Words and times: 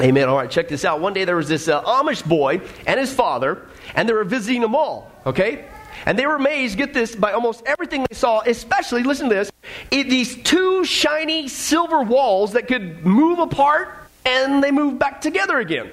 Amen. 0.00 0.28
All 0.28 0.36
right, 0.36 0.50
check 0.50 0.68
this 0.68 0.84
out. 0.84 1.00
One 1.00 1.12
day 1.12 1.24
there 1.24 1.36
was 1.36 1.48
this 1.48 1.68
uh, 1.68 1.82
Amish 1.82 2.26
boy 2.26 2.62
and 2.86 2.98
his 2.98 3.12
father, 3.12 3.66
and 3.94 4.08
they 4.08 4.12
were 4.14 4.24
visiting 4.24 4.64
a 4.64 4.68
mall, 4.68 5.10
okay? 5.26 5.66
And 6.06 6.18
they 6.18 6.26
were 6.26 6.36
amazed, 6.36 6.78
get 6.78 6.94
this, 6.94 7.14
by 7.14 7.32
almost 7.32 7.62
everything 7.66 8.06
they 8.08 8.14
saw, 8.14 8.40
especially, 8.40 9.02
listen 9.02 9.28
to 9.28 9.34
this, 9.34 9.52
it, 9.90 10.08
these 10.08 10.42
two 10.42 10.84
shiny 10.84 11.48
silver 11.48 12.02
walls 12.02 12.52
that 12.52 12.66
could 12.66 13.04
move 13.04 13.38
apart 13.38 13.94
and 14.24 14.62
they 14.64 14.70
move 14.70 14.98
back 14.98 15.20
together 15.20 15.58
again. 15.58 15.90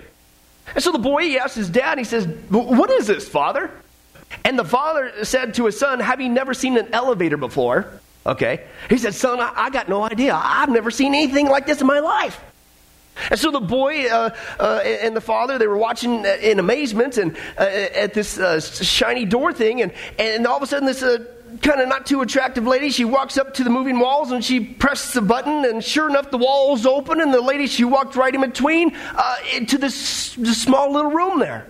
And 0.73 0.83
so 0.83 0.91
the 0.91 0.99
boy, 0.99 1.23
he 1.23 1.37
asked 1.37 1.55
his 1.55 1.69
dad, 1.69 1.97
he 1.97 2.03
says, 2.03 2.27
What 2.49 2.89
is 2.89 3.07
this, 3.07 3.27
father? 3.27 3.71
And 4.45 4.57
the 4.57 4.65
father 4.65 5.25
said 5.25 5.53
to 5.55 5.65
his 5.65 5.77
son, 5.77 5.99
Have 5.99 6.21
you 6.21 6.29
never 6.29 6.53
seen 6.53 6.77
an 6.77 6.89
elevator 6.93 7.37
before? 7.37 7.87
Okay. 8.25 8.65
He 8.89 8.97
said, 8.97 9.15
Son, 9.15 9.39
I, 9.39 9.53
I 9.55 9.69
got 9.69 9.87
no 9.87 10.03
idea. 10.03 10.33
I've 10.35 10.69
never 10.69 10.91
seen 10.91 11.15
anything 11.15 11.47
like 11.47 11.65
this 11.65 11.81
in 11.81 11.87
my 11.87 11.99
life. 11.99 12.39
And 13.29 13.39
so 13.39 13.51
the 13.51 13.59
boy 13.59 14.07
uh, 14.07 14.29
uh, 14.59 14.79
and 14.83 15.15
the 15.15 15.21
father, 15.21 15.57
they 15.57 15.67
were 15.67 15.77
watching 15.77 16.25
in 16.25 16.59
amazement 16.59 17.17
and 17.17 17.35
uh, 17.57 17.63
at 17.63 18.13
this 18.13 18.37
uh, 18.37 18.59
shiny 18.59 19.25
door 19.25 19.53
thing, 19.53 19.81
and, 19.81 19.91
and 20.19 20.45
all 20.47 20.57
of 20.57 20.63
a 20.63 20.67
sudden 20.67 20.85
this 20.85 21.03
uh, 21.03 21.23
kind 21.61 21.81
of 21.81 21.87
not 21.87 22.05
too 22.05 22.21
attractive 22.21 22.65
lady, 22.65 22.89
she 22.89 23.05
walks 23.05 23.37
up 23.37 23.53
to 23.55 23.63
the 23.63 23.69
moving 23.69 23.99
walls 23.99 24.31
and 24.31 24.43
she 24.43 24.59
presses 24.59 25.13
the 25.13 25.21
button, 25.21 25.65
and 25.65 25.83
sure 25.83 26.09
enough, 26.09 26.29
the 26.31 26.37
walls 26.37 26.85
open, 26.85 27.21
and 27.21 27.33
the 27.33 27.41
lady, 27.41 27.67
she 27.67 27.83
walked 27.83 28.15
right 28.15 28.33
in 28.33 28.41
between 28.41 28.95
uh, 29.15 29.37
into 29.55 29.77
this, 29.77 30.35
this 30.35 30.61
small 30.61 30.91
little 30.91 31.11
room 31.11 31.39
there. 31.39 31.67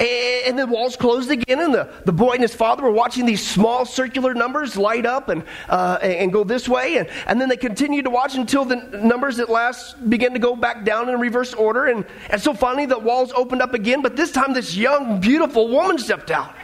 And 0.00 0.56
the 0.56 0.66
walls 0.66 0.96
closed 0.96 1.30
again, 1.30 1.60
and 1.60 1.74
the, 1.74 1.88
the 2.04 2.12
boy 2.12 2.32
and 2.32 2.42
his 2.42 2.54
father 2.54 2.84
were 2.84 2.92
watching 2.92 3.26
these 3.26 3.44
small 3.44 3.84
circular 3.84 4.32
numbers 4.32 4.76
light 4.76 5.04
up 5.04 5.28
and, 5.28 5.42
uh, 5.68 5.98
and 6.00 6.32
go 6.32 6.44
this 6.44 6.68
way. 6.68 6.98
And, 6.98 7.08
and 7.26 7.40
then 7.40 7.48
they 7.48 7.56
continued 7.56 8.04
to 8.04 8.10
watch 8.10 8.36
until 8.36 8.64
the 8.64 8.76
numbers 8.76 9.40
at 9.40 9.50
last 9.50 10.08
began 10.08 10.32
to 10.34 10.38
go 10.38 10.54
back 10.54 10.84
down 10.84 11.08
in 11.08 11.18
reverse 11.18 11.52
order. 11.52 11.86
And, 11.86 12.06
and 12.30 12.40
so 12.40 12.54
finally 12.54 12.86
the 12.86 12.98
walls 12.98 13.32
opened 13.34 13.60
up 13.60 13.74
again, 13.74 14.00
but 14.00 14.14
this 14.14 14.30
time 14.30 14.52
this 14.52 14.76
young, 14.76 15.20
beautiful 15.20 15.68
woman 15.68 15.98
stepped 15.98 16.30
out. 16.30 16.54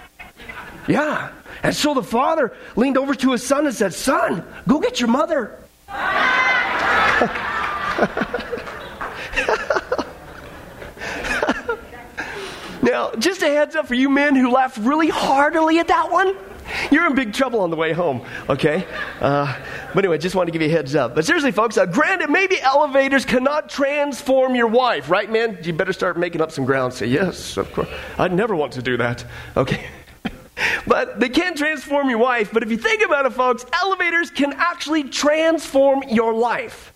Yeah. 0.86 1.32
And 1.64 1.74
so 1.74 1.92
the 1.92 2.04
father 2.04 2.52
leaned 2.76 2.98
over 2.98 3.16
to 3.16 3.32
his 3.32 3.44
son 3.44 3.66
and 3.66 3.74
said, 3.74 3.94
Son, 3.94 4.44
go 4.68 4.78
get 4.78 5.00
your 5.00 5.08
mother. 5.08 5.58
Now, 12.84 13.12
just 13.12 13.42
a 13.42 13.46
heads 13.46 13.74
up 13.76 13.86
for 13.86 13.94
you 13.94 14.10
men 14.10 14.34
who 14.34 14.50
laughed 14.50 14.76
really 14.76 15.08
heartily 15.08 15.78
at 15.78 15.88
that 15.88 16.12
one. 16.12 16.36
You're 16.90 17.06
in 17.06 17.14
big 17.14 17.32
trouble 17.32 17.60
on 17.60 17.70
the 17.70 17.76
way 17.76 17.92
home, 17.92 18.26
okay? 18.50 18.86
Uh, 19.22 19.58
but 19.94 20.04
anyway, 20.04 20.18
just 20.18 20.34
wanted 20.34 20.52
to 20.52 20.58
give 20.58 20.62
you 20.62 20.74
a 20.74 20.76
heads 20.76 20.94
up. 20.94 21.14
But 21.14 21.24
seriously, 21.24 21.50
folks, 21.50 21.78
uh, 21.78 21.86
granted, 21.86 22.28
maybe 22.28 22.60
elevators 22.60 23.24
cannot 23.24 23.70
transform 23.70 24.54
your 24.54 24.66
wife, 24.66 25.08
right, 25.08 25.30
man? 25.30 25.58
You 25.62 25.72
better 25.72 25.94
start 25.94 26.18
making 26.18 26.42
up 26.42 26.50
some 26.50 26.66
ground. 26.66 26.92
Say, 26.92 27.06
yes, 27.06 27.56
of 27.56 27.72
course. 27.72 27.88
I'd 28.18 28.34
never 28.34 28.54
want 28.54 28.72
to 28.74 28.82
do 28.82 28.98
that, 28.98 29.24
okay? 29.56 29.86
but 30.86 31.20
they 31.20 31.30
can 31.30 31.54
transform 31.54 32.10
your 32.10 32.18
wife. 32.18 32.50
But 32.52 32.62
if 32.62 32.70
you 32.70 32.76
think 32.76 33.02
about 33.02 33.24
it, 33.24 33.32
folks, 33.32 33.64
elevators 33.72 34.30
can 34.30 34.52
actually 34.58 35.04
transform 35.04 36.02
your 36.08 36.34
life. 36.34 36.93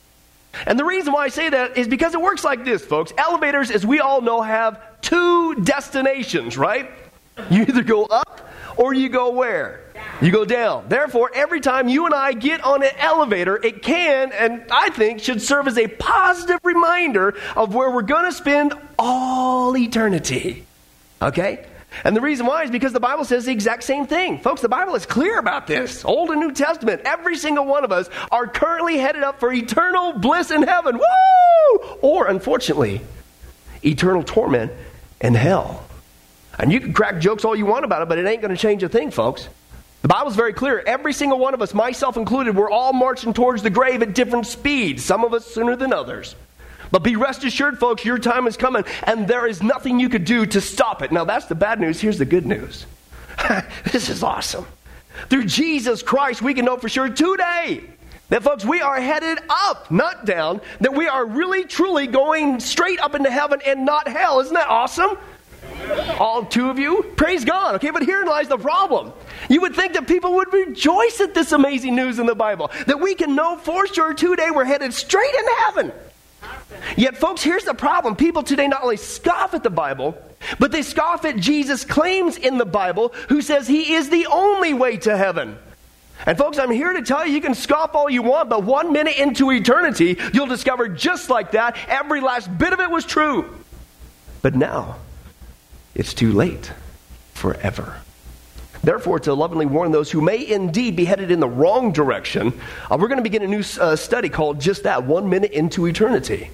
And 0.67 0.79
the 0.79 0.85
reason 0.85 1.13
why 1.13 1.25
I 1.25 1.29
say 1.29 1.49
that 1.51 1.77
is 1.77 1.89
because 1.89 2.15
it 2.15 2.21
works 2.21 2.45
like 2.45 2.65
this, 2.65 2.85
folks. 2.85 3.13
Elevators, 3.17 3.71
as 3.71 3.87
we 3.87 4.01
all 4.01 4.21
know, 4.21 4.43
have 4.43 5.01
two 5.01 5.55
destinations, 5.57 6.57
right? 6.57 6.91
You 7.51 7.63
either 7.63 7.83
go 7.83 8.05
up 8.05 8.49
or 8.77 8.95
you 8.95 9.09
go 9.09 9.31
where? 9.31 9.81
You 10.21 10.33
go 10.33 10.45
down. 10.45 10.89
Therefore, 10.89 11.31
every 11.33 11.61
time 11.61 11.89
you 11.89 12.07
and 12.07 12.15
I 12.15 12.33
get 12.33 12.65
on 12.65 12.83
an 12.83 12.91
elevator, 12.99 13.57
it 13.57 13.83
can, 13.83 14.33
and 14.33 14.65
I 14.71 14.91
think 14.91 15.21
should 15.21 15.41
serve 15.41 15.69
as 15.69 15.79
a 15.79 15.87
positive 15.87 16.59
reminder 16.65 17.37
of 17.57 17.75
where 17.75 17.91
we're 17.91 18.03
going 18.03 18.25
to 18.25 18.33
spend 18.33 18.75
all 18.99 19.77
eternity. 19.77 20.65
Okay? 21.23 21.67
And 22.05 22.17
the 22.17 22.21
reason 22.21 22.47
why 22.47 22.63
is 22.65 22.71
because 22.71 22.93
the 22.93 23.01
Bible 23.01 23.25
says 23.25 23.47
the 23.47 23.53
exact 23.53 23.83
same 23.83 24.07
thing. 24.07 24.39
Folks, 24.39 24.61
the 24.61 24.69
Bible 24.69 24.95
is 24.95 25.07
clear 25.07 25.39
about 25.39 25.67
this. 25.67 26.05
Old 26.05 26.31
and 26.31 26.41
New 26.41 26.53
Testament, 26.53 27.03
every 27.05 27.37
single 27.37 27.65
one 27.65 27.85
of 27.85 27.93
us 27.93 28.09
are 28.31 28.47
currently 28.47 28.99
headed 28.99 29.23
up 29.23 29.41
for 29.41 29.53
eternal 29.53 30.13
bliss 30.13 30.51
in 30.51 30.63
heaven. 30.63 30.99
Woo! 30.99 31.79
Or, 32.01 32.27
unfortunately, 32.27 33.01
eternal 33.85 34.23
torment 34.23 34.73
in 35.21 35.35
hell. 35.35 35.85
And 36.59 36.73
you 36.73 36.81
can 36.81 36.93
crack 36.93 37.21
jokes 37.21 37.45
all 37.45 37.57
you 37.57 37.67
want 37.67 37.85
about 37.85 38.03
it, 38.03 38.09
but 38.09 38.19
it 38.19 38.27
ain't 38.27 38.43
going 38.43 38.55
to 38.55 38.61
change 38.61 38.83
a 38.83 38.89
thing, 38.89 39.11
folks. 39.11 39.49
The 40.03 40.09
Bible's 40.09 40.37
very 40.37 40.53
clear. 40.53 40.83
Every 40.87 41.13
single 41.13 41.39
one 41.39 41.55
of 41.55 41.63
us, 41.63 41.75
myself 41.75 42.17
included, 42.17 42.57
we're 42.57 42.71
all 42.71 42.93
marching 42.93 43.33
towards 43.33 43.63
the 43.63 43.71
grave 43.71 44.03
at 44.03 44.15
different 44.15 44.47
speeds, 44.47 45.05
some 45.05 45.25
of 45.25 45.35
us 45.35 45.47
sooner 45.47 45.75
than 45.75 45.93
others. 45.93 46.37
But 46.91 47.03
be 47.03 47.17
rest 47.17 47.45
assured, 47.45 47.79
folks, 47.79 48.05
your 48.05 48.19
time 48.19 48.47
is 48.47 48.57
coming, 48.57 48.85
and 49.05 49.29
there 49.29 49.47
is 49.47 49.63
nothing 49.63 50.01
you 50.01 50.09
could 50.09 50.25
do 50.25 50.47
to 50.47 50.61
stop 50.61 51.03
it. 51.03 51.13
Now, 51.13 51.25
that's 51.25 51.47
the 51.47 51.55
bad 51.55 51.81
news. 51.81 52.01
Here's 52.01 52.19
the 52.19 52.25
good 52.25 52.47
news 52.47 52.87
this 53.93 54.09
is 54.09 54.23
awesome. 54.23 54.67
Through 55.29 55.47
Jesus 55.47 56.03
Christ, 56.03 56.43
we 56.43 56.55
can 56.55 56.65
know 56.65 56.77
for 56.77 56.89
sure 56.89 57.09
today 57.09 57.83
that, 58.29 58.43
folks, 58.43 58.65
we 58.65 58.81
are 58.81 59.01
headed 59.01 59.39
up, 59.49 59.91
not 59.91 60.25
down, 60.25 60.61
that 60.81 60.95
we 60.95 61.09
are 61.09 61.25
really, 61.25 61.65
truly 61.65 62.07
going 62.07 62.61
straight 62.61 63.01
up 63.01 63.15
into 63.15 63.31
heaven 63.31 63.61
and 63.67 63.85
not 63.85 64.07
hell. 64.07 64.41
Isn't 64.41 64.55
that 64.55 64.69
awesome? 64.69 65.17
All 66.19 66.45
two 66.45 66.71
of 66.71 66.79
you? 66.79 67.03
Praise 67.17 67.45
God. 67.45 67.77
Okay, 67.77 67.91
but 67.91 68.05
herein 68.05 68.27
lies 68.27 68.49
the 68.49 68.59
problem. 68.59 69.13
You 69.49 69.61
would 69.63 69.75
think 69.75 69.95
that 69.95 70.07
people 70.07 70.35
would 70.35 70.53
rejoice 70.53 71.21
at 71.21 71.35
this 71.35 71.53
amazing 71.53 71.97
news 71.97 72.19
in 72.19 72.27
the 72.27 72.35
Bible, 72.35 72.71
that 72.87 73.01
we 73.01 73.15
can 73.15 73.35
know 73.35 73.57
for 73.57 73.87
sure 73.87 74.15
today 74.15 74.51
we're 74.51 74.65
headed 74.65 74.95
straight 74.95 75.35
into 75.35 75.55
heaven. 75.67 75.93
Yet, 76.97 77.17
folks, 77.17 77.43
here's 77.43 77.65
the 77.65 77.75
problem. 77.75 78.17
People 78.17 78.43
today 78.43 78.69
not 78.69 78.83
only 78.83 78.97
scoff 78.97 79.55
at 79.55 79.63
the 79.63 79.71
Bible, 79.71 80.17
but 80.59 80.73
they 80.73 80.83
scoff 80.83 81.25
at 81.25 81.37
Jesus' 81.37 81.85
claims 81.85 82.37
in 82.37 82.59
the 82.59 82.67
Bible, 82.67 83.13
who 83.29 83.43
says 83.43 83.67
he 83.67 83.95
is 83.95 84.11
the 84.11 84.27
only 84.27 84.75
way 84.75 84.97
to 84.99 85.17
heaven. 85.17 85.59
And, 86.27 86.37
folks, 86.37 86.59
I'm 86.59 86.71
here 86.71 86.93
to 86.93 87.03
tell 87.03 87.27
you 87.27 87.33
you 87.33 87.41
can 87.41 87.55
scoff 87.55 87.95
all 87.95 88.11
you 88.11 88.23
want, 88.23 88.49
but 88.49 88.65
one 88.65 88.93
minute 88.93 89.17
into 89.17 89.51
eternity, 89.53 90.19
you'll 90.35 90.47
discover 90.47 90.89
just 90.89 91.31
like 91.31 91.53
that, 91.53 91.77
every 91.87 92.21
last 92.21 92.57
bit 92.59 92.73
of 92.73 92.81
it 92.81 92.91
was 92.91 93.05
true. 93.05 93.57
But 94.43 94.55
now, 94.55 94.97
it's 95.95 96.15
too 96.15 96.33
late 96.33 96.73
forever. 97.35 98.01
Therefore, 98.89 99.21
to 99.21 99.35
lovingly 99.35 99.67
warn 99.67 99.93
those 99.93 100.11
who 100.11 100.23
may 100.23 100.49
indeed 100.51 100.97
be 100.97 101.05
headed 101.05 101.31
in 101.31 101.41
the 101.41 101.47
wrong 101.47 101.93
direction, 101.93 102.59
uh, 102.91 102.97
we're 102.99 103.09
going 103.09 103.19
to 103.19 103.23
begin 103.23 103.43
a 103.43 103.47
new 103.47 103.63
uh, 103.79 103.97
study 103.97 104.31
called 104.31 104.63
just 104.63 104.85
that 104.85 105.05
one 105.05 105.29
minute 105.29 105.53
into 105.53 105.85
eternity. 105.85 106.51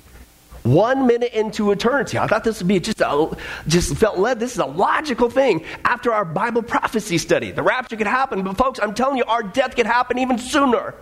One 0.65 1.07
minute 1.07 1.33
into 1.33 1.71
eternity. 1.71 2.19
I 2.19 2.27
thought 2.27 2.43
this 2.43 2.59
would 2.59 2.67
be 2.67 2.81
just 2.81 3.01
a, 3.01 3.37
just 3.69 3.95
felt 3.95 4.19
led. 4.19 4.41
This 4.41 4.51
is 4.51 4.59
a 4.59 4.67
logical 4.67 5.31
thing 5.31 5.65
after 5.85 6.13
our 6.13 6.25
Bible 6.25 6.65
prophecy 6.65 7.19
study. 7.19 7.53
The 7.53 7.63
rapture 7.63 7.97
could 7.97 8.09
happen, 8.09 8.43
but 8.43 8.57
folks, 8.57 8.81
I'm 8.83 8.95
telling 8.95 9.17
you, 9.17 9.25
our 9.27 9.45
death 9.45 9.77
could 9.77 9.87
happen 9.87 10.19
even 10.19 10.37
sooner. 10.39 10.97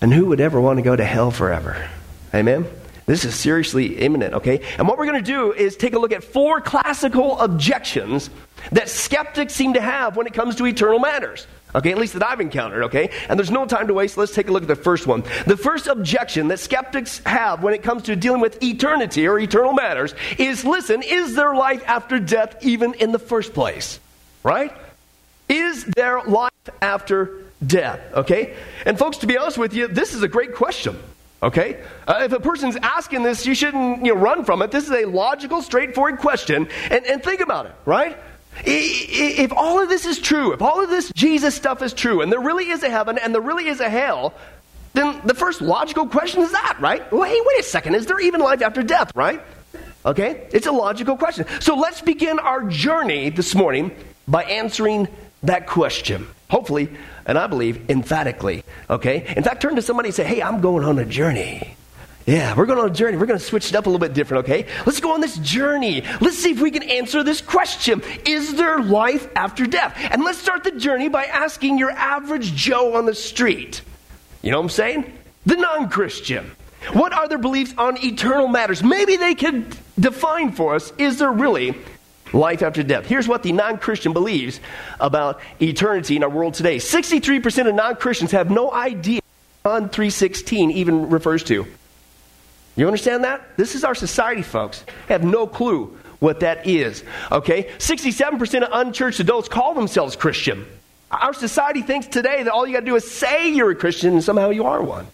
And 0.00 0.10
who 0.10 0.24
would 0.28 0.40
ever 0.40 0.58
want 0.58 0.78
to 0.78 0.82
go 0.82 0.96
to 0.96 1.04
hell 1.04 1.30
forever? 1.30 1.90
Amen? 2.32 2.64
This 3.04 3.26
is 3.26 3.34
seriously 3.34 3.98
imminent, 3.98 4.32
okay? 4.32 4.62
And 4.78 4.88
what 4.88 4.96
we're 4.96 5.04
going 5.04 5.22
to 5.22 5.30
do 5.30 5.52
is 5.52 5.76
take 5.76 5.92
a 5.92 5.98
look 5.98 6.12
at 6.12 6.24
four 6.24 6.62
classical 6.62 7.38
objections 7.38 8.30
that 8.72 8.88
skeptics 8.88 9.54
seem 9.54 9.74
to 9.74 9.80
have 9.80 10.16
when 10.16 10.26
it 10.26 10.34
comes 10.34 10.56
to 10.56 10.66
eternal 10.66 10.98
matters. 10.98 11.46
Okay, 11.74 11.90
at 11.90 11.98
least 11.98 12.12
that 12.12 12.24
I've 12.24 12.40
encountered, 12.40 12.84
okay? 12.84 13.10
And 13.28 13.38
there's 13.38 13.50
no 13.50 13.66
time 13.66 13.88
to 13.88 13.94
waste. 13.94 14.16
Let's 14.16 14.32
take 14.32 14.48
a 14.48 14.52
look 14.52 14.62
at 14.62 14.68
the 14.68 14.76
first 14.76 15.08
one. 15.08 15.24
The 15.46 15.56
first 15.56 15.88
objection 15.88 16.48
that 16.48 16.60
skeptics 16.60 17.20
have 17.26 17.64
when 17.64 17.74
it 17.74 17.82
comes 17.82 18.04
to 18.04 18.14
dealing 18.14 18.40
with 18.40 18.62
eternity 18.62 19.26
or 19.26 19.40
eternal 19.40 19.72
matters 19.72 20.14
is 20.38 20.64
listen, 20.64 21.02
is 21.02 21.34
there 21.34 21.54
life 21.54 21.82
after 21.88 22.20
death 22.20 22.64
even 22.64 22.94
in 22.94 23.10
the 23.10 23.18
first 23.18 23.54
place? 23.54 23.98
Right? 24.44 24.72
Is 25.48 25.84
there 25.84 26.22
life 26.22 26.52
after 26.80 27.42
death? 27.66 28.00
Okay? 28.14 28.54
And 28.86 28.96
folks, 28.96 29.18
to 29.18 29.26
be 29.26 29.36
honest 29.36 29.58
with 29.58 29.74
you, 29.74 29.88
this 29.88 30.14
is 30.14 30.22
a 30.22 30.28
great 30.28 30.54
question. 30.54 30.96
Okay? 31.42 31.82
Uh, 32.06 32.20
if 32.22 32.32
a 32.32 32.40
person's 32.40 32.76
asking 32.76 33.24
this, 33.24 33.46
you 33.46 33.54
shouldn't 33.54 34.04
you 34.04 34.14
know, 34.14 34.20
run 34.20 34.44
from 34.44 34.62
it. 34.62 34.70
This 34.70 34.84
is 34.84 34.92
a 34.92 35.04
logical, 35.06 35.60
straightforward 35.60 36.18
question. 36.18 36.68
And, 36.90 37.04
and 37.04 37.22
think 37.22 37.40
about 37.40 37.66
it, 37.66 37.72
right? 37.84 38.16
If 38.64 39.52
all 39.52 39.80
of 39.82 39.88
this 39.88 40.06
is 40.06 40.18
true, 40.18 40.52
if 40.52 40.62
all 40.62 40.82
of 40.82 40.90
this 40.90 41.10
Jesus 41.14 41.54
stuff 41.54 41.82
is 41.82 41.92
true, 41.92 42.20
and 42.20 42.30
there 42.30 42.40
really 42.40 42.70
is 42.70 42.82
a 42.82 42.90
heaven 42.90 43.18
and 43.18 43.34
there 43.34 43.42
really 43.42 43.66
is 43.66 43.80
a 43.80 43.88
hell, 43.88 44.34
then 44.92 45.20
the 45.24 45.34
first 45.34 45.60
logical 45.60 46.06
question 46.06 46.42
is 46.42 46.52
that, 46.52 46.76
right? 46.80 47.00
Wait, 47.12 47.42
wait 47.44 47.60
a 47.60 47.62
second. 47.62 47.94
Is 47.96 48.06
there 48.06 48.20
even 48.20 48.40
life 48.40 48.62
after 48.62 48.82
death, 48.82 49.10
right? 49.14 49.42
Okay? 50.06 50.48
It's 50.52 50.66
a 50.66 50.72
logical 50.72 51.16
question. 51.16 51.46
So 51.60 51.76
let's 51.76 52.00
begin 52.00 52.38
our 52.38 52.62
journey 52.64 53.30
this 53.30 53.54
morning 53.54 53.90
by 54.28 54.44
answering 54.44 55.08
that 55.42 55.66
question. 55.66 56.28
Hopefully, 56.48 56.88
and 57.26 57.36
I 57.36 57.46
believe 57.46 57.90
emphatically. 57.90 58.64
Okay? 58.88 59.34
In 59.36 59.42
fact, 59.42 59.62
turn 59.62 59.76
to 59.76 59.82
somebody 59.82 60.08
and 60.08 60.14
say, 60.14 60.24
hey, 60.24 60.42
I'm 60.42 60.60
going 60.60 60.84
on 60.84 60.98
a 60.98 61.04
journey. 61.04 61.76
Yeah, 62.26 62.56
we're 62.56 62.64
going 62.64 62.78
on 62.78 62.90
a 62.90 62.94
journey. 62.94 63.18
We're 63.18 63.26
going 63.26 63.38
to 63.38 63.44
switch 63.44 63.68
it 63.68 63.76
up 63.76 63.84
a 63.84 63.90
little 63.90 64.00
bit 64.00 64.14
different, 64.14 64.44
okay? 64.44 64.66
Let's 64.86 65.00
go 65.00 65.12
on 65.12 65.20
this 65.20 65.36
journey. 65.38 66.02
Let's 66.22 66.38
see 66.38 66.52
if 66.52 66.60
we 66.60 66.70
can 66.70 66.82
answer 66.82 67.22
this 67.22 67.42
question 67.42 68.02
Is 68.24 68.54
there 68.54 68.80
life 68.80 69.28
after 69.36 69.66
death? 69.66 69.94
And 70.10 70.24
let's 70.24 70.38
start 70.38 70.64
the 70.64 70.72
journey 70.72 71.08
by 71.08 71.24
asking 71.24 71.78
your 71.78 71.90
average 71.90 72.54
Joe 72.54 72.94
on 72.96 73.04
the 73.04 73.14
street. 73.14 73.82
You 74.40 74.50
know 74.50 74.58
what 74.58 74.64
I'm 74.64 74.70
saying? 74.70 75.18
The 75.44 75.56
non 75.56 75.90
Christian. 75.90 76.50
What 76.92 77.12
are 77.12 77.28
their 77.28 77.38
beliefs 77.38 77.74
on 77.76 78.02
eternal 78.02 78.48
matters? 78.48 78.82
Maybe 78.82 79.16
they 79.16 79.34
could 79.34 79.76
define 79.98 80.52
for 80.52 80.74
us 80.74 80.92
is 80.98 81.18
there 81.18 81.32
really 81.32 81.74
life 82.32 82.62
after 82.62 82.82
death? 82.82 83.04
Here's 83.04 83.28
what 83.28 83.42
the 83.42 83.52
non 83.52 83.76
Christian 83.76 84.14
believes 84.14 84.60
about 84.98 85.40
eternity 85.60 86.16
in 86.16 86.22
our 86.24 86.30
world 86.30 86.54
today 86.54 86.76
63% 86.76 87.68
of 87.68 87.74
non 87.74 87.96
Christians 87.96 88.30
have 88.30 88.50
no 88.50 88.72
idea 88.72 89.20
John 89.66 89.90
3:16 89.90 90.70
even 90.72 91.10
refers 91.10 91.42
to. 91.44 91.66
You 92.76 92.86
understand 92.86 93.24
that? 93.24 93.56
This 93.56 93.74
is 93.74 93.84
our 93.84 93.94
society, 93.94 94.42
folks. 94.42 94.84
Have 95.08 95.22
no 95.22 95.46
clue 95.46 95.96
what 96.18 96.40
that 96.40 96.66
is. 96.66 97.04
Okay? 97.30 97.64
67% 97.78 98.62
of 98.62 98.68
unchurched 98.72 99.20
adults 99.20 99.48
call 99.48 99.74
themselves 99.74 100.16
Christian. 100.16 100.66
Our 101.10 101.34
society 101.34 101.82
thinks 101.82 102.06
today 102.06 102.42
that 102.42 102.52
all 102.52 102.66
you 102.66 102.72
got 102.72 102.80
to 102.80 102.86
do 102.86 102.96
is 102.96 103.08
say 103.08 103.50
you're 103.52 103.70
a 103.70 103.76
Christian 103.76 104.14
and 104.14 104.24
somehow 104.24 104.50
you 104.50 104.64
are 104.64 104.82
one. 104.82 105.06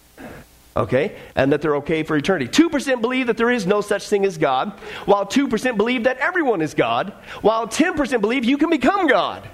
Okay? 0.77 1.17
And 1.35 1.53
that 1.53 1.61
they're 1.61 1.77
okay 1.77 2.03
for 2.03 2.17
eternity. 2.17 2.49
2% 2.49 3.03
believe 3.03 3.27
that 3.27 3.37
there 3.37 3.51
is 3.51 3.67
no 3.67 3.83
such 3.83 4.09
thing 4.09 4.25
as 4.25 4.39
God, 4.39 4.71
while 5.05 5.27
2% 5.27 5.77
believe 5.77 6.05
that 6.05 6.17
everyone 6.19 6.63
is 6.63 6.73
God, 6.73 7.13
while 7.43 7.67
10% 7.67 8.21
believe 8.21 8.45
you 8.45 8.57
can 8.57 8.71
become 8.71 9.07
God. 9.07 9.47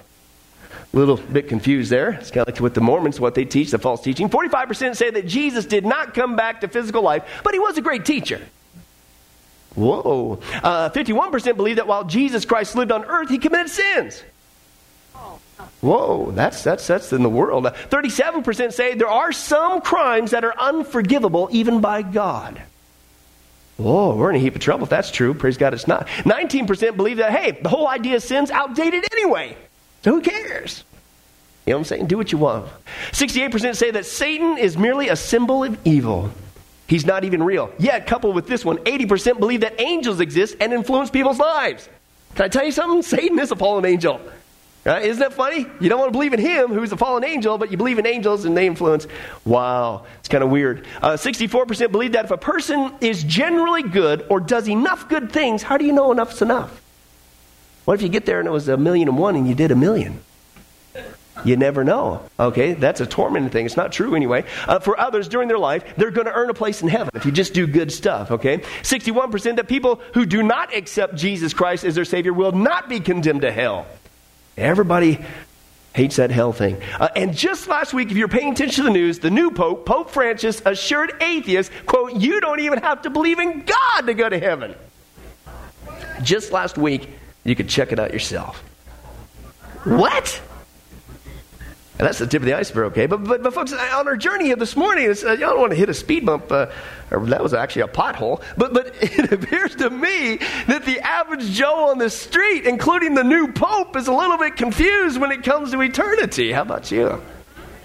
A 0.97 1.05
little 1.05 1.17
bit 1.17 1.47
confused 1.47 1.91
there. 1.91 2.09
It's 2.09 2.31
kind 2.31 2.47
of 2.47 2.55
like 2.55 2.59
with 2.59 2.73
the 2.73 2.81
Mormons, 2.81 3.19
what 3.19 3.35
they 3.35 3.45
teach, 3.45 3.69
the 3.69 3.77
false 3.77 4.01
teaching. 4.01 4.29
45% 4.29 4.95
say 4.95 5.11
that 5.11 5.27
Jesus 5.27 5.67
did 5.67 5.85
not 5.85 6.15
come 6.15 6.35
back 6.35 6.61
to 6.61 6.67
physical 6.67 7.03
life, 7.03 7.23
but 7.43 7.53
he 7.53 7.59
was 7.59 7.77
a 7.77 7.83
great 7.83 8.03
teacher. 8.03 8.41
Whoa. 9.75 10.39
Uh, 10.63 10.89
51% 10.89 11.55
believe 11.55 11.75
that 11.75 11.85
while 11.85 12.03
Jesus 12.03 12.45
Christ 12.45 12.75
lived 12.75 12.91
on 12.91 13.05
earth, 13.05 13.29
he 13.29 13.37
committed 13.37 13.69
sins. 13.69 14.23
Whoa, 15.81 16.31
that's, 16.31 16.63
that's, 16.63 16.87
that's 16.87 17.13
in 17.13 17.21
the 17.21 17.29
world. 17.29 17.65
37% 17.65 18.73
say 18.73 18.95
there 18.95 19.07
are 19.07 19.31
some 19.31 19.81
crimes 19.81 20.31
that 20.31 20.43
are 20.43 20.59
unforgivable 20.59 21.47
even 21.51 21.79
by 21.79 22.01
God. 22.01 22.59
Whoa, 23.77 24.15
we're 24.15 24.31
in 24.31 24.37
a 24.37 24.39
heap 24.39 24.55
of 24.55 24.61
trouble 24.61 24.85
if 24.85 24.89
that's 24.89 25.11
true. 25.11 25.35
Praise 25.35 25.57
God, 25.57 25.75
it's 25.75 25.87
not. 25.87 26.07
19% 26.07 26.97
believe 26.97 27.17
that, 27.17 27.31
hey, 27.31 27.51
the 27.51 27.69
whole 27.69 27.87
idea 27.87 28.15
of 28.15 28.23
sin's 28.23 28.49
outdated 28.49 29.05
anyway. 29.11 29.55
So 30.07 30.13
who 30.13 30.21
cares? 30.21 30.85
You 31.65 31.73
know 31.73 31.79
what 31.79 31.81
I'm 31.81 31.83
saying? 31.83 32.07
Do 32.07 32.15
what 32.15 32.31
you 32.31 32.37
want. 32.37 32.71
68% 33.11 33.75
say 33.75 33.91
that 33.91 34.05
Satan 34.05 34.57
is 34.57 34.77
merely 34.77 35.09
a 35.09 35.17
symbol 35.17 35.65
of 35.65 35.77
evil. 35.85 36.31
He's 36.87 37.05
not 37.05 37.25
even 37.25 37.43
real. 37.43 37.73
Yet, 37.77 38.07
coupled 38.07 38.33
with 38.33 38.47
this 38.47 38.63
one, 38.63 38.77
80% 38.77 39.37
believe 39.37 39.59
that 39.59 39.81
angels 39.81 40.21
exist 40.21 40.55
and 40.61 40.71
influence 40.71 41.09
people's 41.09 41.39
lives. 41.39 41.89
Can 42.35 42.45
I 42.45 42.47
tell 42.47 42.63
you 42.63 42.71
something? 42.71 43.01
Satan 43.01 43.37
is 43.37 43.51
a 43.51 43.57
fallen 43.57 43.83
angel. 43.83 44.21
Isn't 44.85 45.19
that 45.19 45.33
funny? 45.33 45.65
You 45.81 45.89
don't 45.89 45.99
want 45.99 46.07
to 46.07 46.17
believe 46.17 46.31
in 46.31 46.39
him, 46.39 46.69
who's 46.69 46.93
a 46.93 46.97
fallen 46.97 47.25
angel, 47.25 47.57
but 47.57 47.69
you 47.69 47.75
believe 47.75 47.99
in 47.99 48.07
angels 48.07 48.45
and 48.45 48.55
they 48.55 48.65
influence. 48.65 49.07
Wow, 49.43 50.05
it's 50.19 50.29
kind 50.29 50.41
of 50.41 50.49
weird. 50.49 50.87
Uh, 51.01 51.17
64% 51.17 51.91
believe 51.91 52.13
that 52.13 52.23
if 52.23 52.31
a 52.31 52.37
person 52.37 52.93
is 53.01 53.25
generally 53.25 53.83
good 53.83 54.25
or 54.29 54.39
does 54.39 54.69
enough 54.69 55.09
good 55.09 55.33
things, 55.33 55.63
how 55.63 55.75
do 55.75 55.83
you 55.83 55.91
know 55.91 56.13
enough's 56.13 56.41
enough? 56.41 56.81
What 57.87 57.93
if 57.93 58.01
you 58.01 58.09
get 58.09 58.25
there 58.25 58.39
and 58.39 58.47
it 58.49 58.51
was 58.51 58.67
a 58.67 58.75
million 58.75 59.07
and 59.07 59.17
one 59.17 59.37
and 59.37 59.47
you 59.47 59.55
did 59.55 59.71
a 59.71 59.75
million? 59.75 60.19
You 61.45 61.55
never 61.55 61.85
know. 61.85 62.21
Okay, 62.37 62.73
that's 62.73 62.99
a 62.99 63.05
tormenting 63.05 63.49
thing. 63.49 63.65
It's 63.65 63.77
not 63.77 63.93
true 63.93 64.13
anyway. 64.13 64.43
Uh, 64.67 64.79
for 64.79 64.99
others 64.99 65.29
during 65.29 65.47
their 65.47 65.57
life, 65.57 65.85
they're 65.95 66.11
going 66.11 66.27
to 66.27 66.33
earn 66.33 66.49
a 66.49 66.53
place 66.53 66.81
in 66.81 66.89
heaven 66.89 67.11
if 67.13 67.25
you 67.25 67.31
just 67.31 67.53
do 67.53 67.65
good 67.65 67.93
stuff. 67.93 68.31
Okay, 68.31 68.57
61% 68.57 69.55
that 69.55 69.69
people 69.69 70.01
who 70.13 70.25
do 70.25 70.43
not 70.43 70.75
accept 70.75 71.15
Jesus 71.15 71.53
Christ 71.53 71.85
as 71.85 71.95
their 71.95 72.03
Savior 72.03 72.33
will 72.33 72.51
not 72.51 72.89
be 72.89 72.99
condemned 72.99 73.43
to 73.43 73.53
hell. 73.53 73.87
Everybody 74.57 75.23
hates 75.93 76.17
that 76.17 76.29
hell 76.29 76.51
thing. 76.51 76.81
Uh, 76.99 77.07
and 77.15 77.33
just 77.33 77.69
last 77.69 77.93
week, 77.93 78.11
if 78.11 78.17
you're 78.17 78.27
paying 78.27 78.51
attention 78.51 78.83
to 78.83 78.83
the 78.83 78.93
news, 78.93 79.19
the 79.19 79.31
new 79.31 79.49
Pope, 79.49 79.85
Pope 79.85 80.09
Francis, 80.09 80.61
assured 80.65 81.13
atheists, 81.21 81.71
quote, 81.85 82.15
you 82.15 82.41
don't 82.41 82.59
even 82.59 82.79
have 82.79 83.03
to 83.03 83.09
believe 83.09 83.39
in 83.39 83.63
God 83.63 84.07
to 84.07 84.13
go 84.13 84.27
to 84.27 84.37
heaven. 84.37 84.75
Just 86.21 86.51
last 86.51 86.77
week, 86.77 87.11
you 87.47 87.55
could 87.55 87.69
check 87.69 87.91
it 87.91 87.99
out 87.99 88.11
yourself. 88.11 88.63
What? 89.85 90.41
And 91.97 92.05
that's 92.05 92.19
the 92.19 92.27
tip 92.27 92.41
of 92.41 92.45
the 92.45 92.53
iceberg, 92.53 92.91
okay? 92.91 93.07
But, 93.07 93.23
but, 93.23 93.41
but 93.41 93.53
folks, 93.53 93.73
on 93.73 94.07
our 94.07 94.17
journey 94.17 94.45
here 94.45 94.55
this 94.55 94.75
morning, 94.75 95.05
uh, 95.09 95.31
you 95.31 95.37
don't 95.37 95.59
want 95.59 95.71
to 95.71 95.75
hit 95.77 95.89
a 95.89 95.93
speed 95.95 96.25
bump, 96.27 96.51
uh, 96.51 96.67
or 97.09 97.25
that 97.27 97.41
was 97.41 97.55
actually 97.55 97.83
a 97.83 97.87
pothole. 97.87 98.43
But, 98.55 98.73
but 98.73 98.93
it 99.01 99.31
appears 99.31 99.75
to 99.77 99.89
me 99.89 100.37
that 100.67 100.85
the 100.85 100.99
average 100.99 101.45
Joe 101.45 101.89
on 101.89 101.97
the 101.97 102.09
street, 102.09 102.65
including 102.67 103.15
the 103.15 103.23
new 103.23 103.51
Pope, 103.51 103.95
is 103.95 104.07
a 104.07 104.13
little 104.13 104.37
bit 104.37 104.57
confused 104.57 105.19
when 105.19 105.31
it 105.31 105.43
comes 105.43 105.71
to 105.71 105.81
eternity. 105.81 106.51
How 106.51 106.61
about 106.61 106.91
you? 106.91 107.23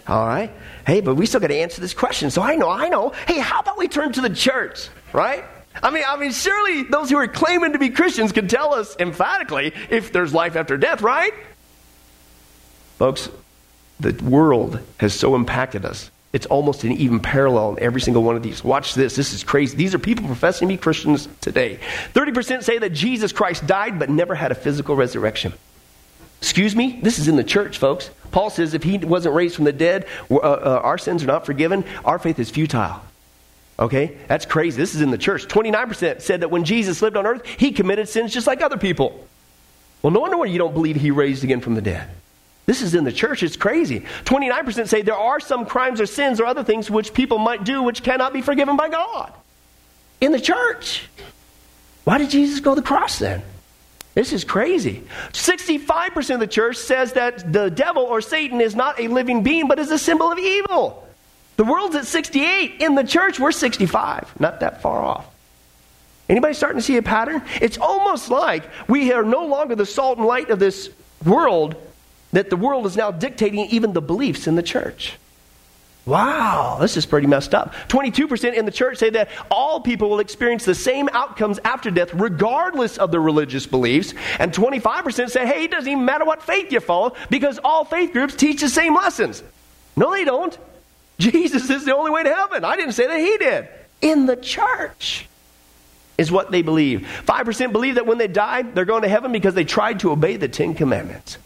All 0.09 0.27
right? 0.27 0.51
Hey, 0.87 1.01
but 1.01 1.15
we 1.15 1.25
still 1.25 1.41
got 1.41 1.47
to 1.47 1.57
answer 1.57 1.81
this 1.81 1.95
question. 1.95 2.31
So 2.31 2.43
I 2.43 2.57
know, 2.57 2.69
I 2.69 2.89
know. 2.89 3.13
Hey, 3.27 3.39
how 3.39 3.61
about 3.61 3.79
we 3.79 3.89
turn 3.89 4.13
to 4.13 4.21
the 4.21 4.31
church, 4.31 4.89
right? 5.13 5.45
I 5.81 5.91
mean, 5.91 6.05
I 6.07 6.17
mean, 6.17 6.33
surely 6.33 6.83
those 6.83 7.11
who 7.11 7.17
are 7.17 7.29
claiming 7.29 7.73
to 7.73 7.79
be 7.79 7.91
Christians 7.91 8.33
can 8.33 8.49
tell 8.49 8.75
us 8.75 8.97
emphatically 8.99 9.73
if 9.91 10.13
there's 10.13 10.35
life 10.35 10.57
after 10.57 10.77
death, 10.77 11.03
right? 11.03 11.33
Folks, 12.99 13.29
the 14.01 14.13
world 14.25 14.81
has 14.99 15.15
so 15.15 15.35
impacted 15.35 15.85
us. 15.85 16.11
It's 16.33 16.47
almost 16.47 16.85
an 16.85 16.93
even 16.93 17.21
parallel 17.21 17.75
in 17.75 17.83
every 17.83 18.01
single 18.01 18.23
one 18.23 18.37
of 18.37 18.43
these. 18.43 18.65
Watch 18.65 18.95
this. 18.95 19.17
This 19.17 19.35
is 19.35 19.45
crazy. 19.45 19.77
These 19.77 19.95
are 19.95 19.99
people 19.99 20.27
professing 20.27 20.69
to 20.69 20.75
be 20.75 20.79
Christians 20.79 21.29
today. 21.41 21.79
30% 22.15 22.63
say 22.63 22.79
that 22.79 22.91
Jesus 22.91 23.33
Christ 23.33 23.67
died 23.67 23.99
but 23.99 24.09
never 24.09 24.35
had 24.35 24.51
a 24.51 24.55
physical 24.55 24.97
resurrection. 24.97 25.53
Excuse 26.41 26.75
me? 26.75 26.99
This 27.03 27.19
is 27.19 27.29
in 27.29 27.37
the 27.37 27.45
church, 27.45 27.79
folks. 27.79 28.11
Paul 28.31 28.51
says 28.51 28.73
if 28.75 28.83
he 28.83 28.99
wasn't 28.99 29.35
raised 29.35 29.55
from 29.57 29.65
the 29.65 29.73
dead, 29.73 30.07
uh, 30.31 30.37
uh, 30.37 30.81
our 30.83 30.97
sins 30.97 31.23
are 31.23 31.27
not 31.27 31.45
forgiven. 31.45 31.85
Our 32.05 32.19
faith 32.19 32.39
is 32.39 32.51
futile. 32.51 33.03
Okay? 33.83 34.17
That's 34.29 34.47
crazy. 34.47 34.77
This 34.77 34.95
is 34.95 35.01
in 35.01 35.11
the 35.11 35.19
church. 35.19 35.47
29% 35.49 36.21
said 36.23 36.43
that 36.43 36.51
when 36.51 36.63
Jesus 36.63 37.03
lived 37.03 37.17
on 37.17 37.27
earth, 37.27 37.45
he 37.45 37.73
committed 37.73 38.09
sins 38.09 38.33
just 38.33 38.47
like 38.47 38.63
other 38.63 38.77
people. 38.79 39.27
Well, 40.03 40.13
no 40.13 40.21
wonder 40.21 40.37
why 40.37 40.47
you 40.47 40.59
don't 40.59 40.73
believe 40.73 40.95
he 40.95 41.11
raised 41.11 41.43
again 41.43 41.61
from 41.61 41.75
the 41.75 41.83
dead. 41.83 42.09
This 42.65 42.81
is 42.81 42.95
in 42.95 43.03
the 43.03 43.11
church. 43.11 43.43
It's 43.43 43.57
crazy. 43.57 44.07
29% 44.25 44.87
say 44.87 45.03
there 45.03 45.17
are 45.17 45.41
some 45.41 45.67
crimes 45.67 46.01
or 46.01 46.07
sins 46.07 46.39
or 46.39 46.47
other 46.47 46.63
things 46.63 46.89
which 46.89 47.13
people 47.13 47.39
might 47.39 47.65
do 47.65 47.83
which 47.83 48.05
cannot 48.05 48.33
be 48.33 48.41
forgiven 48.41 48.77
by 48.77 48.89
God. 48.89 49.33
In 50.21 50.31
the 50.31 50.41
church. 50.41 51.09
Why 52.05 52.19
did 52.19 52.31
Jesus 52.31 52.61
go 52.61 52.77
to 52.77 52.81
the 52.81 52.87
cross 52.87 53.19
then? 53.19 53.43
This 54.15 54.33
is 54.33 54.45
crazy. 54.45 55.03
65% 55.33 56.35
of 56.35 56.41
the 56.41 56.47
church 56.47 56.77
says 56.77 57.15
that 57.15 57.53
the 57.53 57.69
devil 57.69 58.05
or 58.05 58.21
Satan 58.21 58.61
is 58.61 58.77
not 58.77 59.01
a 59.01 59.09
living 59.09 59.43
being 59.43 59.67
but 59.67 59.81
is 59.81 59.91
a 59.91 59.99
symbol 59.99 60.31
of 60.31 60.39
evil. 60.39 61.02
The 61.57 61.65
world's 61.65 61.97
at 61.97 62.07
68. 62.07 62.81
In 62.81 62.95
the 62.95 63.05
church, 63.05 63.39
we're 63.39 63.53
65. 63.53 64.41
Not 64.41 64.61
that 64.61 64.83
far 64.83 65.03
off. 65.03 65.27
Anybody 66.29 66.55
starting 66.55 66.79
to 66.79 66.83
see 66.83 66.97
a 66.97 67.03
pattern? 67.03 67.43
It's 67.61 67.79
almost 67.79 68.31
like 68.31 68.65
we 68.89 69.13
are 69.13 69.23
no 69.23 69.47
longer 69.47 69.75
the 69.75 69.85
salt 69.85 70.19
and 70.19 70.27
light 70.27 70.51
of 70.51 70.59
this 70.59 70.89
world, 71.25 71.77
that 72.33 72.49
the 72.49 72.57
world 72.57 72.87
is 72.87 72.97
now 72.97 73.11
dictating 73.11 73.61
even 73.67 73.93
the 73.93 74.01
beliefs 74.01 74.47
in 74.47 74.55
the 74.55 74.63
church. 74.63 75.19
Wow, 76.05 76.79
this 76.81 76.97
is 76.97 77.07
pretty 77.07 77.29
messed 77.29 77.55
up. 77.55 77.75
22% 77.89 78.55
in 78.55 78.65
the 78.65 78.73
church 78.73 78.99
say 78.99 79.11
that 79.11 79.29
all 79.51 79.81
people 79.81 80.11
will 80.11 80.19
experience 80.19 80.65
the 80.65 80.75
same 80.75 81.09
outcomes 81.13 81.61
after 81.65 81.93
death, 81.93 82.13
regardless 82.15 82.99
of 82.99 83.13
their 83.13 83.21
religious 83.21 83.67
beliefs. 83.67 84.15
And 84.41 84.53
25% 84.53 85.31
say, 85.31 85.47
hey, 85.47 85.65
it 85.65 85.71
doesn't 85.71 85.91
even 85.91 86.05
matter 86.05 86.25
what 86.25 86.43
faith 86.43 86.73
you 86.73 86.81
follow, 86.81 87.15
because 87.31 87.61
all 87.63 87.85
faith 87.85 88.13
groups 88.13 88.35
teach 88.35 88.63
the 88.63 88.69
same 88.69 88.97
lessons. 88.97 89.45
No, 89.95 90.11
they 90.11 90.25
don't. 90.25 90.57
Jesus 91.23 91.71
is 91.71 91.85
the 91.85 91.95
only 91.95 92.11
way 92.11 92.25
to 92.25 92.35
heaven. 92.35 92.65
I 92.65 92.77
didn't 92.77 92.93
say 92.93 93.07
that, 93.07 93.19
he 93.19 93.37
did. 93.39 93.69
In 94.01 94.27
the 94.27 94.37
church 94.37 95.29
is 96.19 96.33
what 96.33 96.51
they 96.51 96.63
believe. 96.63 97.07
5% 97.25 97.73
believe 97.73 97.95
that 97.95 98.07
when 98.07 98.19
they 98.19 98.27
die, 98.29 98.63
they're 98.63 98.85
going 98.85 99.03
to 99.03 99.09
heaven 99.09 99.31
because 99.31 99.55
they 99.55 99.65
tried 99.65 100.01
to 100.01 100.11
obey 100.11 100.37
the 100.37 100.49
Ten 100.49 100.75
Commandments 100.75 101.39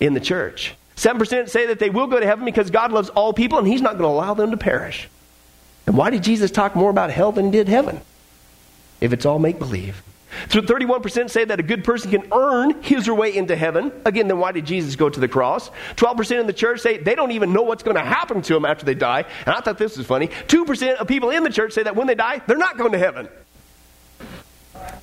in 0.00 0.14
the 0.14 0.20
church. 0.20 0.74
7% 0.96 1.48
say 1.48 1.66
that 1.66 1.78
they 1.78 1.90
will 1.90 2.06
go 2.06 2.20
to 2.20 2.26
heaven 2.26 2.44
because 2.44 2.70
God 2.70 2.92
loves 2.92 3.08
all 3.08 3.32
people 3.32 3.58
and 3.58 3.66
He's 3.66 3.80
not 3.80 3.92
going 3.92 4.04
to 4.04 4.08
allow 4.08 4.34
them 4.34 4.50
to 4.50 4.56
perish. 4.56 5.08
And 5.86 5.96
why 5.96 6.10
did 6.10 6.22
Jesus 6.22 6.50
talk 6.50 6.76
more 6.76 6.90
about 6.90 7.10
hell 7.10 7.32
than 7.32 7.46
He 7.46 7.52
did 7.52 7.68
heaven? 7.68 8.00
If 9.00 9.12
it's 9.12 9.24
all 9.24 9.38
make 9.38 9.58
believe. 9.58 10.02
31% 10.48 11.30
say 11.30 11.44
that 11.44 11.60
a 11.60 11.62
good 11.62 11.84
person 11.84 12.10
can 12.10 12.26
earn 12.32 12.82
his 12.82 13.08
or 13.08 13.14
way 13.14 13.34
into 13.36 13.56
heaven. 13.56 13.92
Again, 14.04 14.28
then 14.28 14.38
why 14.38 14.52
did 14.52 14.66
Jesus 14.66 14.96
go 14.96 15.08
to 15.08 15.20
the 15.20 15.28
cross? 15.28 15.70
12% 15.96 16.40
in 16.40 16.46
the 16.46 16.52
church 16.52 16.80
say 16.80 16.98
they 16.98 17.14
don't 17.14 17.32
even 17.32 17.52
know 17.52 17.62
what's 17.62 17.82
going 17.82 17.96
to 17.96 18.02
happen 18.02 18.42
to 18.42 18.54
them 18.54 18.64
after 18.64 18.84
they 18.84 18.94
die. 18.94 19.24
And 19.46 19.54
I 19.54 19.60
thought 19.60 19.78
this 19.78 19.96
was 19.96 20.06
funny. 20.06 20.28
2% 20.28 20.96
of 20.96 21.06
people 21.06 21.30
in 21.30 21.42
the 21.42 21.50
church 21.50 21.72
say 21.72 21.82
that 21.82 21.96
when 21.96 22.06
they 22.06 22.14
die, 22.14 22.40
they're 22.46 22.58
not 22.58 22.78
going 22.78 22.92
to 22.92 22.98
heaven. 22.98 23.28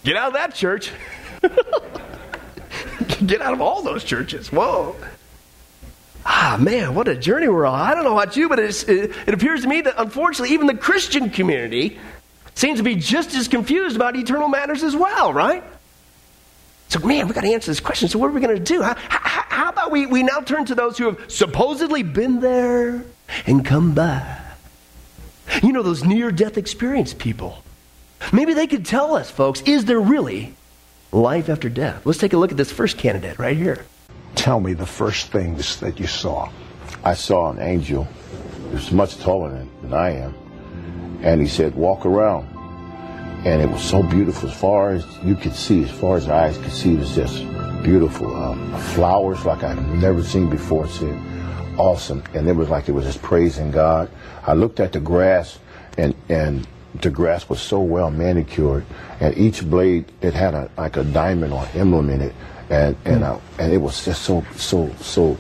Get 0.04 0.16
out 0.16 0.28
of 0.30 0.34
that 0.34 0.56
church. 0.56 0.92
Get 3.26 3.42
out 3.42 3.54
of 3.54 3.62
all 3.62 3.82
those 3.82 4.04
churches. 4.04 4.52
Whoa. 4.52 4.96
Ah, 6.26 6.58
man, 6.60 6.96
what 6.96 7.08
a 7.08 7.16
journey 7.16 7.48
we're 7.48 7.66
on. 7.66 7.80
I 7.80 7.96
don't 7.96 8.04
know 8.04 8.18
about 8.18 8.36
you, 8.36 8.50
but 8.50 8.60
it, 8.60 8.88
it 8.88 9.34
appears 9.34 9.62
to 9.64 9.68
me 9.68 9.82
that 9.82 9.96
unfortunately, 9.98 10.54
even 10.54 10.68
the 10.68 10.76
Christian 10.76 11.30
community 11.30 12.00
seems 12.56 12.80
to 12.80 12.84
be 12.84 12.96
just 12.96 13.34
as 13.36 13.48
confused 13.48 13.96
about 13.96 14.16
eternal 14.16 14.48
matters 14.48 14.84
as 14.84 14.96
well, 14.96 15.34
right? 15.34 15.64
So, 16.90 17.00
man, 17.00 17.28
we 17.28 17.34
got 17.34 17.42
to 17.42 17.54
answer 17.54 17.70
this 17.70 17.80
question. 17.80 18.10
So, 18.10 18.18
what 18.18 18.28
are 18.28 18.34
we 18.34 18.42
going 18.42 18.58
to 18.58 18.64
do? 18.64 18.82
How, 18.82 18.96
how, 18.96 19.44
how, 19.48 19.70
about 19.70 19.92
we, 19.92 20.08
we 20.08 20.24
now 20.24 20.40
turn 20.42 20.66
to 20.66 20.76
those 20.76 20.98
who 20.98 21.06
have 21.06 21.32
supposedly 21.32 22.02
been 22.02 22.40
there 22.40 23.04
and 23.46 23.64
come 23.64 23.94
back? 23.94 24.58
You 25.62 25.72
know, 25.72 25.84
those 25.84 26.04
near 26.04 26.32
death 26.32 26.58
experience 26.58 27.14
people. 27.14 27.64
Maybe 28.34 28.54
they 28.54 28.68
could 28.68 28.86
tell 28.86 29.16
us, 29.16 29.30
folks, 29.30 29.62
is 29.62 29.86
there 29.86 30.00
really 30.00 30.54
life 31.12 31.48
after 31.48 31.70
death? 31.70 32.06
Let's 32.06 32.20
take 32.20 32.34
a 32.34 32.38
look 32.38 32.52
at 32.52 32.58
this 32.58 32.72
first 32.72 32.98
candidate 32.98 33.38
right 33.38 33.56
here. 33.56 33.86
Tell 34.36 34.60
me 34.60 34.74
the 34.74 34.86
first 34.86 35.32
things 35.32 35.80
that 35.80 36.00
you 36.00 36.08
saw. 36.08 36.52
I 37.04 37.14
saw 37.14 37.52
an 37.52 37.60
angel. 37.60 38.08
He 38.70 38.76
was 38.76 38.92
much 38.92 39.18
taller 39.18 39.52
than, 39.52 39.70
than 39.82 39.94
I 39.94 40.12
am. 40.12 40.36
And 41.22 41.42
he 41.42 41.48
said, 41.48 41.76
walk 41.76 42.06
around. 42.06 42.48
And 43.46 43.62
it 43.62 43.70
was 43.70 43.82
so 43.82 44.04
beautiful 44.04 44.50
as 44.50 44.56
far 44.56 44.92
as 44.92 45.06
you 45.24 45.36
could 45.36 45.54
see, 45.54 45.84
as 45.84 45.92
far 45.92 46.18
as 46.18 46.28
eyes 46.28 46.58
could 46.58 46.72
see, 46.72 46.94
it 46.94 47.00
was 47.00 47.16
just 47.16 47.44
beautiful. 47.84 48.36
Um, 48.36 48.78
flowers 48.94 49.46
like 49.46 49.64
I've 49.64 49.82
never 49.96 50.22
seen 50.22 50.50
before. 50.50 50.86
It 50.86 50.92
said, 50.92 51.20
awesome. 51.78 52.24
And 52.34 52.48
it 52.48 52.54
was 52.54 52.70
like 52.70 52.90
it 52.90 52.92
was 52.92 53.06
just 53.06 53.22
praising 53.22 53.72
God. 53.72 54.10
I 54.46 54.54
looked 54.54 54.80
at 54.80 54.92
the 54.92 55.00
grass 55.00 55.60
and, 55.98 56.14
and 56.28 56.68
the 56.96 57.10
grass 57.10 57.48
was 57.48 57.62
so 57.62 57.80
well 57.80 58.12
manicured 58.12 58.86
and 59.22 59.38
each 59.38 59.64
blade, 59.64 60.12
it 60.22 60.34
had 60.34 60.54
a, 60.54 60.70
like 60.78 60.98
a 60.98 61.04
diamond 61.04 61.54
or 61.54 61.68
emblem 61.74 62.10
in 62.10 62.22
it. 62.22 62.36
And, 62.70 62.96
and, 63.06 63.24
I, 63.24 63.40
and 63.58 63.74
it 63.74 63.78
was 63.78 64.06
just 64.06 64.24
so, 64.24 64.46
so, 64.56 64.94
so 65.00 65.38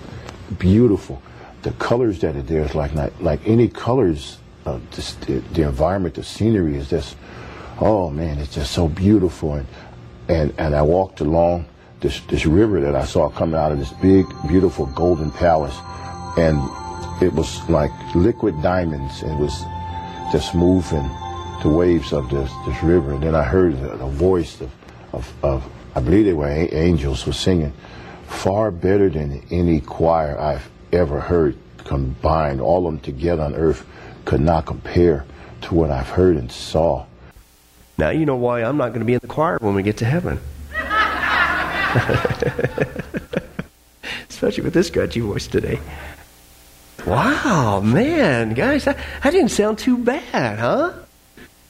beautiful. 0.58 1.22
The 1.62 1.72
colors 1.72 2.20
that 2.22 2.36
are 2.36 2.42
there 2.42 2.64
is 2.64 2.76
like, 2.76 2.96
not, 2.96 3.22
like 3.22 3.42
any 3.46 3.68
colors 3.68 4.38
the, 4.78 5.40
the 5.54 5.64
environment, 5.64 6.16
the 6.16 6.24
scenery 6.24 6.76
is 6.76 6.90
just, 6.90 7.16
oh 7.80 8.10
man, 8.10 8.38
it's 8.38 8.54
just 8.54 8.72
so 8.72 8.88
beautiful. 8.88 9.56
And, 9.56 9.68
and, 10.28 10.54
and 10.58 10.76
I 10.76 10.82
walked 10.82 11.22
along 11.22 11.66
this, 12.02 12.20
this 12.22 12.46
river 12.46 12.80
that 12.82 12.96
I 12.96 13.06
saw 13.06 13.30
coming 13.30 13.56
out 13.56 13.72
of 13.72 13.80
this 13.80 13.92
big, 13.94 14.26
beautiful 14.48 14.86
golden 14.86 15.32
palace. 15.32 15.78
And 16.38 16.58
it 17.22 17.34
was 17.34 17.68
like 17.70 17.92
liquid 18.16 18.62
diamonds. 18.62 19.24
It 19.24 19.38
was 19.38 19.64
just 20.32 20.56
moving 20.56 21.10
the 21.62 21.70
waves 21.70 22.14
of 22.14 22.30
this, 22.30 22.52
this 22.66 22.84
river. 22.84 23.14
And 23.14 23.24
then 23.24 23.36
I 23.36 23.44
heard 23.44 23.74
a, 23.74 23.92
a 24.06 24.10
voice 24.10 24.62
of, 24.62 24.72
of, 25.14 25.34
of, 25.44 25.70
I 25.96 26.00
believe 26.00 26.26
they 26.26 26.34
were 26.34 26.48
angels, 26.48 27.26
was 27.26 27.38
singing 27.38 27.74
far 28.28 28.72
better 28.72 29.10
than 29.10 29.44
any 29.52 29.82
choir 29.82 30.40
I've 30.40 30.70
ever 30.94 31.20
heard 31.20 31.58
combined. 31.80 32.62
All 32.62 32.88
of 32.88 32.94
them 32.94 33.00
together 33.02 33.42
on 33.42 33.56
earth 33.56 33.86
could 34.30 34.42
not 34.42 34.68
compare 34.68 35.26
to 35.60 35.74
what 35.74 35.90
I've 35.90 36.10
heard 36.10 36.38
and 36.38 36.52
saw. 36.52 37.04
Now 37.98 38.12
you 38.12 38.28
know 38.28 38.36
why 38.36 38.62
I'm 38.62 38.78
not 38.78 38.90
going 38.90 39.00
to 39.00 39.06
be 39.06 39.16
in 39.16 39.20
the 39.24 39.28
choir 39.28 39.58
when 39.60 39.74
we 39.74 39.82
get 39.82 39.98
to 39.98 40.06
heaven. 40.06 40.40
Especially 44.30 44.64
with 44.64 44.76
this 44.76 44.90
scratchy 44.90 45.22
voice 45.22 45.48
today. 45.48 45.80
Wow, 47.08 47.80
man, 47.80 48.54
guys, 48.54 48.86
that, 48.86 48.98
that 49.24 49.32
didn't 49.32 49.50
sound 49.50 49.80
too 49.80 49.98
bad, 49.98 50.60
huh? 50.60 50.94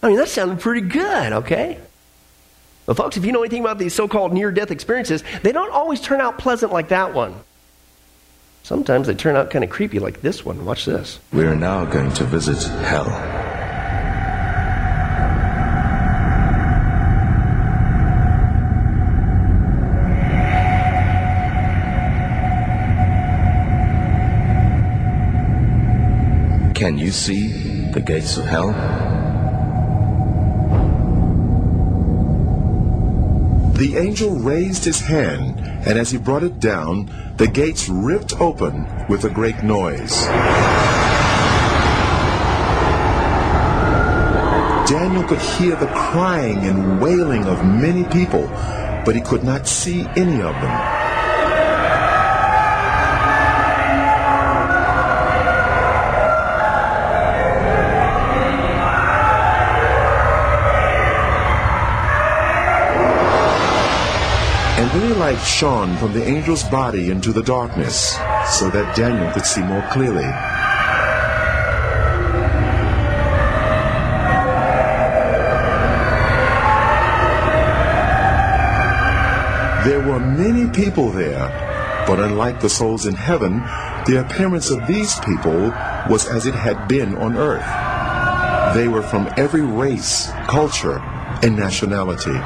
I 0.04 0.10
mean, 0.10 0.18
that 0.18 0.28
sounded 0.28 0.60
pretty 0.60 0.82
good, 0.82 1.32
okay? 1.32 1.80
Well, 2.88 2.96
folks, 2.96 3.16
if 3.16 3.24
you 3.24 3.32
know 3.32 3.42
anything 3.42 3.62
about 3.62 3.78
these 3.78 3.96
so 3.96 4.10
called 4.10 4.34
near 4.34 4.52
death 4.52 4.72
experiences, 4.72 5.24
they 5.44 5.54
don't 5.54 5.72
always 5.72 6.02
turn 6.02 6.20
out 6.20 6.38
pleasant 6.38 6.74
like 6.74 6.90
that 6.90 7.14
one. 7.14 7.36
Sometimes 8.64 9.08
they 9.08 9.16
turn 9.16 9.36
out 9.36 9.50
kind 9.50 9.64
of 9.64 9.70
creepy 9.70 10.00
like 10.00 10.22
this 10.22 10.46
one. 10.46 10.66
Watch 10.66 10.86
this. 10.86 11.20
We 11.34 11.46
are 11.46 11.56
now 11.56 11.86
going 11.86 12.12
to 12.14 12.24
visit 12.24 12.62
hell. 12.84 13.10
Can 26.76 26.98
you 26.98 27.12
see 27.12 27.92
the 27.92 28.00
gates 28.00 28.38
of 28.38 28.46
hell? 28.46 29.09
The 33.80 33.96
angel 33.96 34.32
raised 34.32 34.84
his 34.84 35.00
hand, 35.00 35.58
and 35.88 35.98
as 35.98 36.12
he 36.12 36.18
brought 36.18 36.44
it 36.44 36.60
down, 36.60 37.10
the 37.38 37.48
gates 37.48 37.88
ripped 37.88 38.34
open 38.42 38.86
with 39.08 39.24
a 39.24 39.30
great 39.30 39.64
noise. 39.64 40.26
Daniel 44.86 45.24
could 45.24 45.40
hear 45.40 45.78
the 45.78 45.88
crying 45.96 46.58
and 46.66 47.00
wailing 47.00 47.46
of 47.46 47.66
many 47.66 48.04
people, 48.04 48.50
but 49.06 49.16
he 49.16 49.22
could 49.22 49.46
not 49.46 49.66
see 49.66 50.06
any 50.18 50.42
of 50.42 50.56
them. 50.60 50.99
And 64.80 65.12
a 65.12 65.16
light 65.16 65.44
shone 65.44 65.98
from 65.98 66.14
the 66.14 66.24
angel's 66.24 66.64
body 66.64 67.12
into 67.12 67.34
the 67.34 67.44
darkness, 67.44 68.14
so 68.48 68.70
that 68.70 68.96
Daniel 68.96 69.30
could 69.34 69.46
see 69.46 69.62
more 69.62 69.86
clearly. 69.92 70.24
There 79.84 80.00
were 80.00 80.22
many 80.22 80.70
people 80.72 81.12
there, 81.12 81.50
but 82.08 82.22
unlike 82.22 82.62
the 82.62 82.70
souls 82.70 83.06
in 83.06 83.16
heaven, 83.16 83.60
the 84.06 84.26
appearance 84.26 84.70
of 84.70 84.88
these 84.88 85.20
people 85.20 85.74
was 86.10 86.26
as 86.26 86.46
it 86.46 86.56
had 86.56 86.88
been 86.88 87.18
on 87.18 87.36
earth. 87.36 88.74
They 88.76 88.88
were 88.88 89.04
from 89.04 89.30
every 89.36 89.62
race, 89.62 90.32
culture, 90.48 91.00
and 91.44 91.58
nationality. 91.58 92.40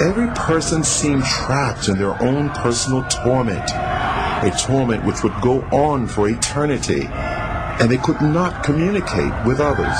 Every 0.00 0.28
person 0.28 0.84
seemed 0.84 1.24
trapped 1.24 1.88
in 1.88 1.98
their 1.98 2.20
own 2.22 2.50
personal 2.50 3.02
torment, 3.08 3.68
a 3.68 4.56
torment 4.56 5.04
which 5.04 5.24
would 5.24 5.34
go 5.40 5.62
on 5.72 6.06
for 6.06 6.28
eternity, 6.28 7.04
and 7.10 7.90
they 7.90 7.96
could 7.96 8.20
not 8.20 8.62
communicate 8.62 9.32
with 9.44 9.58
others. 9.58 9.98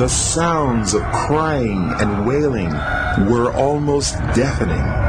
The 0.00 0.08
sounds 0.08 0.94
of 0.94 1.02
crying 1.12 1.94
and 2.00 2.26
wailing 2.26 2.70
were 3.30 3.52
almost 3.52 4.14
deafening. 4.34 4.99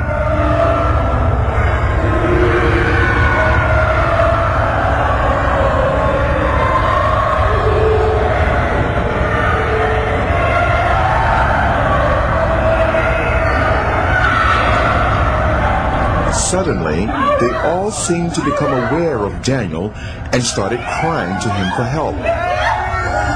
Suddenly, 16.72 17.06
they 17.42 17.54
all 17.68 17.92
seemed 17.92 18.34
to 18.34 18.46
become 18.46 18.72
aware 18.72 19.18
of 19.18 19.44
Daniel 19.44 19.92
and 20.32 20.42
started 20.42 20.80
crying 20.80 21.38
to 21.42 21.50
him 21.50 21.70
for 21.76 21.84
help. 21.84 22.16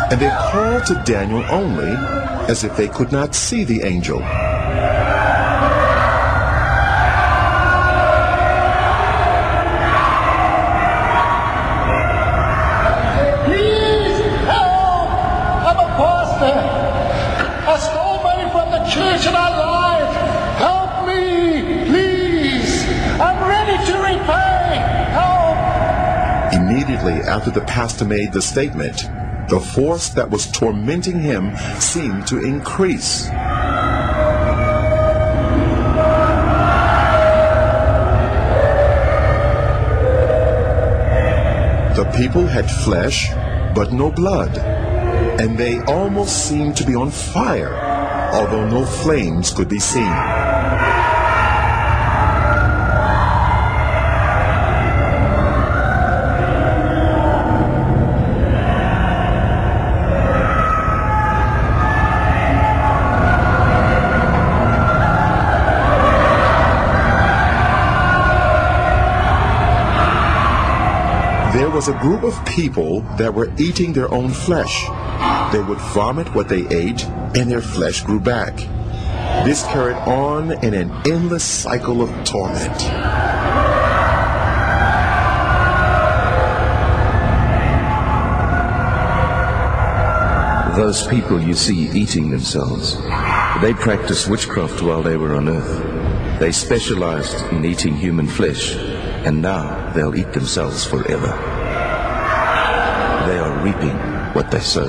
And 0.10 0.22
they 0.22 0.30
called 0.30 0.86
to 0.86 1.04
Daniel 1.06 1.44
only 1.50 1.92
as 2.48 2.63
if 2.63 2.77
they 2.77 2.88
could 2.88 3.12
not 3.12 3.36
see 3.36 3.65
the 3.65 3.84
angel. 3.84 4.22
Immediately 26.96 27.28
after 27.30 27.52
the 27.52 27.60
pastor 27.60 28.06
made 28.06 28.32
the 28.32 28.42
statement, 28.42 28.96
the 29.50 29.60
force 29.60 30.08
that 30.10 30.30
was 30.30 30.50
tormenting 30.50 31.20
him 31.20 31.54
seemed 31.78 32.25
to 32.28 32.40
increase. 32.42 33.25
The 41.96 42.10
people 42.16 42.48
had 42.48 42.72
flesh, 42.72 43.30
but 43.75 43.92
no 43.92 44.10
blood, 44.10 44.58
and 44.58 45.58
they 45.58 45.82
almost 45.82 46.48
seemed 46.48 46.78
to 46.78 46.86
be 46.86 46.96
on 46.96 47.12
fire, 47.12 47.75
although 48.34 48.70
no 48.70 48.86
flames 48.86 49.52
could 49.52 49.68
be 49.68 49.80
seen. 49.80 50.45
Was 71.86 71.96
a 71.96 72.00
group 72.00 72.24
of 72.24 72.46
people 72.46 73.01
that 73.18 73.34
were 73.34 73.51
eating 73.60 73.94
their 73.94 74.12
own 74.12 74.32
flesh. 74.32 74.86
They 75.51 75.62
would 75.62 75.77
vomit 75.94 76.34
what 76.34 76.50
they 76.50 76.68
ate, 76.70 77.06
and 77.36 77.51
their 77.51 77.62
flesh 77.62 78.01
grew 78.01 78.20
back. 78.20 78.58
This 79.46 79.63
carried 79.63 79.98
on 79.98 80.51
in 80.63 80.74
an 80.74 80.89
endless 81.06 81.44
cycle 81.44 82.01
of 82.01 82.10
torment. 82.24 82.80
Those 90.75 91.06
people 91.08 91.39
you 91.39 91.54
see 91.54 91.89
eating 91.92 92.32
themselves, 92.32 92.96
they 93.62 93.74
practiced 93.74 94.27
witchcraft 94.27 94.82
while 94.82 95.04
they 95.04 95.18
were 95.18 95.36
on 95.36 95.50
earth. 95.50 96.39
They 96.39 96.51
specialized 96.51 97.36
in 97.51 97.63
eating 97.63 97.96
human 97.96 98.27
flesh, 98.27 98.75
and 98.75 99.42
now 99.42 99.92
they'll 99.94 100.15
eat 100.15 100.34
themselves 100.34 100.84
forever. 100.84 101.54
Reaping 103.65 103.98
what 104.36 104.51
they 104.51 104.60
sow. 104.60 104.86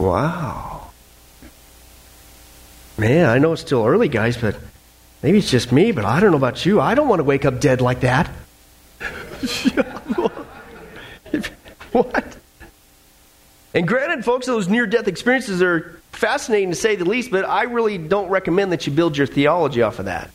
Wow. 0.00 0.90
Man, 2.96 3.26
I 3.30 3.38
know 3.38 3.52
it's 3.52 3.62
still 3.62 3.86
early, 3.86 4.08
guys, 4.08 4.36
but 4.36 4.56
maybe 5.22 5.38
it's 5.38 5.52
just 5.52 5.70
me, 5.70 5.92
but 5.92 6.04
I 6.04 6.18
don't 6.18 6.32
know 6.32 6.36
about 6.36 6.66
you. 6.66 6.80
I 6.80 6.96
don't 6.96 7.06
want 7.06 7.20
to 7.20 7.24
wake 7.24 7.44
up 7.44 7.60
dead 7.60 7.80
like 7.80 8.00
that. 8.00 8.26
what? 11.92 12.36
And 13.72 13.86
granted, 13.86 14.24
folks, 14.24 14.46
those 14.46 14.66
near 14.68 14.84
death 14.84 15.06
experiences 15.06 15.62
are 15.62 16.00
fascinating 16.10 16.70
to 16.70 16.76
say 16.76 16.96
the 16.96 17.04
least, 17.04 17.30
but 17.30 17.44
I 17.44 17.62
really 17.62 17.98
don't 17.98 18.30
recommend 18.30 18.72
that 18.72 18.84
you 18.88 18.92
build 18.92 19.16
your 19.16 19.28
theology 19.28 19.82
off 19.82 20.00
of 20.00 20.06
that. 20.06 20.28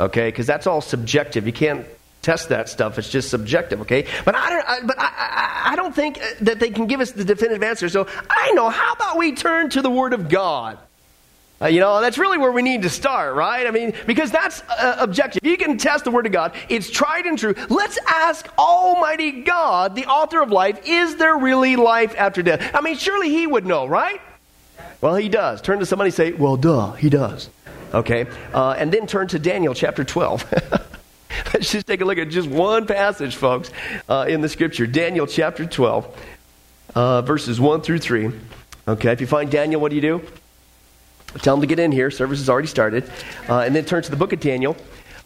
Okay? 0.00 0.26
Because 0.26 0.48
that's 0.48 0.66
all 0.66 0.80
subjective. 0.80 1.46
You 1.46 1.52
can't 1.52 1.86
test 2.22 2.48
that 2.48 2.68
stuff. 2.68 2.98
It's 2.98 3.10
just 3.10 3.28
subjective, 3.30 3.80
okay? 3.82 4.06
But 4.24 4.36
I 4.36 4.50
don't, 4.50 4.68
I, 4.68 4.80
but 4.86 4.98
I, 4.98 5.04
I, 5.04 5.72
I 5.72 5.76
don't 5.76 5.94
think 5.94 6.20
that 6.40 6.60
they 6.60 6.70
can 6.70 6.86
give 6.86 7.00
us 7.00 7.10
the 7.10 7.24
definitive 7.24 7.62
answer. 7.62 7.88
So 7.88 8.06
I 8.30 8.52
know. 8.52 8.70
How 8.70 8.92
about 8.92 9.18
we 9.18 9.34
turn 9.34 9.70
to 9.70 9.82
the 9.82 9.90
Word 9.90 10.14
of 10.14 10.28
God? 10.28 10.78
Uh, 11.60 11.66
you 11.66 11.78
know, 11.78 12.00
that's 12.00 12.18
really 12.18 12.38
where 12.38 12.50
we 12.50 12.62
need 12.62 12.82
to 12.82 12.90
start, 12.90 13.36
right? 13.36 13.68
I 13.68 13.70
mean, 13.70 13.92
because 14.04 14.32
that's 14.32 14.62
uh, 14.62 14.96
objective. 14.98 15.44
You 15.44 15.56
can 15.56 15.78
test 15.78 16.04
the 16.04 16.10
Word 16.10 16.26
of 16.26 16.32
God, 16.32 16.54
it's 16.68 16.90
tried 16.90 17.26
and 17.26 17.38
true. 17.38 17.54
Let's 17.68 17.98
ask 18.06 18.48
Almighty 18.58 19.42
God, 19.42 19.94
the 19.94 20.06
author 20.06 20.42
of 20.42 20.50
life, 20.50 20.80
is 20.86 21.16
there 21.16 21.36
really 21.36 21.76
life 21.76 22.16
after 22.18 22.42
death? 22.42 22.68
I 22.74 22.80
mean, 22.80 22.96
surely 22.96 23.28
He 23.28 23.46
would 23.46 23.64
know, 23.64 23.86
right? 23.86 24.20
Well, 25.00 25.14
He 25.14 25.28
does. 25.28 25.60
Turn 25.60 25.78
to 25.78 25.86
somebody 25.86 26.10
say, 26.10 26.32
Well, 26.32 26.56
duh, 26.56 26.92
He 26.92 27.10
does. 27.10 27.48
Okay? 27.94 28.26
Uh, 28.52 28.72
and 28.72 28.90
then 28.90 29.06
turn 29.06 29.28
to 29.28 29.38
Daniel 29.38 29.74
chapter 29.74 30.02
12. 30.02 30.92
Let's 31.54 31.70
just 31.70 31.86
take 31.86 32.00
a 32.00 32.04
look 32.04 32.18
at 32.18 32.28
just 32.28 32.48
one 32.48 32.86
passage, 32.86 33.36
folks, 33.36 33.70
uh, 34.08 34.26
in 34.28 34.40
the 34.40 34.48
Scripture. 34.48 34.86
Daniel 34.86 35.26
chapter 35.26 35.66
12, 35.66 36.16
uh, 36.94 37.22
verses 37.22 37.60
1 37.60 37.82
through 37.82 37.98
3. 37.98 38.30
Okay, 38.88 39.12
if 39.12 39.20
you 39.20 39.26
find 39.26 39.50
Daniel, 39.50 39.80
what 39.80 39.90
do 39.90 39.96
you 39.96 40.02
do? 40.02 40.22
Tell 41.38 41.56
them 41.56 41.62
to 41.62 41.66
get 41.66 41.78
in 41.78 41.92
here. 41.92 42.10
Service 42.10 42.40
has 42.40 42.50
already 42.50 42.68
started. 42.68 43.10
Uh, 43.48 43.60
and 43.60 43.74
then 43.74 43.84
turn 43.84 44.02
to 44.02 44.10
the 44.10 44.16
book 44.16 44.32
of 44.32 44.40
Daniel, 44.40 44.76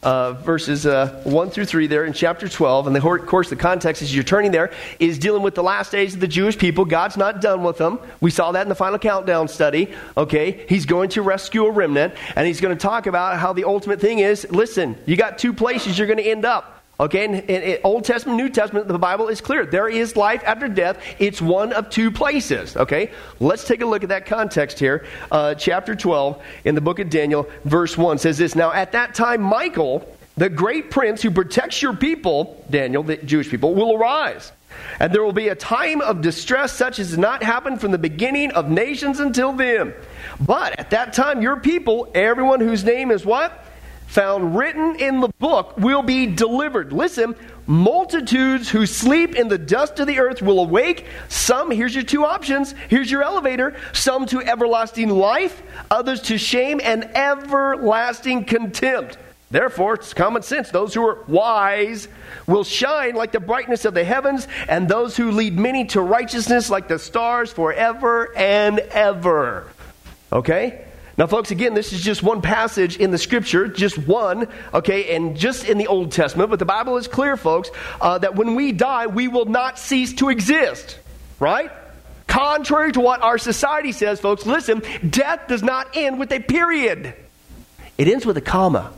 uh, 0.03 0.33
verses 0.35 0.87
uh, 0.87 1.21
1 1.25 1.51
through 1.51 1.65
3 1.65 1.87
there 1.87 2.05
in 2.05 2.13
chapter 2.13 2.49
12. 2.49 2.87
And 2.87 2.97
of 2.97 3.27
course, 3.27 3.51
the 3.51 3.57
context 3.57 4.03
as 4.03 4.15
you're 4.15 4.25
turning 4.25 4.51
there 4.51 4.73
is 4.99 5.19
dealing 5.19 5.43
with 5.43 5.55
the 5.55 5.63
last 5.63 5.93
days 5.93 6.15
of 6.15 6.21
the 6.21 6.29
Jewish 6.29 6.59
people. 6.59 6.85
God's 6.85 7.17
not 7.17 7.41
done 7.41 7.63
with 7.63 7.79
them. 7.79 7.99
We 8.21 8.31
saw 8.31 8.53
that 8.53 8.63
in 8.63 8.69
the 8.69 8.75
final 8.75 8.99
countdown 8.99 9.49
study. 9.49 9.93
Okay? 10.17 10.65
He's 10.69 10.87
going 10.87 11.11
to 11.11 11.23
rescue 11.23 11.65
a 11.67 11.71
remnant. 11.71 12.15
And 12.35 12.47
he's 12.47 12.61
going 12.61 12.77
to 12.77 12.81
talk 12.81 13.07
about 13.07 13.39
how 13.39 13.53
the 13.53 13.65
ultimate 13.65 14.01
thing 14.01 14.21
is 14.21 14.47
listen, 14.51 14.97
you 15.07 15.17
got 15.17 15.39
two 15.39 15.53
places 15.53 15.99
you're 15.99 16.07
going 16.07 16.19
to 16.19 16.29
end 16.29 16.45
up. 16.45 16.76
Okay, 16.99 17.25
in, 17.25 17.35
in, 17.35 17.79
Old 17.85 18.05
Testament, 18.05 18.39
New 18.39 18.49
Testament, 18.49 18.89
the 18.89 18.99
Bible 18.99 19.29
is 19.29 19.43
clear. 19.43 19.67
There 19.67 19.89
is 19.89 20.17
life 20.17 20.43
after 20.47 20.67
death. 20.67 20.99
It's 21.19 21.43
one 21.43 21.75
of 21.75 21.91
two 21.91 22.11
places. 22.11 22.75
Okay, 22.75 23.11
let's 23.39 23.65
take 23.65 23.83
a 23.83 23.87
look 23.87 24.03
at 24.03 24.09
that 24.09 24.25
context 24.25 24.79
here. 24.79 25.05
Uh, 25.31 25.55
chapter 25.55 25.95
12 25.95 26.43
in 26.65 26.75
the 26.75 26.81
book 26.81 26.99
of 26.99 27.11
Daniel, 27.11 27.51
verse 27.65 27.99
1 27.99 28.17
says 28.17 28.39
this 28.39 28.55
Now 28.55 28.73
at 28.73 28.93
that 28.93 29.15
time, 29.15 29.43
Michael, 29.43 30.11
the 30.39 30.49
great 30.49 30.91
prince 30.91 31.21
who 31.21 31.31
protects 31.31 31.83
your 31.83 31.95
people, 31.95 32.65
Daniel, 32.71 33.03
the 33.03 33.19
Jewish 33.19 33.51
people, 33.51 33.75
will 33.75 33.95
arise. 33.95 34.53
And 34.99 35.13
there 35.13 35.23
will 35.23 35.33
be 35.33 35.49
a 35.49 35.55
time 35.55 36.01
of 36.01 36.23
distress 36.23 36.73
such 36.73 36.99
as 36.99 37.11
has 37.11 37.19
not 37.19 37.43
happened 37.43 37.81
from 37.81 37.91
the 37.91 37.99
beginning 37.99 38.53
of 38.53 38.71
nations 38.71 39.21
until 39.21 39.53
then. 39.53 39.93
But 40.41 40.79
at 40.79 40.91
that 40.91 41.13
time, 41.13 41.43
your 41.43 41.59
people, 41.59 42.11
everyone 42.15 42.61
whose 42.61 42.85
name 42.85 43.11
is 43.11 43.25
what? 43.25 43.66
Found 44.07 44.57
written 44.57 44.97
in 44.97 45.21
the 45.21 45.29
book 45.39 45.77
will 45.77 46.03
be 46.03 46.27
delivered. 46.27 46.93
Listen, 46.93 47.35
multitudes 47.67 48.69
who 48.71 48.87
sleep 48.87 49.35
in 49.35 49.49
the 49.49 49.59
dust 49.59 49.99
of 50.01 50.07
the 50.07 50.19
earth 50.19 50.41
will 50.41 50.61
awake. 50.61 51.07
Some, 51.29 51.71
here's 51.71 51.95
your 51.95 52.05
two 52.05 52.25
options. 52.25 52.75
Here's 52.89 53.11
your 53.11 53.23
elevator. 53.23 53.77
Some 53.93 54.27
to 54.27 54.41
everlasting 54.41 55.11
life, 55.11 55.63
others 55.91 56.23
to 56.23 56.39
shame 56.39 56.81
and 56.83 57.05
everlasting 57.17 58.45
contempt. 58.45 59.19
Therefore, 59.51 59.95
it's 59.95 60.13
common 60.13 60.43
sense. 60.43 60.71
Those 60.71 60.93
who 60.93 61.07
are 61.07 61.23
wise 61.29 62.09
will 62.47 62.65
shine 62.65 63.15
like 63.15 63.31
the 63.31 63.41
brightness 63.41 63.85
of 63.85 63.95
the 63.95 64.05
heavens, 64.05 64.49
and 64.69 64.89
those 64.89 65.17
who 65.17 65.31
lead 65.31 65.57
many 65.57 65.85
to 65.87 66.01
righteousness 66.01 66.69
like 66.69 66.89
the 66.89 66.99
stars 66.99 67.53
forever 67.53 68.37
and 68.37 68.81
ever. 68.81 69.69
Okay? 70.33 70.86
Now, 71.19 71.27
folks, 71.27 71.51
again, 71.51 71.73
this 71.73 71.95
is 71.95 72.03
just 72.03 72.23
one 72.23 72.43
passage 72.43 72.99
in 72.99 73.11
the 73.11 73.17
scripture, 73.17 73.69
just 73.69 73.97
one, 73.97 74.49
okay, 74.75 75.17
and 75.17 75.35
just 75.37 75.67
in 75.67 75.79
the 75.79 75.87
Old 75.87 76.13
Testament. 76.13 76.51
But 76.51 76.59
the 76.59 76.67
Bible 76.67 76.99
is 76.99 77.09
clear, 77.09 77.39
folks, 77.39 77.71
uh, 78.01 78.19
that 78.19 78.35
when 78.35 78.55
we 78.55 78.73
die, 78.73 79.07
we 79.07 79.27
will 79.27 79.47
not 79.47 79.79
cease 79.79 80.13
to 80.15 80.29
exist, 80.29 80.99
right? 81.41 81.71
Contrary 82.27 82.93
to 82.93 83.01
what 83.01 83.23
our 83.23 83.39
society 83.39 83.93
says, 83.93 84.21
folks, 84.21 84.45
listen, 84.45 84.83
death 85.09 85.49
does 85.49 85.63
not 85.63 85.97
end 85.97 86.19
with 86.19 86.31
a 86.33 86.41
period, 86.41 87.15
it 87.97 88.09
ends 88.09 88.27
with 88.27 88.37
a 88.37 88.43
comma. 88.43 88.93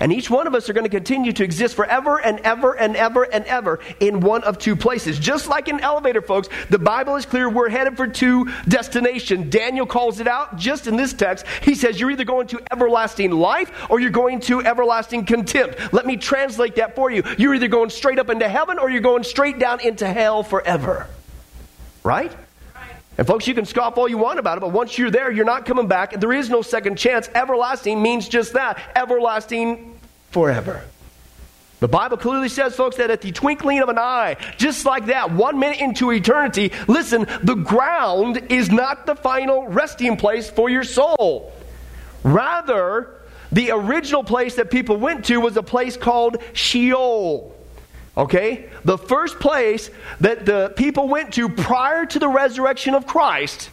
And 0.00 0.12
each 0.12 0.30
one 0.30 0.46
of 0.46 0.54
us 0.54 0.68
are 0.68 0.72
going 0.72 0.84
to 0.84 0.90
continue 0.90 1.32
to 1.32 1.44
exist 1.44 1.74
forever 1.74 2.18
and 2.20 2.40
ever 2.40 2.76
and 2.76 2.96
ever 2.96 3.24
and 3.24 3.44
ever 3.46 3.80
in 4.00 4.20
one 4.20 4.44
of 4.44 4.58
two 4.58 4.76
places. 4.76 5.18
Just 5.18 5.48
like 5.48 5.68
an 5.68 5.80
elevator, 5.80 6.22
folks, 6.22 6.48
the 6.70 6.78
Bible 6.78 7.16
is 7.16 7.26
clear 7.26 7.48
we're 7.48 7.68
headed 7.68 7.96
for 7.96 8.06
two 8.06 8.50
destinations. 8.68 9.50
Daniel 9.50 9.86
calls 9.86 10.20
it 10.20 10.28
out 10.28 10.56
just 10.56 10.86
in 10.86 10.96
this 10.96 11.12
text. 11.12 11.46
He 11.62 11.74
says 11.74 12.00
you're 12.00 12.10
either 12.10 12.24
going 12.24 12.46
to 12.48 12.60
everlasting 12.72 13.30
life 13.30 13.72
or 13.90 14.00
you're 14.00 14.10
going 14.10 14.40
to 14.40 14.60
everlasting 14.62 15.24
contempt. 15.24 15.92
Let 15.92 16.06
me 16.06 16.16
translate 16.16 16.76
that 16.76 16.94
for 16.94 17.10
you. 17.10 17.22
You're 17.38 17.54
either 17.54 17.68
going 17.68 17.90
straight 17.90 18.18
up 18.18 18.30
into 18.30 18.48
heaven 18.48 18.78
or 18.78 18.90
you're 18.90 19.00
going 19.00 19.24
straight 19.24 19.58
down 19.58 19.80
into 19.80 20.06
hell 20.06 20.42
forever. 20.42 21.06
Right? 22.02 22.32
And 23.16 23.26
folks, 23.26 23.46
you 23.46 23.54
can 23.54 23.64
scoff 23.64 23.96
all 23.96 24.08
you 24.08 24.18
want 24.18 24.38
about 24.38 24.58
it, 24.58 24.60
but 24.60 24.72
once 24.72 24.98
you're 24.98 25.10
there, 25.10 25.30
you're 25.30 25.44
not 25.44 25.66
coming 25.66 25.86
back. 25.86 26.18
There 26.18 26.32
is 26.32 26.50
no 26.50 26.62
second 26.62 26.96
chance. 26.96 27.28
Everlasting 27.34 28.02
means 28.02 28.28
just 28.28 28.54
that 28.54 28.80
everlasting 28.96 29.98
forever. 30.30 30.82
The 31.80 31.88
Bible 31.88 32.16
clearly 32.16 32.48
says, 32.48 32.74
folks, 32.74 32.96
that 32.96 33.10
at 33.10 33.20
the 33.20 33.30
twinkling 33.30 33.80
of 33.80 33.88
an 33.88 33.98
eye, 33.98 34.36
just 34.56 34.86
like 34.86 35.06
that, 35.06 35.32
one 35.32 35.58
minute 35.58 35.80
into 35.80 36.10
eternity, 36.10 36.72
listen, 36.88 37.26
the 37.42 37.54
ground 37.54 38.46
is 38.48 38.70
not 38.70 39.06
the 39.06 39.14
final 39.14 39.68
resting 39.68 40.16
place 40.16 40.48
for 40.50 40.68
your 40.68 40.84
soul. 40.84 41.52
Rather, 42.22 43.20
the 43.52 43.70
original 43.70 44.24
place 44.24 44.56
that 44.56 44.70
people 44.70 44.96
went 44.96 45.26
to 45.26 45.36
was 45.38 45.56
a 45.56 45.62
place 45.62 45.96
called 45.96 46.38
Sheol. 46.54 47.53
Okay? 48.16 48.68
The 48.84 48.98
first 48.98 49.40
place 49.40 49.90
that 50.20 50.46
the 50.46 50.72
people 50.76 51.08
went 51.08 51.34
to 51.34 51.48
prior 51.48 52.06
to 52.06 52.18
the 52.18 52.28
resurrection 52.28 52.94
of 52.94 53.06
Christ 53.06 53.70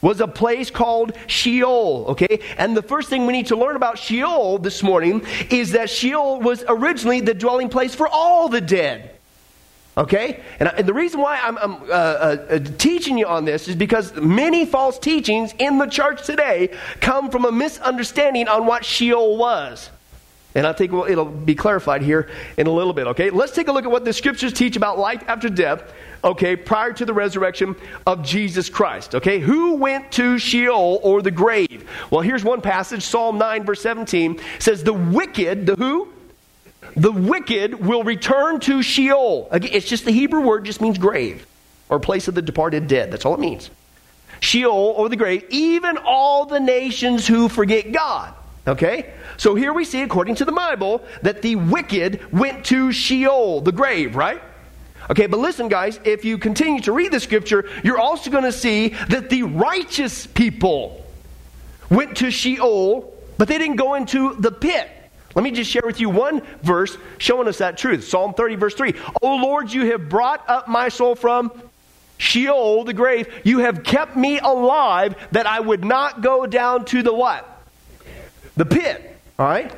was 0.00 0.20
a 0.20 0.26
place 0.26 0.68
called 0.70 1.12
Sheol, 1.28 2.06
okay? 2.08 2.40
And 2.58 2.76
the 2.76 2.82
first 2.82 3.08
thing 3.08 3.24
we 3.24 3.32
need 3.32 3.46
to 3.46 3.56
learn 3.56 3.76
about 3.76 3.98
Sheol 3.98 4.58
this 4.58 4.82
morning 4.82 5.24
is 5.48 5.72
that 5.72 5.88
Sheol 5.88 6.40
was 6.40 6.64
originally 6.68 7.20
the 7.20 7.34
dwelling 7.34 7.68
place 7.68 7.94
for 7.94 8.08
all 8.08 8.48
the 8.48 8.60
dead. 8.60 9.10
Okay? 9.96 10.42
And, 10.58 10.70
and 10.70 10.88
the 10.88 10.94
reason 10.94 11.20
why 11.20 11.38
I'm, 11.42 11.58
I'm 11.58 11.74
uh, 11.82 11.86
uh, 11.86 12.58
teaching 12.78 13.18
you 13.18 13.26
on 13.26 13.44
this 13.44 13.68
is 13.68 13.76
because 13.76 14.14
many 14.14 14.64
false 14.64 14.98
teachings 14.98 15.54
in 15.58 15.78
the 15.78 15.86
church 15.86 16.24
today 16.24 16.74
come 17.00 17.30
from 17.30 17.44
a 17.44 17.52
misunderstanding 17.52 18.48
on 18.48 18.66
what 18.66 18.84
Sheol 18.84 19.36
was. 19.36 19.90
And 20.54 20.66
I 20.66 20.72
think 20.72 20.92
it'll 20.92 21.24
be 21.24 21.54
clarified 21.54 22.02
here 22.02 22.28
in 22.56 22.66
a 22.66 22.70
little 22.70 22.92
bit, 22.92 23.06
okay? 23.08 23.30
Let's 23.30 23.52
take 23.52 23.68
a 23.68 23.72
look 23.72 23.84
at 23.84 23.90
what 23.90 24.04
the 24.04 24.12
scriptures 24.12 24.52
teach 24.52 24.76
about 24.76 24.98
life 24.98 25.22
after 25.26 25.48
death, 25.48 25.92
okay, 26.22 26.56
prior 26.56 26.92
to 26.92 27.04
the 27.04 27.14
resurrection 27.14 27.74
of 28.06 28.22
Jesus 28.22 28.68
Christ, 28.68 29.14
okay? 29.14 29.38
Who 29.38 29.74
went 29.74 30.12
to 30.12 30.38
Sheol 30.38 31.00
or 31.02 31.22
the 31.22 31.30
grave? 31.30 31.88
Well, 32.10 32.20
here's 32.20 32.44
one 32.44 32.60
passage, 32.60 33.02
Psalm 33.02 33.38
9, 33.38 33.64
verse 33.64 33.80
17 33.80 34.40
says, 34.58 34.84
The 34.84 34.92
wicked, 34.92 35.66
the 35.66 35.76
who? 35.76 36.08
The 36.96 37.12
wicked 37.12 37.74
will 37.74 38.02
return 38.04 38.60
to 38.60 38.82
Sheol. 38.82 39.48
Again, 39.50 39.70
it's 39.72 39.88
just 39.88 40.04
the 40.04 40.12
Hebrew 40.12 40.42
word, 40.42 40.64
just 40.64 40.80
means 40.80 40.98
grave 40.98 41.46
or 41.88 41.98
place 41.98 42.28
of 42.28 42.34
the 42.34 42.42
departed 42.42 42.88
dead. 42.88 43.10
That's 43.10 43.24
all 43.24 43.34
it 43.34 43.40
means. 43.40 43.70
Sheol 44.40 44.94
or 44.96 45.08
the 45.08 45.16
grave, 45.16 45.44
even 45.50 45.96
all 45.98 46.46
the 46.46 46.58
nations 46.58 47.26
who 47.26 47.48
forget 47.48 47.92
God. 47.92 48.34
Okay? 48.66 49.12
So 49.36 49.54
here 49.54 49.72
we 49.72 49.84
see, 49.84 50.02
according 50.02 50.36
to 50.36 50.44
the 50.44 50.52
Bible, 50.52 51.02
that 51.22 51.42
the 51.42 51.56
wicked 51.56 52.32
went 52.32 52.66
to 52.66 52.92
Sheol, 52.92 53.60
the 53.60 53.72
grave, 53.72 54.16
right? 54.16 54.42
Okay, 55.10 55.26
but 55.26 55.40
listen, 55.40 55.68
guys, 55.68 55.98
if 56.04 56.24
you 56.24 56.38
continue 56.38 56.80
to 56.82 56.92
read 56.92 57.12
the 57.12 57.20
scripture, 57.20 57.68
you're 57.82 57.98
also 57.98 58.30
going 58.30 58.44
to 58.44 58.52
see 58.52 58.88
that 59.08 59.30
the 59.30 59.42
righteous 59.42 60.26
people 60.26 61.04
went 61.90 62.18
to 62.18 62.30
Sheol, 62.30 63.12
but 63.36 63.48
they 63.48 63.58
didn't 63.58 63.76
go 63.76 63.94
into 63.94 64.34
the 64.34 64.52
pit. 64.52 64.88
Let 65.34 65.42
me 65.42 65.50
just 65.50 65.70
share 65.70 65.82
with 65.84 65.98
you 65.98 66.10
one 66.10 66.42
verse 66.62 66.96
showing 67.18 67.48
us 67.48 67.58
that 67.58 67.78
truth. 67.78 68.04
Psalm 68.06 68.34
30, 68.34 68.56
verse 68.56 68.74
3. 68.74 68.94
O 69.22 69.36
Lord, 69.36 69.72
you 69.72 69.86
have 69.90 70.08
brought 70.08 70.48
up 70.48 70.68
my 70.68 70.88
soul 70.88 71.14
from 71.14 71.50
Sheol, 72.18 72.84
the 72.84 72.92
grave. 72.92 73.32
You 73.42 73.60
have 73.60 73.82
kept 73.82 74.14
me 74.16 74.38
alive 74.38 75.16
that 75.32 75.46
I 75.46 75.58
would 75.58 75.84
not 75.84 76.20
go 76.20 76.46
down 76.46 76.84
to 76.86 77.02
the 77.02 77.12
what? 77.12 77.48
The 78.56 78.66
pit. 78.66 79.11
All 79.42 79.48
right? 79.48 79.72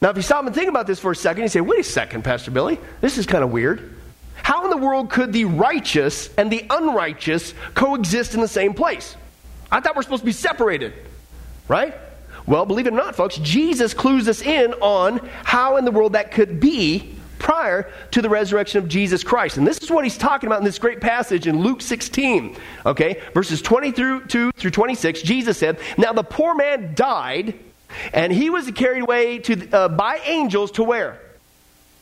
Now, 0.00 0.10
if 0.10 0.16
you 0.16 0.22
stop 0.22 0.46
and 0.46 0.54
think 0.54 0.68
about 0.68 0.86
this 0.86 1.00
for 1.00 1.10
a 1.10 1.16
second, 1.16 1.42
you 1.42 1.48
say, 1.48 1.60
wait 1.60 1.80
a 1.80 1.82
second, 1.82 2.22
Pastor 2.22 2.52
Billy. 2.52 2.78
This 3.00 3.18
is 3.18 3.26
kind 3.26 3.42
of 3.42 3.50
weird. 3.50 3.96
How 4.44 4.62
in 4.62 4.70
the 4.70 4.76
world 4.76 5.10
could 5.10 5.32
the 5.32 5.44
righteous 5.44 6.32
and 6.36 6.52
the 6.52 6.64
unrighteous 6.70 7.52
coexist 7.74 8.34
in 8.34 8.40
the 8.40 8.46
same 8.46 8.74
place? 8.74 9.16
I 9.72 9.80
thought 9.80 9.96
we're 9.96 10.02
supposed 10.02 10.22
to 10.22 10.26
be 10.26 10.30
separated, 10.30 10.92
right? 11.66 11.96
Well, 12.46 12.64
believe 12.64 12.86
it 12.86 12.92
or 12.92 12.96
not, 12.96 13.16
folks, 13.16 13.38
Jesus 13.38 13.92
clues 13.92 14.28
us 14.28 14.40
in 14.40 14.72
on 14.74 15.18
how 15.42 15.78
in 15.78 15.84
the 15.84 15.90
world 15.90 16.12
that 16.12 16.30
could 16.30 16.60
be 16.60 17.16
prior 17.40 17.90
to 18.12 18.22
the 18.22 18.28
resurrection 18.28 18.78
of 18.78 18.88
Jesus 18.88 19.24
Christ. 19.24 19.56
And 19.56 19.66
this 19.66 19.78
is 19.78 19.90
what 19.90 20.04
he's 20.04 20.16
talking 20.16 20.46
about 20.46 20.60
in 20.60 20.64
this 20.64 20.78
great 20.78 21.00
passage 21.00 21.48
in 21.48 21.60
Luke 21.60 21.82
16, 21.82 22.56
okay, 22.86 23.20
verses 23.34 23.60
20 23.62 23.90
through 23.90 24.26
2 24.26 24.52
through 24.52 24.70
26. 24.70 25.22
Jesus 25.22 25.58
said, 25.58 25.80
Now 25.96 26.12
the 26.12 26.22
poor 26.22 26.54
man 26.54 26.94
died, 26.94 27.58
and 28.12 28.32
he 28.32 28.50
was 28.50 28.70
carried 28.72 29.02
away 29.02 29.38
to, 29.38 29.70
uh, 29.70 29.88
by 29.88 30.18
angels 30.24 30.72
to 30.72 30.84
where? 30.84 31.20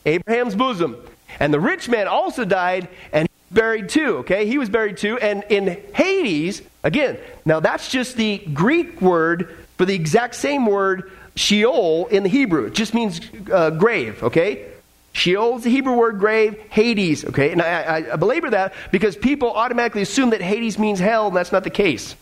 Abraham's 0.05 0.55
bosom. 0.55 0.97
And 1.39 1.53
the 1.53 1.59
rich 1.59 1.89
man 1.89 2.07
also 2.07 2.45
died, 2.45 2.87
and 3.11 3.27
buried 3.51 3.89
too, 3.89 4.17
okay? 4.17 4.45
He 4.45 4.57
was 4.57 4.69
buried 4.69 4.97
too. 4.97 5.17
And 5.17 5.43
in 5.49 5.81
Hades, 5.93 6.61
again, 6.83 7.17
now 7.45 7.59
that's 7.59 7.89
just 7.89 8.15
the 8.17 8.39
Greek 8.53 9.01
word 9.01 9.55
for 9.77 9.85
the 9.85 9.95
exact 9.95 10.35
same 10.35 10.65
word 10.65 11.11
Sheol 11.35 12.07
in 12.07 12.23
the 12.23 12.29
Hebrew. 12.29 12.65
It 12.65 12.73
just 12.73 12.93
means 12.93 13.21
uh, 13.51 13.69
grave, 13.69 14.23
okay? 14.23 14.65
Sheol 15.13 15.57
is 15.57 15.63
the 15.63 15.69
Hebrew 15.69 15.93
word 15.93 16.19
grave, 16.19 16.59
Hades, 16.69 17.25
okay? 17.25 17.51
And 17.51 17.61
I, 17.61 17.81
I, 17.81 18.13
I 18.13 18.15
belabor 18.15 18.49
that 18.51 18.73
because 18.91 19.15
people 19.15 19.51
automatically 19.51 20.01
assume 20.01 20.31
that 20.31 20.41
Hades 20.41 20.77
means 20.77 20.99
hell, 20.99 21.27
and 21.27 21.35
that's 21.35 21.51
not 21.51 21.63
the 21.63 21.69
case, 21.69 22.15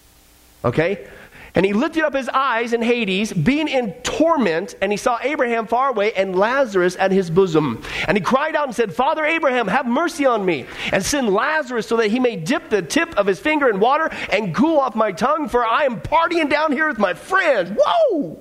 okay? 0.64 1.08
And 1.56 1.66
he 1.66 1.72
lifted 1.72 2.04
up 2.04 2.14
his 2.14 2.28
eyes 2.28 2.74
in 2.74 2.82
Hades, 2.82 3.32
being 3.32 3.70
in 3.70 3.94
torment, 4.04 4.76
and 4.82 4.92
he 4.92 4.98
saw 4.98 5.18
Abraham 5.22 5.68
far 5.68 5.90
away 5.90 6.12
and 6.12 6.38
Lazarus 6.38 6.98
at 7.00 7.12
his 7.12 7.30
bosom. 7.30 7.82
And 8.08 8.18
he 8.18 8.22
cried 8.22 8.58
out 8.58 8.68
and 8.68 8.76
said, 8.76 8.94
Father 8.94 9.24
Abraham, 9.24 9.70
have 9.70 9.88
mercy 9.88 10.26
on 10.26 10.46
me, 10.46 10.66
and 10.92 11.04
send 11.04 11.30
Lazarus 11.30 11.88
so 11.88 11.96
that 11.98 12.12
he 12.12 12.20
may 12.20 12.36
dip 12.36 12.70
the 12.70 12.82
tip 12.82 13.18
of 13.18 13.26
his 13.26 13.40
finger 13.40 13.70
in 13.70 13.80
water 13.80 14.10
and 14.30 14.54
cool 14.54 14.80
off 14.80 14.96
my 14.96 15.14
tongue, 15.14 15.48
for 15.48 15.66
I 15.66 15.86
am 15.86 16.02
partying 16.02 16.50
down 16.50 16.74
here 16.74 16.90
with 16.90 17.00
my 17.00 17.14
friends. 17.14 17.72
Whoa! 17.82 18.38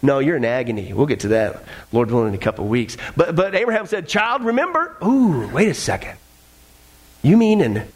No, 0.00 0.18
you're 0.18 0.36
in 0.36 0.44
agony. 0.46 0.92
We'll 0.94 1.06
get 1.06 1.20
to 1.20 1.28
that, 1.28 1.62
Lord 1.92 2.10
willing, 2.10 2.28
in 2.28 2.34
a 2.34 2.38
couple 2.38 2.64
of 2.64 2.70
weeks. 2.70 2.96
But, 3.16 3.36
but 3.36 3.54
Abraham 3.54 3.86
said, 3.86 4.08
Child, 4.08 4.44
remember. 4.44 4.96
Ooh, 5.04 5.46
wait 5.48 5.68
a 5.68 5.74
second. 5.74 6.18
You 7.22 7.36
mean 7.36 7.60
in, 7.60 7.86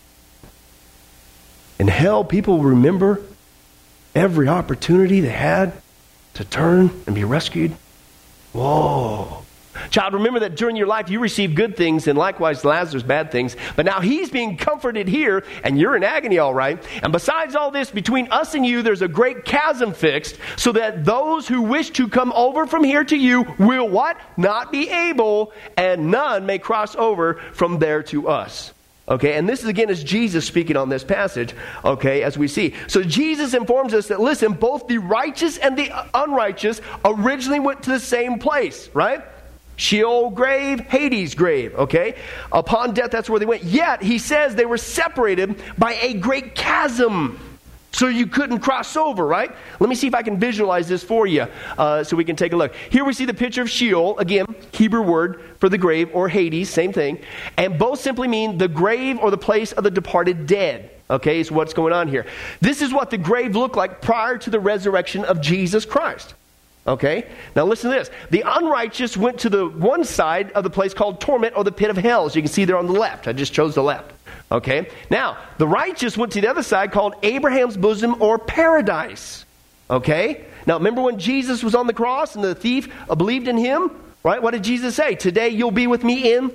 in 1.80 1.88
hell, 1.88 2.22
people 2.22 2.62
remember 2.62 3.22
every 4.16 4.48
opportunity 4.48 5.20
they 5.20 5.28
had 5.28 5.72
to 6.34 6.44
turn 6.44 6.90
and 7.06 7.14
be 7.14 7.22
rescued? 7.24 7.76
Whoa. 8.52 9.42
Child, 9.90 10.14
remember 10.14 10.40
that 10.40 10.56
during 10.56 10.74
your 10.74 10.86
life 10.86 11.10
you 11.10 11.20
received 11.20 11.54
good 11.54 11.76
things 11.76 12.08
and 12.08 12.18
likewise 12.18 12.64
Lazarus 12.64 13.02
bad 13.02 13.30
things. 13.30 13.56
But 13.76 13.84
now 13.84 14.00
he's 14.00 14.30
being 14.30 14.56
comforted 14.56 15.06
here 15.06 15.44
and 15.62 15.78
you're 15.78 15.94
in 15.96 16.02
agony, 16.02 16.38
all 16.38 16.54
right. 16.54 16.82
And 17.02 17.12
besides 17.12 17.54
all 17.54 17.70
this, 17.70 17.90
between 17.90 18.28
us 18.30 18.54
and 18.54 18.64
you, 18.64 18.82
there's 18.82 19.02
a 19.02 19.08
great 19.08 19.44
chasm 19.44 19.92
fixed 19.92 20.38
so 20.56 20.72
that 20.72 21.04
those 21.04 21.46
who 21.46 21.62
wish 21.62 21.90
to 21.90 22.08
come 22.08 22.32
over 22.32 22.66
from 22.66 22.84
here 22.84 23.04
to 23.04 23.16
you 23.16 23.44
will 23.58 23.88
what? 23.88 24.18
Not 24.38 24.72
be 24.72 24.88
able, 24.88 25.52
and 25.76 26.10
none 26.10 26.46
may 26.46 26.58
cross 26.58 26.96
over 26.96 27.34
from 27.52 27.78
there 27.78 28.02
to 28.04 28.28
us. 28.28 28.72
Okay, 29.08 29.34
and 29.34 29.48
this 29.48 29.62
is 29.62 29.68
again 29.68 29.88
is 29.88 30.02
Jesus 30.02 30.44
speaking 30.44 30.76
on 30.76 30.88
this 30.88 31.04
passage, 31.04 31.54
okay, 31.84 32.24
as 32.24 32.36
we 32.36 32.48
see. 32.48 32.74
So 32.88 33.04
Jesus 33.04 33.54
informs 33.54 33.94
us 33.94 34.08
that, 34.08 34.20
listen, 34.20 34.52
both 34.54 34.88
the 34.88 34.98
righteous 34.98 35.58
and 35.58 35.78
the 35.78 35.92
unrighteous 36.12 36.80
originally 37.04 37.60
went 37.60 37.84
to 37.84 37.90
the 37.90 38.00
same 38.00 38.40
place, 38.40 38.90
right? 38.94 39.22
Sheol 39.76 40.30
grave, 40.30 40.80
Hades 40.80 41.34
grave, 41.34 41.74
okay? 41.74 42.16
Upon 42.50 42.94
death, 42.94 43.10
that's 43.12 43.30
where 43.30 43.38
they 43.38 43.46
went. 43.46 43.62
Yet, 43.62 44.02
he 44.02 44.18
says 44.18 44.54
they 44.54 44.66
were 44.66 44.78
separated 44.78 45.62
by 45.78 45.92
a 45.94 46.14
great 46.14 46.54
chasm. 46.54 47.38
So 47.92 48.08
you 48.08 48.26
couldn't 48.26 48.58
cross 48.58 48.94
over, 48.96 49.26
right? 49.26 49.50
Let 49.80 49.88
me 49.88 49.94
see 49.94 50.06
if 50.06 50.14
I 50.14 50.22
can 50.22 50.38
visualize 50.38 50.86
this 50.86 51.02
for 51.02 51.26
you 51.26 51.46
uh, 51.78 52.04
so 52.04 52.14
we 52.14 52.24
can 52.24 52.36
take 52.36 52.52
a 52.52 52.56
look. 52.56 52.74
Here 52.90 53.04
we 53.04 53.14
see 53.14 53.24
the 53.24 53.34
picture 53.34 53.62
of 53.62 53.70
Sheol, 53.70 54.18
again, 54.18 54.44
Hebrew 54.72 55.00
word 55.00 55.42
for 55.60 55.68
the 55.68 55.78
grave, 55.78 56.10
or 56.12 56.28
Hades, 56.28 56.68
same 56.68 56.92
thing. 56.92 57.18
And 57.56 57.78
both 57.78 58.00
simply 58.00 58.28
mean 58.28 58.58
the 58.58 58.68
grave 58.68 59.18
or 59.18 59.30
the 59.30 59.38
place 59.38 59.72
of 59.72 59.82
the 59.84 59.90
departed 59.90 60.46
dead. 60.46 60.90
Okay, 61.08 61.38
is 61.38 61.52
what's 61.52 61.72
going 61.72 61.92
on 61.92 62.08
here. 62.08 62.26
This 62.60 62.82
is 62.82 62.92
what 62.92 63.10
the 63.10 63.18
grave 63.18 63.54
looked 63.54 63.76
like 63.76 64.02
prior 64.02 64.36
to 64.38 64.50
the 64.50 64.58
resurrection 64.58 65.24
of 65.24 65.40
Jesus 65.40 65.84
Christ. 65.84 66.34
Okay? 66.86 67.26
Now 67.54 67.64
listen 67.64 67.90
to 67.90 67.96
this. 67.96 68.10
The 68.30 68.42
unrighteous 68.46 69.16
went 69.16 69.38
to 69.40 69.48
the 69.48 69.68
one 69.68 70.04
side 70.04 70.52
of 70.52 70.64
the 70.64 70.70
place 70.70 70.94
called 70.94 71.20
torment 71.20 71.56
or 71.56 71.64
the 71.64 71.72
pit 71.72 71.90
of 71.90 71.96
hell, 71.96 72.26
as 72.26 72.36
you 72.36 72.42
can 72.42 72.50
see 72.50 72.64
there 72.64 72.76
on 72.76 72.86
the 72.86 72.92
left. 72.92 73.26
I 73.26 73.32
just 73.32 73.52
chose 73.52 73.74
the 73.74 73.82
left. 73.82 74.12
Okay? 74.50 74.88
Now, 75.10 75.38
the 75.58 75.66
righteous 75.66 76.16
went 76.16 76.32
to 76.32 76.40
the 76.40 76.48
other 76.48 76.62
side 76.62 76.92
called 76.92 77.14
Abraham's 77.22 77.76
bosom 77.76 78.22
or 78.22 78.38
paradise. 78.38 79.44
Okay? 79.90 80.44
Now, 80.66 80.78
remember 80.78 81.02
when 81.02 81.18
Jesus 81.18 81.62
was 81.62 81.74
on 81.74 81.86
the 81.86 81.92
cross 81.92 82.34
and 82.34 82.44
the 82.44 82.54
thief 82.54 82.92
believed 83.08 83.48
in 83.48 83.56
him? 83.56 83.90
Right? 84.22 84.42
What 84.42 84.52
did 84.52 84.64
Jesus 84.64 84.96
say? 84.96 85.14
Today 85.14 85.50
you'll 85.50 85.70
be 85.70 85.86
with 85.86 86.02
me 86.02 86.34
in 86.34 86.50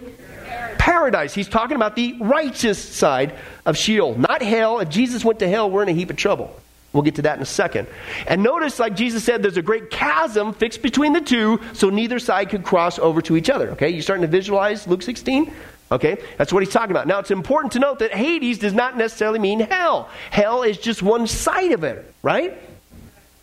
paradise. 0.77 1.34
He's 1.34 1.47
talking 1.47 1.75
about 1.75 1.95
the 1.95 2.17
righteous 2.19 2.84
side 2.84 3.36
of 3.65 3.77
Sheol, 3.77 4.15
not 4.17 4.41
hell. 4.41 4.80
If 4.80 4.89
Jesus 4.89 5.23
went 5.23 5.39
to 5.39 5.47
hell, 5.47 5.69
we're 5.69 5.84
in 5.84 5.89
a 5.89 5.93
heap 5.93 6.10
of 6.10 6.17
trouble. 6.17 6.54
We'll 6.91 7.04
get 7.04 7.15
to 7.15 7.21
that 7.21 7.38
in 7.38 7.41
a 7.41 7.45
second. 7.45 7.88
And 8.27 8.43
notice, 8.43 8.77
like 8.80 8.95
Jesus 8.95 9.23
said, 9.23 9.41
there's 9.41 9.56
a 9.56 9.62
great 9.62 9.89
chasm 9.89 10.54
fixed 10.54 10.82
between 10.82 11.13
the 11.13 11.21
two, 11.21 11.62
so 11.71 11.89
neither 11.89 12.19
side 12.19 12.49
could 12.49 12.65
cross 12.65 12.99
over 12.99 13.21
to 13.21 13.38
each 13.38 13.49
other. 13.49 13.69
Okay, 13.71 13.89
you 13.89 14.01
starting 14.01 14.23
to 14.23 14.27
visualize 14.27 14.88
Luke 14.88 15.01
16? 15.01 15.54
Okay, 15.91 16.17
that's 16.38 16.54
what 16.54 16.63
he's 16.63 16.71
talking 16.71 16.91
about. 16.91 17.06
Now, 17.06 17.19
it's 17.19 17.32
important 17.32 17.73
to 17.73 17.80
note 17.80 17.99
that 17.99 18.13
Hades 18.13 18.60
does 18.60 18.73
not 18.73 18.95
necessarily 18.95 19.39
mean 19.39 19.60
hell. 19.60 20.10
Hell 20.30 20.63
is 20.63 20.77
just 20.77 21.04
one 21.04 21.27
side 21.27 21.73
of 21.73 21.84
it, 21.84 22.13
right? 22.23 22.58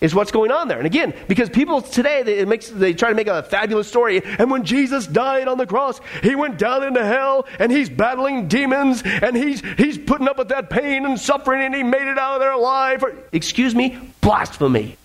Is 0.01 0.15
what's 0.15 0.31
going 0.31 0.51
on 0.51 0.69
there. 0.69 0.79
And 0.79 0.87
again, 0.87 1.13
because 1.27 1.51
people 1.51 1.83
today, 1.83 2.23
they, 2.23 2.45
makes, 2.47 2.69
they 2.69 2.95
try 2.95 3.11
to 3.11 3.15
make 3.15 3.27
a 3.27 3.43
fabulous 3.43 3.89
story. 3.89 4.23
And 4.25 4.51
when 4.51 4.65
Jesus 4.65 5.07
died 5.07 5.47
on 5.47 5.59
the 5.59 5.67
cross, 5.67 6.01
he 6.23 6.37
went 6.37 6.57
down 6.57 6.85
into 6.85 7.05
hell 7.05 7.47
and 7.59 7.71
he's 7.71 7.91
battling 7.91 8.49
demons 8.49 9.03
and 9.05 9.37
he's, 9.37 9.61
he's 9.77 9.99
putting 9.99 10.29
up 10.29 10.39
with 10.39 10.49
that 10.49 10.71
pain 10.71 11.05
and 11.05 11.19
suffering 11.19 11.63
and 11.63 11.75
he 11.75 11.83
made 11.83 12.09
it 12.09 12.17
out 12.17 12.35
of 12.35 12.41
there 12.41 12.53
alive. 12.53 13.05
Excuse 13.33 13.75
me? 13.75 13.99
Blasphemy. 14.21 14.97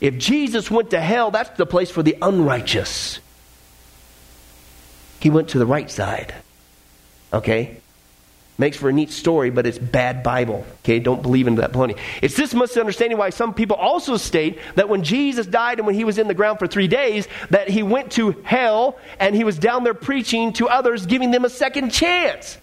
If 0.00 0.18
Jesus 0.18 0.70
went 0.70 0.90
to 0.90 1.00
hell, 1.00 1.32
that's 1.32 1.50
the 1.58 1.66
place 1.66 1.90
for 1.90 2.02
the 2.02 2.16
unrighteous. 2.22 3.18
He 5.24 5.30
went 5.30 5.48
to 5.48 5.58
the 5.58 5.64
right 5.64 5.90
side. 5.90 6.34
Okay? 7.32 7.78
Makes 8.58 8.76
for 8.76 8.90
a 8.90 8.92
neat 8.92 9.10
story, 9.10 9.48
but 9.48 9.66
it's 9.66 9.78
bad 9.78 10.22
Bible. 10.22 10.66
Okay, 10.80 10.98
don't 10.98 11.22
believe 11.22 11.46
in 11.46 11.54
that 11.54 11.72
plenty. 11.72 11.96
It's 12.20 12.36
this 12.36 12.52
misunderstanding 12.52 13.16
why 13.16 13.30
some 13.30 13.54
people 13.54 13.74
also 13.74 14.18
state 14.18 14.58
that 14.74 14.90
when 14.90 15.02
Jesus 15.02 15.46
died 15.46 15.78
and 15.78 15.86
when 15.86 15.94
he 15.94 16.04
was 16.04 16.18
in 16.18 16.28
the 16.28 16.34
ground 16.34 16.58
for 16.58 16.66
three 16.66 16.88
days, 16.88 17.26
that 17.48 17.70
he 17.70 17.82
went 17.82 18.12
to 18.12 18.32
hell 18.44 18.98
and 19.18 19.34
he 19.34 19.44
was 19.44 19.58
down 19.58 19.82
there 19.82 19.94
preaching 19.94 20.52
to 20.52 20.68
others, 20.68 21.06
giving 21.06 21.30
them 21.30 21.46
a 21.46 21.50
second 21.50 21.88
chance. 21.88 22.58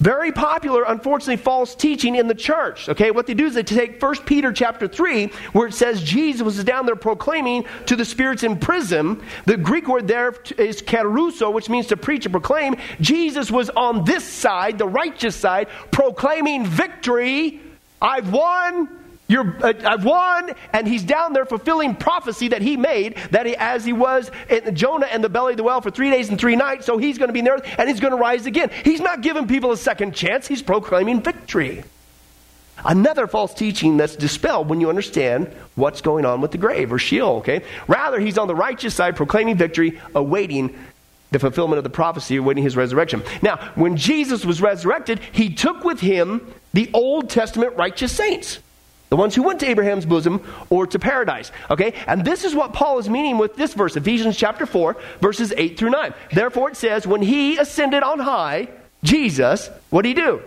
Very 0.00 0.30
popular, 0.30 0.84
unfortunately, 0.84 1.36
false 1.36 1.74
teaching 1.74 2.14
in 2.14 2.28
the 2.28 2.34
church. 2.34 2.88
Okay, 2.88 3.10
what 3.10 3.26
they 3.26 3.34
do 3.34 3.46
is 3.46 3.54
they 3.54 3.64
take 3.64 4.00
1 4.00 4.16
Peter 4.18 4.52
chapter 4.52 4.86
3, 4.86 5.26
where 5.52 5.66
it 5.66 5.74
says 5.74 6.02
Jesus 6.02 6.42
was 6.42 6.62
down 6.62 6.86
there 6.86 6.94
proclaiming 6.94 7.64
to 7.86 7.96
the 7.96 8.04
spirits 8.04 8.44
in 8.44 8.58
prison. 8.58 9.20
The 9.46 9.56
Greek 9.56 9.88
word 9.88 10.06
there 10.06 10.34
is 10.56 10.82
kerusso, 10.82 11.52
which 11.52 11.68
means 11.68 11.88
to 11.88 11.96
preach 11.96 12.26
and 12.26 12.32
proclaim. 12.32 12.76
Jesus 13.00 13.50
was 13.50 13.70
on 13.70 14.04
this 14.04 14.24
side, 14.24 14.78
the 14.78 14.86
righteous 14.86 15.34
side, 15.34 15.68
proclaiming 15.90 16.64
victory. 16.64 17.60
I've 18.00 18.32
won. 18.32 18.97
You're, 19.28 19.56
uh, 19.62 19.74
I've 19.84 20.06
won, 20.06 20.52
and 20.72 20.88
he's 20.88 21.04
down 21.04 21.34
there 21.34 21.44
fulfilling 21.44 21.94
prophecy 21.94 22.48
that 22.48 22.62
he 22.62 22.78
made 22.78 23.16
that 23.30 23.44
he, 23.44 23.54
as 23.56 23.84
he 23.84 23.92
was 23.92 24.30
in 24.48 24.74
Jonah 24.74 25.06
in 25.12 25.20
the 25.20 25.28
belly 25.28 25.52
of 25.52 25.58
the 25.58 25.62
well 25.62 25.82
for 25.82 25.90
three 25.90 26.10
days 26.10 26.30
and 26.30 26.40
three 26.40 26.56
nights, 26.56 26.86
so 26.86 26.96
he's 26.96 27.18
going 27.18 27.28
to 27.28 27.34
be 27.34 27.40
in 27.40 27.44
there 27.44 27.60
and 27.78 27.88
he's 27.90 28.00
going 28.00 28.12
to 28.12 28.16
rise 28.16 28.46
again. 28.46 28.70
He's 28.84 29.00
not 29.00 29.20
giving 29.20 29.46
people 29.46 29.70
a 29.70 29.76
second 29.76 30.14
chance, 30.14 30.48
he's 30.48 30.62
proclaiming 30.62 31.22
victory. 31.22 31.84
Another 32.84 33.26
false 33.26 33.52
teaching 33.52 33.96
that's 33.98 34.16
dispelled 34.16 34.70
when 34.70 34.80
you 34.80 34.88
understand 34.88 35.52
what's 35.74 36.00
going 36.00 36.24
on 36.24 36.40
with 36.40 36.52
the 36.52 36.58
grave 36.58 36.90
or 36.92 36.98
Sheol, 36.98 37.38
okay? 37.38 37.62
Rather, 37.86 38.20
he's 38.20 38.38
on 38.38 38.48
the 38.48 38.54
righteous 38.54 38.94
side 38.94 39.16
proclaiming 39.16 39.56
victory, 39.56 40.00
awaiting 40.14 40.74
the 41.32 41.38
fulfillment 41.38 41.76
of 41.76 41.84
the 41.84 41.90
prophecy, 41.90 42.36
awaiting 42.36 42.62
his 42.62 42.76
resurrection. 42.76 43.22
Now, 43.42 43.72
when 43.74 43.96
Jesus 43.96 44.46
was 44.46 44.62
resurrected, 44.62 45.20
he 45.32 45.52
took 45.52 45.84
with 45.84 46.00
him 46.00 46.54
the 46.72 46.88
Old 46.94 47.28
Testament 47.28 47.76
righteous 47.76 48.12
saints. 48.12 48.60
The 49.10 49.16
ones 49.16 49.34
who 49.34 49.42
went 49.42 49.60
to 49.60 49.66
Abraham's 49.66 50.04
bosom 50.04 50.44
or 50.68 50.86
to 50.86 50.98
paradise. 50.98 51.50
Okay? 51.70 51.94
And 52.06 52.24
this 52.24 52.44
is 52.44 52.54
what 52.54 52.72
Paul 52.72 52.98
is 52.98 53.08
meaning 53.08 53.38
with 53.38 53.56
this 53.56 53.74
verse, 53.74 53.96
Ephesians 53.96 54.36
chapter 54.36 54.66
4, 54.66 54.96
verses 55.20 55.52
8 55.56 55.78
through 55.78 55.90
9. 55.90 56.14
Therefore 56.32 56.70
it 56.70 56.76
says, 56.76 57.06
when 57.06 57.22
he 57.22 57.56
ascended 57.56 58.02
on 58.02 58.18
high, 58.18 58.68
Jesus, 59.02 59.70
what 59.90 60.02
did 60.02 60.08
he 60.08 60.14
do? 60.14 60.42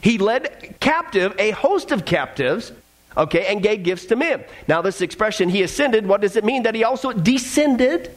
He 0.00 0.18
led 0.18 0.76
captive 0.80 1.34
a 1.38 1.50
host 1.52 1.92
of 1.92 2.04
captives, 2.04 2.72
okay, 3.16 3.46
and 3.46 3.62
gave 3.62 3.82
gifts 3.82 4.06
to 4.06 4.16
men. 4.16 4.44
Now, 4.66 4.82
this 4.82 5.00
expression, 5.00 5.48
he 5.48 5.62
ascended, 5.62 6.06
what 6.06 6.20
does 6.20 6.36
it 6.36 6.44
mean? 6.44 6.64
That 6.64 6.74
he 6.74 6.84
also 6.84 7.12
descended 7.12 8.16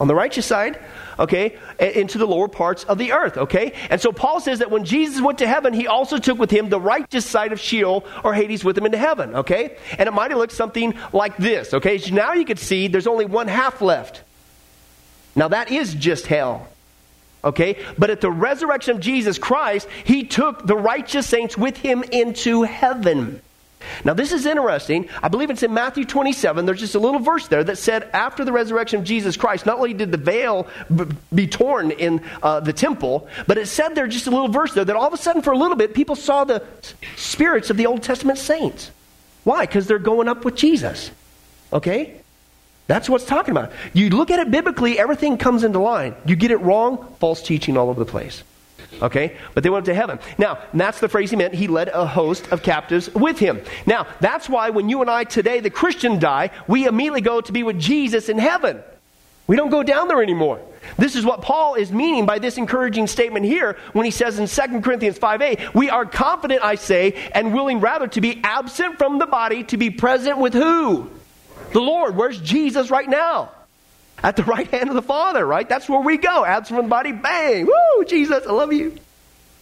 on 0.00 0.06
the 0.06 0.14
righteous 0.14 0.46
side, 0.46 0.78
okay, 1.18 1.58
into 1.78 2.18
the 2.18 2.26
lower 2.26 2.48
parts 2.48 2.84
of 2.84 2.98
the 2.98 3.12
earth, 3.12 3.36
okay? 3.36 3.72
And 3.90 4.00
so 4.00 4.12
Paul 4.12 4.40
says 4.40 4.60
that 4.60 4.70
when 4.70 4.84
Jesus 4.84 5.20
went 5.20 5.38
to 5.38 5.48
heaven, 5.48 5.72
he 5.72 5.86
also 5.86 6.18
took 6.18 6.38
with 6.38 6.50
him 6.50 6.68
the 6.68 6.80
righteous 6.80 7.26
side 7.26 7.52
of 7.52 7.60
Sheol 7.60 8.04
or 8.24 8.34
Hades 8.34 8.64
with 8.64 8.78
him 8.78 8.86
into 8.86 8.98
heaven, 8.98 9.34
okay? 9.36 9.76
And 9.98 10.08
it 10.08 10.12
might 10.12 10.30
have 10.30 10.38
looked 10.38 10.52
something 10.52 10.94
like 11.12 11.36
this, 11.36 11.74
okay? 11.74 11.98
So 11.98 12.14
now 12.14 12.32
you 12.34 12.44
can 12.44 12.56
see 12.56 12.88
there's 12.88 13.06
only 13.06 13.26
one 13.26 13.48
half 13.48 13.80
left. 13.80 14.22
Now 15.34 15.48
that 15.48 15.70
is 15.70 15.94
just 15.94 16.26
hell. 16.26 16.68
Okay? 17.44 17.78
But 17.96 18.10
at 18.10 18.20
the 18.20 18.30
resurrection 18.30 18.96
of 18.96 19.00
Jesus 19.00 19.38
Christ, 19.38 19.86
he 20.04 20.24
took 20.24 20.66
the 20.66 20.76
righteous 20.76 21.26
saints 21.26 21.56
with 21.56 21.76
him 21.76 22.02
into 22.02 22.64
heaven. 22.64 23.40
Now, 24.04 24.14
this 24.14 24.32
is 24.32 24.46
interesting. 24.46 25.08
I 25.22 25.28
believe 25.28 25.50
it's 25.50 25.62
in 25.62 25.74
Matthew 25.74 26.04
27. 26.04 26.66
There's 26.66 26.80
just 26.80 26.94
a 26.94 26.98
little 26.98 27.20
verse 27.20 27.48
there 27.48 27.64
that 27.64 27.78
said, 27.78 28.08
after 28.12 28.44
the 28.44 28.52
resurrection 28.52 29.00
of 29.00 29.04
Jesus 29.04 29.36
Christ, 29.36 29.66
not 29.66 29.76
only 29.78 29.94
did 29.94 30.12
the 30.12 30.18
veil 30.18 30.66
be 31.34 31.46
torn 31.46 31.90
in 31.90 32.22
uh, 32.42 32.60
the 32.60 32.72
temple, 32.72 33.28
but 33.46 33.58
it 33.58 33.66
said 33.66 33.94
there 33.94 34.06
just 34.06 34.26
a 34.26 34.30
little 34.30 34.48
verse 34.48 34.74
there 34.74 34.84
that 34.84 34.96
all 34.96 35.06
of 35.06 35.12
a 35.12 35.18
sudden, 35.18 35.42
for 35.42 35.52
a 35.52 35.58
little 35.58 35.76
bit, 35.76 35.94
people 35.94 36.16
saw 36.16 36.44
the 36.44 36.62
spirits 37.16 37.70
of 37.70 37.76
the 37.76 37.86
Old 37.86 38.02
Testament 38.02 38.38
saints. 38.38 38.90
Why? 39.44 39.66
Because 39.66 39.86
they're 39.86 39.98
going 39.98 40.28
up 40.28 40.44
with 40.44 40.56
Jesus. 40.56 41.10
Okay? 41.72 42.20
That's 42.86 43.08
what's 43.08 43.26
talking 43.26 43.52
about. 43.52 43.72
You 43.92 44.10
look 44.10 44.30
at 44.30 44.38
it 44.40 44.50
biblically, 44.50 44.98
everything 44.98 45.36
comes 45.36 45.62
into 45.62 45.78
line. 45.78 46.14
You 46.24 46.36
get 46.36 46.50
it 46.50 46.56
wrong, 46.56 47.14
false 47.20 47.42
teaching 47.42 47.76
all 47.76 47.90
over 47.90 48.02
the 48.02 48.10
place. 48.10 48.42
Okay? 49.02 49.36
But 49.54 49.62
they 49.62 49.70
went 49.70 49.82
up 49.82 49.86
to 49.86 49.94
heaven. 49.94 50.18
Now, 50.38 50.62
that's 50.74 51.00
the 51.00 51.08
phrase 51.08 51.30
he 51.30 51.36
meant. 51.36 51.54
He 51.54 51.68
led 51.68 51.88
a 51.88 52.06
host 52.06 52.50
of 52.52 52.62
captives 52.62 53.12
with 53.14 53.38
him. 53.38 53.60
Now, 53.86 54.06
that's 54.20 54.48
why 54.48 54.70
when 54.70 54.88
you 54.88 55.00
and 55.02 55.10
I 55.10 55.24
today, 55.24 55.60
the 55.60 55.70
Christian, 55.70 56.18
die, 56.18 56.50
we 56.66 56.86
immediately 56.86 57.20
go 57.20 57.40
to 57.40 57.52
be 57.52 57.62
with 57.62 57.78
Jesus 57.78 58.28
in 58.28 58.38
heaven. 58.38 58.82
We 59.46 59.56
don't 59.56 59.70
go 59.70 59.82
down 59.82 60.08
there 60.08 60.22
anymore. 60.22 60.60
This 60.98 61.16
is 61.16 61.24
what 61.24 61.42
Paul 61.42 61.74
is 61.74 61.90
meaning 61.90 62.26
by 62.26 62.38
this 62.38 62.58
encouraging 62.58 63.06
statement 63.06 63.46
here 63.46 63.78
when 63.92 64.04
he 64.04 64.10
says 64.10 64.38
in 64.38 64.46
2 64.46 64.80
Corinthians 64.80 65.18
5a, 65.18 65.74
we 65.74 65.90
are 65.90 66.04
confident, 66.04 66.62
I 66.62 66.74
say, 66.74 67.30
and 67.32 67.54
willing 67.54 67.80
rather 67.80 68.06
to 68.08 68.20
be 68.20 68.40
absent 68.44 68.98
from 68.98 69.18
the 69.18 69.26
body 69.26 69.64
to 69.64 69.76
be 69.76 69.90
present 69.90 70.38
with 70.38 70.54
who? 70.54 71.10
The 71.72 71.80
Lord. 71.80 72.16
Where's 72.16 72.40
Jesus 72.40 72.90
right 72.90 73.08
now? 73.08 73.50
At 74.22 74.36
the 74.36 74.44
right 74.44 74.66
hand 74.68 74.88
of 74.88 74.94
the 74.94 75.02
Father, 75.02 75.46
right? 75.46 75.68
That's 75.68 75.88
where 75.88 76.00
we 76.00 76.16
go. 76.16 76.44
Absent 76.44 76.76
from 76.76 76.86
the 76.86 76.90
body, 76.90 77.12
bang. 77.12 77.66
Woo, 77.66 78.04
Jesus, 78.04 78.46
I 78.46 78.52
love 78.52 78.72
you. 78.72 78.96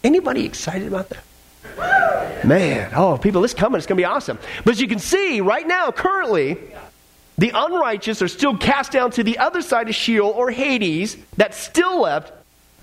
Anybody 0.04 0.44
excited 0.44 0.88
about 0.88 1.08
that? 1.10 2.44
Man, 2.44 2.92
oh, 2.94 3.18
people, 3.18 3.42
this 3.42 3.54
coming. 3.54 3.78
It's 3.78 3.86
going 3.86 3.96
to 3.96 4.00
be 4.00 4.04
awesome. 4.04 4.38
But 4.64 4.72
as 4.72 4.80
you 4.80 4.88
can 4.88 4.98
see, 4.98 5.40
right 5.40 5.66
now, 5.66 5.90
currently, 5.90 6.58
the 7.38 7.50
unrighteous 7.54 8.22
are 8.22 8.28
still 8.28 8.56
cast 8.56 8.92
down 8.92 9.10
to 9.12 9.24
the 9.24 9.38
other 9.38 9.62
side 9.62 9.88
of 9.88 9.94
Sheol 9.94 10.28
or 10.28 10.50
Hades 10.50 11.16
that's 11.36 11.58
still 11.58 12.02
left, 12.02 12.32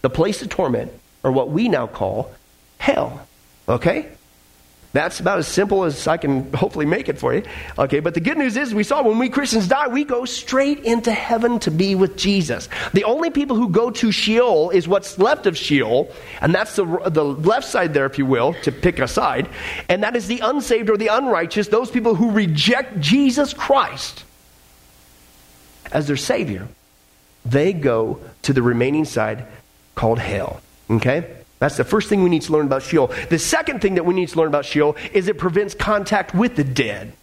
the 0.02 0.10
place 0.10 0.42
of 0.42 0.50
torment, 0.50 0.92
or 1.24 1.32
what 1.32 1.50
we 1.50 1.70
now 1.70 1.88
call 1.88 2.34
hell. 2.78 3.26
Okay? 3.68 4.10
That's 4.94 5.20
about 5.20 5.40
as 5.40 5.48
simple 5.48 5.86
as 5.86 6.08
I 6.08 6.18
can 6.18 6.54
hopefully 6.54 6.86
make 6.86 7.10
it 7.10 7.18
for 7.18 7.34
you. 7.34 7.44
Okay, 7.80 8.00
but 8.00 8.14
the 8.14 8.20
good 8.20 8.38
news 8.38 8.56
is 8.56 8.76
we 8.76 8.84
saw 8.84 9.02
when 9.02 9.18
we 9.18 9.28
Christians 9.28 9.68
die, 9.68 9.88
we 9.88 10.04
go 10.04 10.24
straight 10.24 10.82
into 10.82 11.12
heaven 11.12 11.58
to 11.60 11.72
be 11.72 11.96
with 11.96 12.16
Jesus. 12.16 12.70
The 12.94 13.04
only 13.04 13.32
people 13.32 13.56
who 13.56 13.70
go 13.70 13.90
to 13.90 14.12
Sheol 14.12 14.70
is 14.70 14.88
what's 14.88 15.18
left 15.18 15.48
of 15.48 15.58
Sheol, 15.58 16.12
and 16.42 16.54
that's 16.54 16.76
the, 16.76 16.86
the 17.10 17.26
left 17.26 17.68
side 17.68 17.96
there, 17.96 18.06
if 18.06 18.20
you 18.20 18.28
will, 18.28 18.54
to 18.62 18.72
pick 18.72 19.00
a 19.00 19.08
side, 19.08 19.50
and 19.90 20.04
that 20.04 20.16
is 20.16 20.28
the 20.28 20.40
unsaved 20.42 20.92
or 20.92 20.98
the 20.98 21.08
unrighteous, 21.08 21.70
those 21.70 21.90
people 21.90 22.14
who 22.14 22.30
reject 22.30 23.00
Jesus 23.00 23.52
Christ 23.52 24.24
as 25.92 26.06
their 26.06 26.18
Savior. 26.18 26.68
They 27.44 27.74
go 27.74 28.20
to 28.44 28.54
the 28.54 28.62
remaining 28.62 29.06
side 29.06 29.48
called 29.96 30.20
hell. 30.20 30.62
Okay? 30.90 31.43
That's 31.64 31.78
the 31.78 31.86
first 31.86 32.10
thing 32.10 32.24
we 32.24 32.30
need 32.30 32.42
to 32.42 32.52
learn 32.52 32.66
about 32.66 32.84
Sheol. 32.84 33.08
The 33.30 33.40
second 33.40 33.82
thing 33.82 33.96
that 33.96 34.06
we 34.06 34.14
need 34.14 34.28
to 34.28 34.38
learn 34.38 34.50
about 34.50 34.66
Sheol 34.66 34.98
is 35.14 35.30
it 35.30 35.38
prevents 35.38 35.74
contact 35.74 36.36
with 36.36 36.58
the 36.58 36.66
dead. 36.66 37.14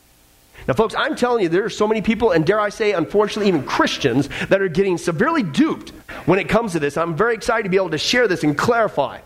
Now, 0.66 0.72
folks, 0.72 0.94
I'm 0.96 1.14
telling 1.14 1.42
you, 1.42 1.50
there 1.50 1.66
are 1.66 1.68
so 1.68 1.86
many 1.86 2.00
people, 2.00 2.30
and 2.30 2.46
dare 2.46 2.58
I 2.58 2.70
say, 2.70 2.92
unfortunately, 2.92 3.48
even 3.48 3.64
Christians, 3.64 4.30
that 4.48 4.62
are 4.62 4.68
getting 4.68 4.96
severely 4.96 5.42
duped 5.42 5.90
when 6.24 6.38
it 6.38 6.48
comes 6.48 6.72
to 6.72 6.78
this. 6.78 6.96
I'm 6.96 7.14
very 7.14 7.34
excited 7.34 7.64
to 7.64 7.68
be 7.68 7.76
able 7.76 7.90
to 7.90 7.98
share 7.98 8.28
this 8.28 8.42
and 8.42 8.56
clarify. 8.56 9.20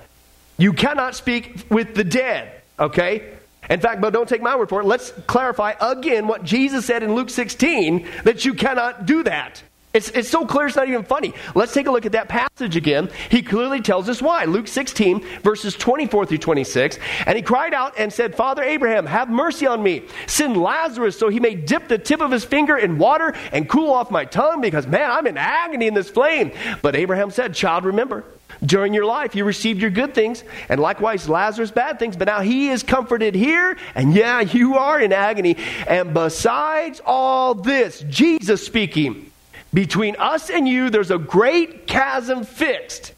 You 0.59 0.73
cannot 0.73 1.15
speak 1.15 1.65
with 1.71 1.95
the 1.95 2.03
dead, 2.03 2.51
okay? 2.81 3.35
In 3.71 3.79
fact, 3.79 4.01
but 4.01 4.13
don't 4.13 4.29
take 4.29 4.43
my 4.43 4.57
word 4.57 4.69
for 4.69 4.81
it. 4.81 4.85
Let's 4.85 5.13
clarify 5.29 5.75
again 5.81 6.27
what 6.27 6.43
Jesus 6.43 6.87
said 6.87 7.05
in 7.05 7.15
Luke 7.15 7.31
16 7.31 8.05
that 8.25 8.45
you 8.45 8.55
cannot 8.55 9.07
do 9.07 9.23
that. 9.23 9.63
It's, 9.95 10.09
it's 10.09 10.29
so 10.29 10.45
clear 10.45 10.67
it's 10.67 10.75
not 10.75 10.89
even 10.89 11.05
funny. 11.05 11.35
Let's 11.55 11.73
take 11.73 11.87
a 11.87 11.91
look 11.93 12.05
at 12.05 12.13
that 12.13 12.29
passage 12.29 12.75
again. 12.75 13.11
He 13.31 13.43
clearly 13.43 13.81
tells 13.81 14.09
us 14.09 14.21
why. 14.21 14.45
Luke 14.45 14.67
16, 14.67 15.25
verses 15.43 15.75
24 15.77 16.27
through 16.27 16.39
26. 16.39 16.99
And 17.27 17.37
he 17.37 17.43
cried 17.43 17.73
out 17.73 17.95
and 17.97 18.13
said, 18.13 18.35
Father 18.35 18.65
Abraham, 18.65 19.07
have 19.07 19.31
mercy 19.31 19.69
on 19.69 19.85
me. 19.85 20.03
Send 20.27 20.57
Lazarus 20.57 21.17
so 21.17 21.29
he 21.29 21.39
may 21.39 21.55
dip 21.55 21.87
the 21.87 21.97
tip 21.97 22.21
of 22.21 22.33
his 22.33 22.45
finger 22.45 22.77
in 22.77 22.99
water 22.99 23.35
and 23.53 23.69
cool 23.69 23.93
off 23.93 24.11
my 24.11 24.25
tongue 24.25 24.61
because, 24.61 24.85
man, 24.89 25.13
I'm 25.13 25.29
in 25.29 25.39
agony 25.39 25.87
in 25.87 25.95
this 25.95 26.11
flame. 26.11 26.51
But 26.83 26.97
Abraham 26.97 27.31
said, 27.31 27.55
Child, 27.55 27.85
remember, 27.85 28.25
during 28.65 28.95
your 28.95 29.05
life 29.07 29.37
you 29.37 29.45
received 29.45 29.81
your 29.81 29.91
good 29.91 30.13
things, 30.13 30.43
and 30.69 30.81
likewise 30.81 31.29
Lazarus 31.29 31.71
bad 31.71 32.01
things, 32.01 32.17
but 32.17 32.27
now 32.27 32.41
he 32.41 32.71
is 32.71 32.83
comforted 32.83 33.37
here, 33.37 33.77
and 33.95 34.13
yeah, 34.13 34.41
you 34.41 34.75
are 34.75 35.01
in 35.01 35.13
agony. 35.13 35.57
And 35.87 36.13
besides 36.13 37.01
all 37.05 37.55
this, 37.55 38.05
Jesus 38.09 38.67
speaking, 38.67 39.31
between 39.75 40.17
us 40.17 40.49
and 40.49 40.67
you, 40.67 40.89
there's 40.89 41.11
a 41.11 41.19
great 41.19 41.87
chasm 41.87 42.45
fixed. 42.45 43.13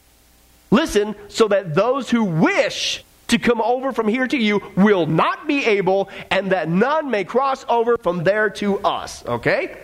Listen, 0.70 1.14
so 1.28 1.46
that 1.48 1.74
those 1.74 2.10
who 2.10 2.24
wish 2.24 3.04
to 3.28 3.38
come 3.38 3.60
over 3.60 3.92
from 3.92 4.08
here 4.08 4.26
to 4.26 4.36
you 4.36 4.62
will 4.76 5.06
not 5.06 5.46
be 5.46 5.64
able, 5.64 6.08
and 6.30 6.52
that 6.52 6.68
none 6.68 7.10
may 7.10 7.24
cross 7.24 7.64
over 7.68 7.98
from 7.98 8.24
there 8.24 8.50
to 8.50 8.78
us. 8.80 9.24
Okay? 9.26 9.76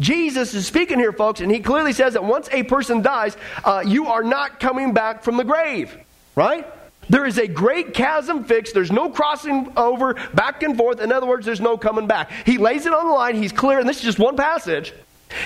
Jesus 0.00 0.54
is 0.54 0.66
speaking 0.66 0.98
here, 0.98 1.12
folks, 1.12 1.40
and 1.40 1.50
he 1.50 1.60
clearly 1.60 1.92
says 1.92 2.14
that 2.14 2.24
once 2.24 2.48
a 2.52 2.62
person 2.64 3.00
dies, 3.00 3.36
uh, 3.64 3.82
you 3.86 4.08
are 4.08 4.22
not 4.22 4.60
coming 4.60 4.92
back 4.92 5.22
from 5.22 5.36
the 5.36 5.44
grave. 5.44 5.96
Right? 6.34 6.66
There 7.08 7.24
is 7.24 7.38
a 7.38 7.46
great 7.46 7.94
chasm 7.94 8.44
fixed. 8.44 8.74
There's 8.74 8.90
no 8.90 9.08
crossing 9.08 9.72
over 9.76 10.14
back 10.34 10.62
and 10.62 10.76
forth. 10.76 11.00
In 11.00 11.12
other 11.12 11.26
words, 11.26 11.46
there's 11.46 11.60
no 11.60 11.78
coming 11.78 12.06
back. 12.06 12.30
He 12.44 12.58
lays 12.58 12.84
it 12.84 12.92
on 12.92 13.06
the 13.06 13.12
line. 13.12 13.36
He's 13.36 13.52
clear, 13.52 13.78
and 13.78 13.88
this 13.88 13.98
is 13.98 14.02
just 14.02 14.18
one 14.18 14.36
passage. 14.36 14.92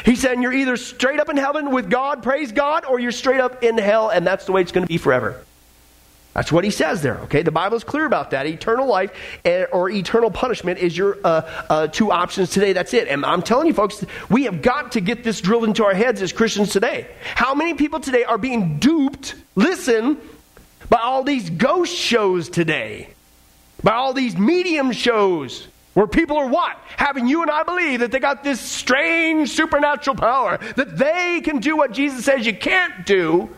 He 0.05 0.17
said, 0.17 0.41
You're 0.41 0.53
either 0.53 0.77
straight 0.77 1.21
up 1.21 1.29
in 1.29 1.37
heaven 1.37 1.71
with 1.71 1.91
God, 1.91 2.23
praise 2.23 2.53
God, 2.53 2.85
or 2.85 2.99
you're 2.99 3.13
straight 3.13 3.41
up 3.41 3.63
in 3.63 3.79
hell, 3.79 4.11
and 4.11 4.27
that's 4.27 4.45
the 4.45 4.53
way 4.53 4.61
it's 4.61 4.73
going 4.73 4.85
to 4.85 4.89
be 4.89 4.99
forever. 4.99 5.43
That's 6.35 6.53
what 6.53 6.63
he 6.63 6.71
says 6.71 7.03
there, 7.03 7.19
okay? 7.23 7.43
The 7.43 7.51
Bible 7.51 7.77
is 7.77 7.83
clear 7.83 8.05
about 8.05 8.31
that. 8.31 8.47
Eternal 8.47 8.87
life 8.87 9.11
eh, 9.45 9.65
or 9.73 9.91
eternal 9.91 10.31
punishment 10.31 10.79
is 10.79 10.97
your 10.97 11.19
uh, 11.25 11.65
uh, 11.69 11.87
two 11.89 12.13
options 12.13 12.51
today. 12.51 12.73
That's 12.73 12.95
it. 12.95 13.09
And 13.09 13.25
I'm 13.25 13.43
telling 13.43 13.67
you, 13.67 13.75
folks, 13.75 14.05
we 14.29 14.45
have 14.45 14.63
got 14.63 14.93
to 14.93 15.01
get 15.01 15.25
this 15.25 15.41
drilled 15.41 15.65
into 15.65 15.85
our 15.85 15.95
heads 15.95 16.23
as 16.23 16.33
Christians 16.33 16.71
today. 16.71 17.09
How 17.35 17.55
many 17.57 17.75
people 17.75 17.99
today 17.99 18.23
are 18.23 18.39
being 18.39 18.79
duped, 18.79 19.35
listen, 19.57 20.19
by 20.89 21.01
all 21.01 21.25
these 21.25 21.51
ghost 21.51 21.95
shows 21.95 22.49
today? 22.49 23.09
By 23.83 23.95
all 23.95 24.13
these 24.13 24.37
medium 24.37 24.93
shows? 24.93 25.67
Where 25.95 26.07
people 26.07 26.37
are 26.37 26.47
what? 26.47 26.79
Having 26.97 27.27
you 27.27 27.43
and 27.43 27.51
I 27.51 27.65
believe 27.65 28.01
that 28.01 28.13
they 28.13 28.21
got 28.21 28.45
this 28.45 28.61
strange 28.61 29.51
supernatural 29.51 30.17
power, 30.17 30.59
that 30.77 30.97
they 30.97 31.41
can 31.43 31.59
do 31.59 31.77
what 31.77 31.93
Jesus 31.93 32.25
says 32.25 32.47
you 32.47 32.57
can't 32.57 33.05
do, 33.05 33.49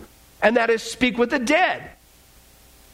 and 0.41 0.57
that 0.57 0.71
is 0.71 0.83
speak 0.83 1.19
with 1.19 1.31
the 1.31 1.39
dead. 1.39 1.91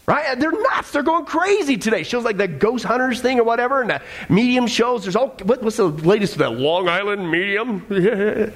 Right? 0.07 0.41
They're 0.41 0.51
nuts. 0.51 0.91
They're 0.91 1.03
going 1.03 1.27
crazy 1.27 1.77
today. 1.77 2.03
Shows 2.03 2.25
like 2.25 2.39
the 2.39 2.49
ghost 2.49 2.85
hunters 2.85 3.21
thing 3.21 3.39
or 3.39 3.45
whatever, 3.45 3.83
and 3.83 3.91
the 3.91 4.03
medium 4.29 4.67
shows. 4.67 5.03
There's 5.03 5.17
all, 5.17 5.29
what, 5.43 5.63
what's 5.63 5.77
the 5.77 5.89
latest 5.89 6.33
of 6.33 6.39
that? 6.39 6.53
Long 6.53 6.89
Island 6.89 7.31
medium? 7.31 7.85
and, 7.91 8.53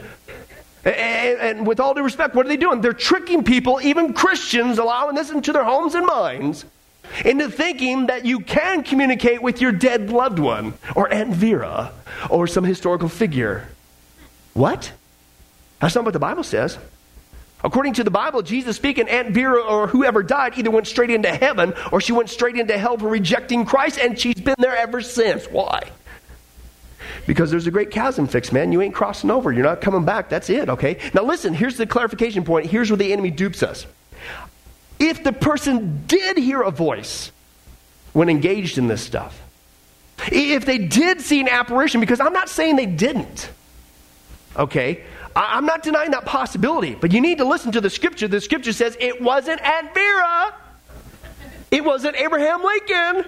and 0.85 1.67
with 1.67 1.79
all 1.79 1.93
due 1.93 2.03
respect, 2.03 2.35
what 2.35 2.47
are 2.47 2.49
they 2.49 2.57
doing? 2.57 2.81
They're 2.81 2.95
tricking 2.95 3.45
people, 3.45 3.81
even 3.83 4.15
Christians, 4.15 4.79
allowing 4.79 5.15
this 5.15 5.31
into 5.31 5.53
their 5.53 5.63
homes 5.63 5.95
and 5.95 6.07
minds 6.07 6.65
into 7.25 7.51
thinking 7.51 8.07
that 8.07 8.25
you 8.25 8.41
can 8.41 8.83
communicate 8.83 9.43
with 9.43 9.61
your 9.61 9.73
dead 9.73 10.11
loved 10.11 10.39
one 10.39 10.75
or 10.97 11.13
Aunt 11.13 11.31
Vera 11.35 11.93
or 12.31 12.47
some 12.47 12.65
historical 12.65 13.09
figure. 13.09 13.69
What? 14.55 14.93
That's 15.81 15.95
not 15.95 16.05
what 16.05 16.13
the 16.13 16.19
Bible 16.19 16.45
says. 16.45 16.79
According 17.65 17.95
to 17.95 18.05
the 18.05 18.11
Bible, 18.11 18.43
Jesus 18.43 18.77
speaking, 18.77 19.09
Aunt 19.09 19.31
Vera 19.31 19.61
or 19.61 19.87
whoever 19.87 20.23
died 20.23 20.59
either 20.59 20.71
went 20.71 20.89
straight 20.89 21.11
into 21.11 21.31
heaven 21.31 21.75
or 21.93 22.01
she 22.01 22.13
went 22.13 22.29
straight 22.29 22.57
into 22.57 22.77
hell 22.77 22.99
for 22.99 23.09
rejecting 23.09 23.65
Christ, 23.65 23.99
and 24.01 24.19
she's 24.19 24.41
been 24.41 24.57
there 24.59 24.77
ever 24.77 25.01
since. 25.01 25.47
Why? 25.47 25.83
Because 27.27 27.53
there's 27.53 27.69
a 27.69 27.71
great 27.71 27.93
chasm 27.93 28.27
fixed, 28.27 28.53
man. 28.53 28.73
You 28.73 28.83
ain't 28.83 28.95
crossing 28.95 29.31
over. 29.31 29.53
You're 29.53 29.63
not 29.63 29.81
coming 29.81 30.05
back. 30.05 30.29
That's 30.29 30.51
it, 30.51 30.69
okay? 30.69 30.99
Now, 31.15 31.23
listen, 31.23 31.55
here's 31.55 31.77
the 31.77 31.87
clarification 31.87 32.43
point. 32.43 32.67
Here's 32.67 32.91
where 32.91 32.97
the 32.97 33.13
enemy 33.13 33.31
dupes 33.31 33.63
us. 33.63 33.87
If 35.03 35.25
the 35.25 35.33
person 35.33 36.05
did 36.07 36.39
hear 36.39 36.63
a 36.63 36.71
voice 36.71 37.33
when 38.13 38.29
engaged 38.29 38.79
in 38.79 38.87
this 38.87 39.03
stuff, 39.03 39.37
if 40.31 40.65
they 40.65 40.79
did 40.79 41.21
see 41.21 41.41
an 41.41 41.49
apparition, 41.49 41.99
because 41.99 42.21
I'm 42.21 42.33
not 42.33 42.49
saying 42.49 42.77
they 42.77 42.87
didn't, 42.87 43.51
okay? 44.57 45.03
I, 45.35 45.59
am 45.59 45.67
not 45.67 45.83
denying 45.83 46.13
that 46.13 46.25
possibility, 46.25 46.95
but 46.95 47.13
you 47.13 47.21
need 47.21 47.39
to 47.39 47.45
listen 47.45 47.73
to 47.73 47.81
the 47.81 47.91
scripture. 47.91 48.29
The 48.29 48.41
scripture 48.41 48.73
says 48.73 48.97
it 49.01 49.21
wasn't 49.21 49.61
Aunt 49.61 49.93
Vera, 49.93 50.55
it 51.73 51.85
wasn't 51.85 52.15
Abraham 52.15 52.63
Lincoln. 52.63 53.25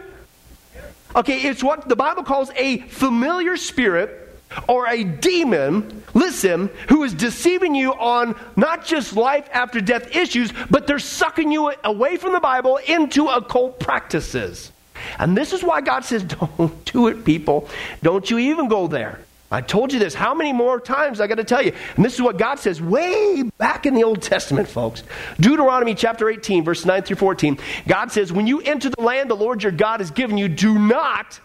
Okay, 1.17 1.41
it's 1.41 1.65
what 1.65 1.89
the 1.89 1.97
Bible 1.97 2.23
calls 2.23 2.51
a 2.55 2.79
familiar 2.83 3.57
spirit 3.57 4.24
or 4.69 4.87
a 4.87 5.05
demon, 5.05 6.03
listen, 6.15 6.71
who 6.89 7.03
is 7.05 7.15
deceiving 7.15 7.75
you 7.75 7.93
on 7.93 8.35
not 8.57 8.85
just 8.85 9.17
life 9.17 9.49
after 9.53 9.81
death 9.81 10.15
issues, 10.15 10.53
but 10.71 10.87
they're 10.87 10.99
sucking 10.99 11.51
you 11.53 11.73
away 11.85 12.17
from 12.17 12.33
the 12.33 12.41
Bible 12.41 12.79
into 12.87 13.29
occult 13.29 13.81
practices. 13.81 14.73
And 15.19 15.37
this 15.37 15.53
is 15.53 15.63
why 15.63 15.81
God 15.81 16.05
says, 16.05 16.23
don't 16.25 16.85
do 16.85 17.09
it, 17.09 17.25
people. 17.25 17.69
Don't 18.03 18.31
you 18.31 18.39
even 18.39 18.69
go 18.69 18.87
there. 18.87 19.21
I 19.51 19.61
told 19.61 19.93
you 19.93 20.01
this. 20.01 20.15
How 20.15 20.35
many 20.35 20.53
more 20.53 20.81
times 20.81 21.21
I 21.21 21.29
got 21.29 21.37
to 21.37 21.45
tell 21.45 21.63
you? 21.63 21.73
And 21.95 22.05
this 22.05 22.15
is 22.15 22.23
what 22.23 22.39
God 22.39 22.59
says 22.59 22.83
way 22.83 23.43
back 23.57 23.87
in 23.87 23.95
the 23.95 24.03
Old 24.03 24.21
Testament, 24.21 24.69
folks. 24.69 25.05
Deuteronomy 25.39 25.95
chapter 25.95 26.29
18, 26.29 26.65
verse 26.65 26.85
9 26.85 27.03
through 27.03 27.17
14. 27.17 27.59
God 27.87 28.11
says, 28.11 28.33
When 28.33 28.49
you 28.49 28.61
enter 28.63 28.91
the 28.91 29.01
land 29.01 29.31
the 29.31 29.37
Lord 29.37 29.63
your 29.63 29.71
God 29.71 30.01
has 30.01 30.11
given 30.11 30.39
you, 30.39 30.49
do 30.49 30.77
not 30.77 31.39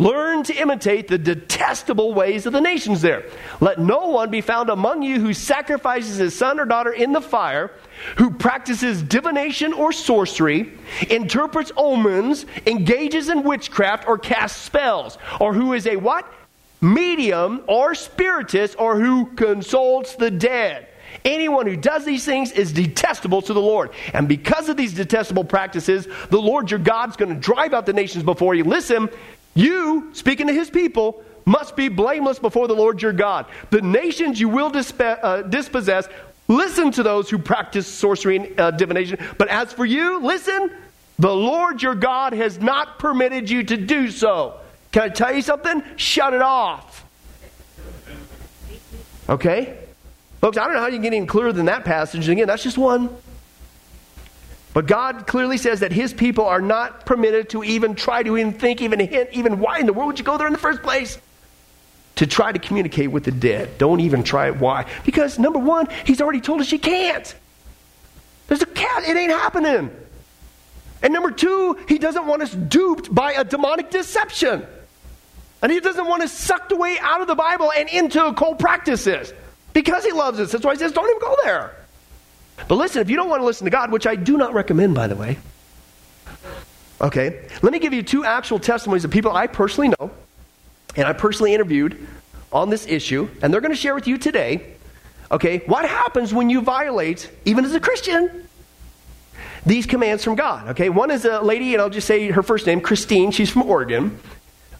learn 0.00 0.42
to 0.44 0.54
imitate 0.54 1.08
the 1.08 1.18
detestable 1.18 2.14
ways 2.14 2.46
of 2.46 2.52
the 2.52 2.60
nations 2.60 3.02
there. 3.02 3.24
Let 3.60 3.78
no 3.78 4.08
one 4.08 4.30
be 4.30 4.40
found 4.40 4.70
among 4.70 5.02
you 5.02 5.20
who 5.20 5.34
sacrifices 5.34 6.16
his 6.16 6.36
son 6.36 6.58
or 6.58 6.64
daughter 6.64 6.92
in 6.92 7.12
the 7.12 7.20
fire, 7.20 7.70
who 8.16 8.30
practices 8.30 9.02
divination 9.02 9.72
or 9.72 9.92
sorcery, 9.92 10.72
interprets 11.10 11.70
omens, 11.76 12.46
engages 12.66 13.28
in 13.28 13.42
witchcraft, 13.42 14.08
or 14.08 14.16
casts 14.16 14.60
spells, 14.60 15.18
or 15.38 15.52
who 15.52 15.74
is 15.74 15.86
a 15.86 15.96
what? 15.96 16.26
medium, 16.80 17.62
or 17.66 17.94
spiritist, 17.94 18.74
or 18.78 18.98
who 18.98 19.26
consults 19.34 20.16
the 20.16 20.30
dead. 20.30 20.86
Anyone 21.24 21.66
who 21.66 21.76
does 21.76 22.04
these 22.04 22.24
things 22.24 22.52
is 22.52 22.72
detestable 22.72 23.42
to 23.42 23.52
the 23.52 23.60
Lord. 23.60 23.90
And 24.14 24.28
because 24.28 24.68
of 24.68 24.76
these 24.76 24.94
detestable 24.94 25.44
practices, 25.44 26.08
the 26.30 26.40
Lord 26.40 26.70
your 26.70 26.80
God's 26.80 27.16
going 27.16 27.34
to 27.34 27.40
drive 27.40 27.74
out 27.74 27.84
the 27.84 27.92
nations 27.92 28.24
before 28.24 28.54
you. 28.54 28.64
Listen, 28.64 29.10
you, 29.54 30.10
speaking 30.12 30.46
to 30.46 30.52
his 30.52 30.70
people, 30.70 31.22
must 31.44 31.76
be 31.76 31.88
blameless 31.88 32.38
before 32.38 32.68
the 32.68 32.74
Lord 32.74 33.02
your 33.02 33.12
God. 33.12 33.46
The 33.70 33.80
nations 33.80 34.40
you 34.40 34.48
will 34.48 34.70
disp- 34.70 35.00
uh, 35.00 35.42
dispossess, 35.42 36.08
listen 36.48 36.92
to 36.92 37.02
those 37.02 37.28
who 37.30 37.38
practice 37.38 37.86
sorcery 37.86 38.36
and 38.36 38.60
uh, 38.60 38.70
divination. 38.70 39.18
But 39.38 39.48
as 39.48 39.72
for 39.72 39.84
you, 39.84 40.20
listen, 40.20 40.70
the 41.18 41.34
Lord 41.34 41.82
your 41.82 41.94
God 41.94 42.32
has 42.32 42.58
not 42.58 42.98
permitted 42.98 43.50
you 43.50 43.62
to 43.64 43.76
do 43.76 44.10
so. 44.10 44.60
Can 44.92 45.02
I 45.02 45.08
tell 45.08 45.34
you 45.34 45.42
something? 45.42 45.82
Shut 45.96 46.34
it 46.34 46.42
off. 46.42 47.04
Okay? 49.28 49.78
Folks, 50.40 50.56
I 50.56 50.64
don't 50.64 50.74
know 50.74 50.80
how 50.80 50.86
you 50.86 50.94
can 50.94 51.02
get 51.02 51.12
any 51.12 51.26
clearer 51.26 51.52
than 51.52 51.66
that 51.66 51.84
passage. 51.84 52.26
And 52.26 52.32
again, 52.32 52.48
that's 52.48 52.62
just 52.62 52.78
one. 52.78 53.14
But 54.72 54.86
God 54.86 55.26
clearly 55.26 55.58
says 55.58 55.80
that 55.80 55.92
his 55.92 56.12
people 56.12 56.44
are 56.44 56.60
not 56.60 57.04
permitted 57.04 57.50
to 57.50 57.64
even 57.64 57.94
try 57.94 58.22
to 58.22 58.36
even 58.36 58.52
think, 58.52 58.80
even 58.80 59.00
hint, 59.00 59.30
even 59.32 59.58
why 59.58 59.78
in 59.78 59.86
the 59.86 59.92
world 59.92 60.08
would 60.08 60.18
you 60.18 60.24
go 60.24 60.38
there 60.38 60.46
in 60.46 60.52
the 60.52 60.58
first 60.58 60.82
place? 60.82 61.18
To 62.16 62.26
try 62.26 62.52
to 62.52 62.58
communicate 62.58 63.10
with 63.10 63.24
the 63.24 63.32
dead. 63.32 63.78
Don't 63.78 64.00
even 64.00 64.22
try 64.22 64.48
it. 64.48 64.56
Why? 64.56 64.86
Because 65.04 65.38
number 65.38 65.58
one, 65.58 65.88
he's 66.04 66.20
already 66.20 66.40
told 66.40 66.60
us 66.60 66.70
you 66.70 66.78
can't. 66.78 67.34
There's 68.46 68.62
a 68.62 68.66
cat, 68.66 69.08
it 69.08 69.16
ain't 69.16 69.32
happening. 69.32 69.90
And 71.02 71.12
number 71.12 71.30
two, 71.30 71.78
he 71.88 71.98
doesn't 71.98 72.26
want 72.26 72.42
us 72.42 72.52
duped 72.52 73.12
by 73.12 73.32
a 73.32 73.42
demonic 73.42 73.90
deception. 73.90 74.66
And 75.62 75.72
he 75.72 75.80
doesn't 75.80 76.06
want 76.06 76.22
us 76.22 76.32
sucked 76.32 76.72
away 76.72 76.96
out 77.00 77.20
of 77.20 77.26
the 77.26 77.34
Bible 77.34 77.72
and 77.72 77.88
into 77.88 78.24
occult 78.24 78.58
practices 78.58 79.32
because 79.72 80.04
he 80.04 80.12
loves 80.12 80.38
us. 80.38 80.52
That's 80.52 80.64
why 80.64 80.74
he 80.74 80.78
says, 80.78 80.92
don't 80.92 81.08
even 81.08 81.20
go 81.20 81.36
there. 81.44 81.74
But 82.68 82.76
listen, 82.76 83.02
if 83.02 83.10
you 83.10 83.16
don't 83.16 83.28
want 83.28 83.40
to 83.40 83.46
listen 83.46 83.64
to 83.64 83.70
God, 83.70 83.90
which 83.90 84.06
I 84.06 84.14
do 84.16 84.36
not 84.36 84.54
recommend, 84.54 84.94
by 84.94 85.06
the 85.06 85.16
way, 85.16 85.38
okay, 87.00 87.48
let 87.62 87.72
me 87.72 87.78
give 87.78 87.92
you 87.92 88.02
two 88.02 88.24
actual 88.24 88.58
testimonies 88.58 89.04
of 89.04 89.10
people 89.10 89.32
I 89.32 89.46
personally 89.46 89.88
know 89.88 90.10
and 90.96 91.06
I 91.06 91.12
personally 91.12 91.54
interviewed 91.54 92.06
on 92.52 92.68
this 92.68 92.86
issue, 92.86 93.28
and 93.42 93.52
they're 93.52 93.60
going 93.60 93.72
to 93.72 93.76
share 93.76 93.94
with 93.94 94.08
you 94.08 94.18
today, 94.18 94.74
okay, 95.30 95.58
what 95.66 95.88
happens 95.88 96.34
when 96.34 96.50
you 96.50 96.60
violate, 96.60 97.30
even 97.44 97.64
as 97.64 97.72
a 97.74 97.80
Christian, 97.80 98.48
these 99.64 99.86
commands 99.86 100.24
from 100.24 100.34
God, 100.34 100.68
okay? 100.70 100.88
One 100.88 101.10
is 101.10 101.24
a 101.24 101.40
lady, 101.40 101.74
and 101.74 101.82
I'll 101.82 101.90
just 101.90 102.08
say 102.08 102.30
her 102.30 102.42
first 102.42 102.66
name, 102.66 102.80
Christine. 102.80 103.30
She's 103.30 103.50
from 103.50 103.62
Oregon. 103.62 104.18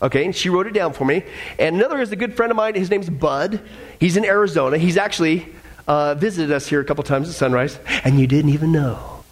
Okay, 0.02 0.24
and 0.24 0.34
she 0.34 0.48
wrote 0.48 0.66
it 0.66 0.72
down 0.72 0.94
for 0.94 1.04
me. 1.04 1.22
And 1.58 1.76
another 1.76 2.00
is 2.00 2.10
a 2.10 2.16
good 2.16 2.34
friend 2.34 2.50
of 2.50 2.56
mine. 2.56 2.74
His 2.74 2.88
name's 2.88 3.10
Bud. 3.10 3.60
He's 3.98 4.16
in 4.16 4.24
Arizona. 4.24 4.78
He's 4.78 4.96
actually 4.96 5.46
uh, 5.90 6.14
visited 6.14 6.52
us 6.52 6.68
here 6.68 6.80
a 6.80 6.84
couple 6.84 7.02
times 7.02 7.28
at 7.28 7.34
Sunrise, 7.34 7.78
and 8.04 8.20
you 8.20 8.28
didn't 8.28 8.52
even 8.52 8.70
know. 8.70 9.24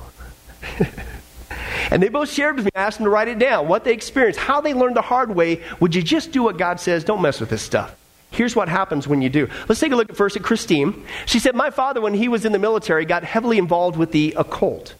and 1.90 2.02
they 2.02 2.08
both 2.08 2.30
shared 2.30 2.56
with 2.56 2.64
me. 2.64 2.70
I 2.74 2.80
asked 2.80 2.98
them 2.98 3.04
to 3.04 3.10
write 3.10 3.28
it 3.28 3.38
down, 3.38 3.68
what 3.68 3.84
they 3.84 3.92
experienced, 3.92 4.40
how 4.40 4.60
they 4.60 4.74
learned 4.74 4.96
the 4.96 5.02
hard 5.02 5.32
way. 5.34 5.62
Would 5.78 5.94
you 5.94 6.02
just 6.02 6.32
do 6.32 6.42
what 6.42 6.58
God 6.58 6.80
says? 6.80 7.04
Don't 7.04 7.22
mess 7.22 7.38
with 7.38 7.48
this 7.48 7.62
stuff. 7.62 7.94
Here's 8.32 8.56
what 8.56 8.68
happens 8.68 9.06
when 9.06 9.22
you 9.22 9.28
do. 9.28 9.48
Let's 9.68 9.80
take 9.80 9.92
a 9.92 9.96
look 9.96 10.10
at 10.10 10.16
first 10.16 10.34
at 10.36 10.42
Christine. 10.42 11.06
She 11.26 11.38
said, 11.38 11.54
My 11.54 11.70
father, 11.70 12.00
when 12.00 12.12
he 12.12 12.26
was 12.26 12.44
in 12.44 12.50
the 12.50 12.58
military, 12.58 13.04
got 13.04 13.22
heavily 13.22 13.56
involved 13.56 13.96
with 13.96 14.10
the 14.10 14.34
occult. 14.36 14.94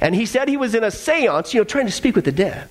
And 0.00 0.14
he 0.14 0.24
said 0.24 0.48
he 0.48 0.56
was 0.56 0.74
in 0.74 0.82
a 0.82 0.90
seance, 0.90 1.52
you 1.52 1.60
know, 1.60 1.64
trying 1.64 1.86
to 1.86 1.92
speak 1.92 2.16
with 2.16 2.24
the 2.24 2.32
dead 2.32 2.70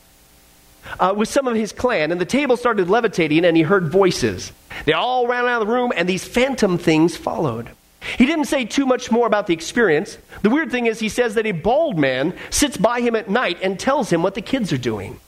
uh, 1.00 1.14
with 1.16 1.30
some 1.30 1.48
of 1.48 1.56
his 1.56 1.72
clan, 1.72 2.12
and 2.12 2.20
the 2.20 2.26
table 2.26 2.58
started 2.58 2.90
levitating, 2.90 3.46
and 3.46 3.56
he 3.56 3.64
heard 3.64 3.90
voices. 3.90 4.52
They 4.86 4.94
all 4.94 5.28
ran 5.28 5.46
out 5.46 5.62
of 5.62 5.68
the 5.68 5.74
room, 5.74 5.94
and 5.96 6.10
these 6.10 6.26
phantom 6.26 6.80
things 6.80 7.16
followed. 7.16 7.70
He 8.18 8.26
didn't 8.26 8.46
say 8.46 8.66
too 8.66 8.86
much 8.86 9.12
more 9.12 9.28
about 9.28 9.48
the 9.48 9.54
experience. 9.54 10.18
The 10.42 10.50
weird 10.50 10.72
thing 10.72 10.86
is, 10.86 11.00
he 11.00 11.10
says 11.10 11.36
that 11.36 11.46
a 11.46 11.52
bald 11.52 11.98
man 11.98 12.36
sits 12.50 12.78
by 12.78 13.02
him 13.02 13.16
at 13.16 13.30
night 13.30 13.60
and 13.62 13.80
tells 13.80 14.12
him 14.12 14.24
what 14.24 14.36
the 14.36 14.42
kids 14.42 14.74
are 14.74 14.78
doing. 14.78 15.20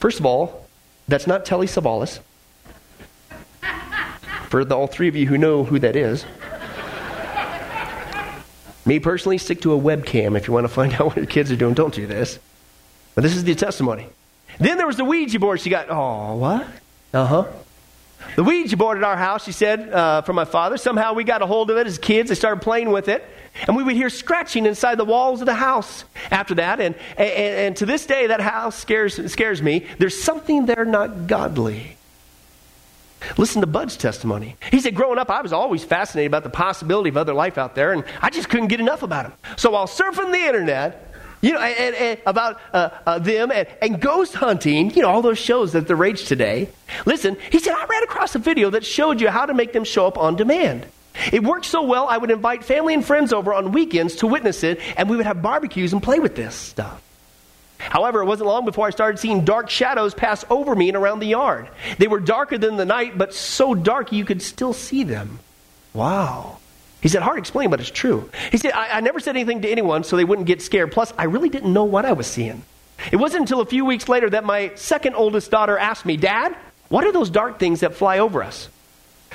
First 0.00 0.20
of 0.20 0.26
all, 0.26 0.66
that's 1.08 1.26
not 1.26 1.44
Telly 1.44 1.66
Savalas. 1.66 2.20
For 4.48 4.64
the, 4.64 4.76
all 4.76 4.86
three 4.86 5.08
of 5.08 5.16
you 5.16 5.26
who 5.26 5.38
know 5.38 5.64
who 5.64 5.78
that 5.80 5.96
is. 5.96 6.24
Me 8.86 8.98
personally, 8.98 9.38
stick 9.38 9.62
to 9.62 9.72
a 9.72 9.80
webcam 9.80 10.36
if 10.36 10.46
you 10.46 10.52
want 10.52 10.64
to 10.64 10.72
find 10.72 10.92
out 10.94 11.06
what 11.06 11.16
your 11.16 11.26
kids 11.26 11.50
are 11.50 11.56
doing. 11.56 11.74
Don't 11.74 11.94
do 11.94 12.06
this. 12.06 12.38
But 13.14 13.22
this 13.22 13.34
is 13.34 13.44
the 13.44 13.54
testimony. 13.54 14.06
Then 14.58 14.76
there 14.76 14.86
was 14.86 14.96
the 14.96 15.04
Ouija 15.04 15.38
board. 15.38 15.60
She 15.60 15.70
got, 15.70 15.86
oh, 15.90 16.36
what? 16.36 16.66
Uh 17.12 17.26
huh. 17.26 17.46
The 18.36 18.44
Ouija 18.44 18.76
board 18.76 18.98
at 18.98 19.04
our 19.04 19.16
house, 19.16 19.44
she 19.44 19.52
said, 19.52 19.92
uh, 19.92 20.22
from 20.22 20.36
my 20.36 20.44
father. 20.44 20.76
Somehow 20.76 21.14
we 21.14 21.24
got 21.24 21.42
a 21.42 21.46
hold 21.46 21.70
of 21.70 21.76
it 21.76 21.86
as 21.86 21.98
kids. 21.98 22.28
They 22.28 22.34
started 22.34 22.62
playing 22.62 22.90
with 22.90 23.08
it. 23.08 23.24
And 23.66 23.76
we 23.76 23.84
would 23.84 23.94
hear 23.94 24.10
scratching 24.10 24.66
inside 24.66 24.98
the 24.98 25.04
walls 25.04 25.40
of 25.40 25.46
the 25.46 25.54
house 25.54 26.04
after 26.30 26.56
that. 26.56 26.80
And, 26.80 26.96
and, 27.16 27.28
and 27.28 27.76
to 27.76 27.86
this 27.86 28.04
day, 28.06 28.26
that 28.26 28.40
house 28.40 28.76
scares, 28.76 29.30
scares 29.30 29.62
me. 29.62 29.86
There's 29.98 30.20
something 30.20 30.66
there 30.66 30.84
not 30.84 31.26
godly. 31.26 31.96
Listen 33.38 33.60
to 33.60 33.66
Bud's 33.66 33.96
testimony. 33.96 34.56
He 34.70 34.80
said, 34.80 34.94
Growing 34.94 35.18
up, 35.18 35.30
I 35.30 35.40
was 35.40 35.52
always 35.52 35.84
fascinated 35.84 36.30
about 36.30 36.42
the 36.42 36.50
possibility 36.50 37.08
of 37.08 37.16
other 37.16 37.32
life 37.32 37.58
out 37.58 37.74
there, 37.74 37.92
and 37.92 38.04
I 38.20 38.30
just 38.30 38.48
couldn't 38.48 38.68
get 38.68 38.80
enough 38.80 39.02
about 39.02 39.26
him. 39.26 39.32
So 39.56 39.70
while 39.70 39.86
surfing 39.86 40.30
the 40.30 40.46
internet, 40.46 41.13
you 41.44 41.52
know, 41.52 41.60
and, 41.60 41.94
and 41.94 42.20
about 42.24 42.58
uh, 42.72 42.88
uh, 43.06 43.18
them 43.18 43.52
and, 43.52 43.68
and 43.82 44.00
ghost 44.00 44.34
hunting, 44.34 44.90
you 44.94 45.02
know, 45.02 45.10
all 45.10 45.20
those 45.20 45.38
shows 45.38 45.72
that 45.72 45.86
they're 45.86 45.94
rage 45.94 46.24
today. 46.24 46.70
Listen, 47.04 47.36
he 47.50 47.58
said, 47.58 47.74
I 47.74 47.84
ran 47.84 48.02
across 48.02 48.34
a 48.34 48.38
video 48.38 48.70
that 48.70 48.84
showed 48.84 49.20
you 49.20 49.28
how 49.28 49.44
to 49.44 49.52
make 49.52 49.74
them 49.74 49.84
show 49.84 50.06
up 50.06 50.16
on 50.16 50.36
demand. 50.36 50.86
It 51.32 51.44
worked 51.44 51.66
so 51.66 51.82
well, 51.82 52.08
I 52.08 52.16
would 52.16 52.30
invite 52.30 52.64
family 52.64 52.94
and 52.94 53.04
friends 53.04 53.30
over 53.32 53.52
on 53.52 53.72
weekends 53.72 54.16
to 54.16 54.26
witness 54.26 54.64
it, 54.64 54.80
and 54.96 55.08
we 55.08 55.18
would 55.18 55.26
have 55.26 55.42
barbecues 55.42 55.92
and 55.92 56.02
play 56.02 56.18
with 56.18 56.34
this 56.34 56.54
stuff. 56.54 57.02
However, 57.76 58.22
it 58.22 58.24
wasn't 58.24 58.48
long 58.48 58.64
before 58.64 58.86
I 58.86 58.90
started 58.90 59.18
seeing 59.18 59.44
dark 59.44 59.68
shadows 59.68 60.14
pass 60.14 60.46
over 60.48 60.74
me 60.74 60.88
and 60.88 60.96
around 60.96 61.18
the 61.18 61.26
yard. 61.26 61.68
They 61.98 62.08
were 62.08 62.20
darker 62.20 62.56
than 62.56 62.76
the 62.76 62.86
night, 62.86 63.18
but 63.18 63.34
so 63.34 63.74
dark 63.74 64.12
you 64.12 64.24
could 64.24 64.40
still 64.40 64.72
see 64.72 65.04
them. 65.04 65.40
Wow. 65.92 66.58
He 67.04 67.10
said, 67.10 67.20
hard 67.20 67.36
to 67.36 67.40
explain, 67.40 67.68
but 67.68 67.80
it's 67.80 67.90
true. 67.90 68.30
He 68.50 68.56
said, 68.56 68.72
I, 68.72 68.96
I 68.96 69.00
never 69.00 69.20
said 69.20 69.36
anything 69.36 69.60
to 69.60 69.68
anyone 69.68 70.04
so 70.04 70.16
they 70.16 70.24
wouldn't 70.24 70.46
get 70.46 70.62
scared. 70.62 70.90
Plus, 70.90 71.12
I 71.18 71.24
really 71.24 71.50
didn't 71.50 71.70
know 71.70 71.84
what 71.84 72.06
I 72.06 72.14
was 72.14 72.26
seeing. 72.26 72.62
It 73.12 73.16
wasn't 73.16 73.42
until 73.42 73.60
a 73.60 73.66
few 73.66 73.84
weeks 73.84 74.08
later 74.08 74.30
that 74.30 74.42
my 74.42 74.72
second 74.74 75.14
oldest 75.14 75.50
daughter 75.50 75.76
asked 75.76 76.06
me, 76.06 76.16
Dad, 76.16 76.56
what 76.88 77.04
are 77.04 77.12
those 77.12 77.28
dark 77.28 77.58
things 77.58 77.80
that 77.80 77.94
fly 77.94 78.20
over 78.20 78.42
us? 78.42 78.70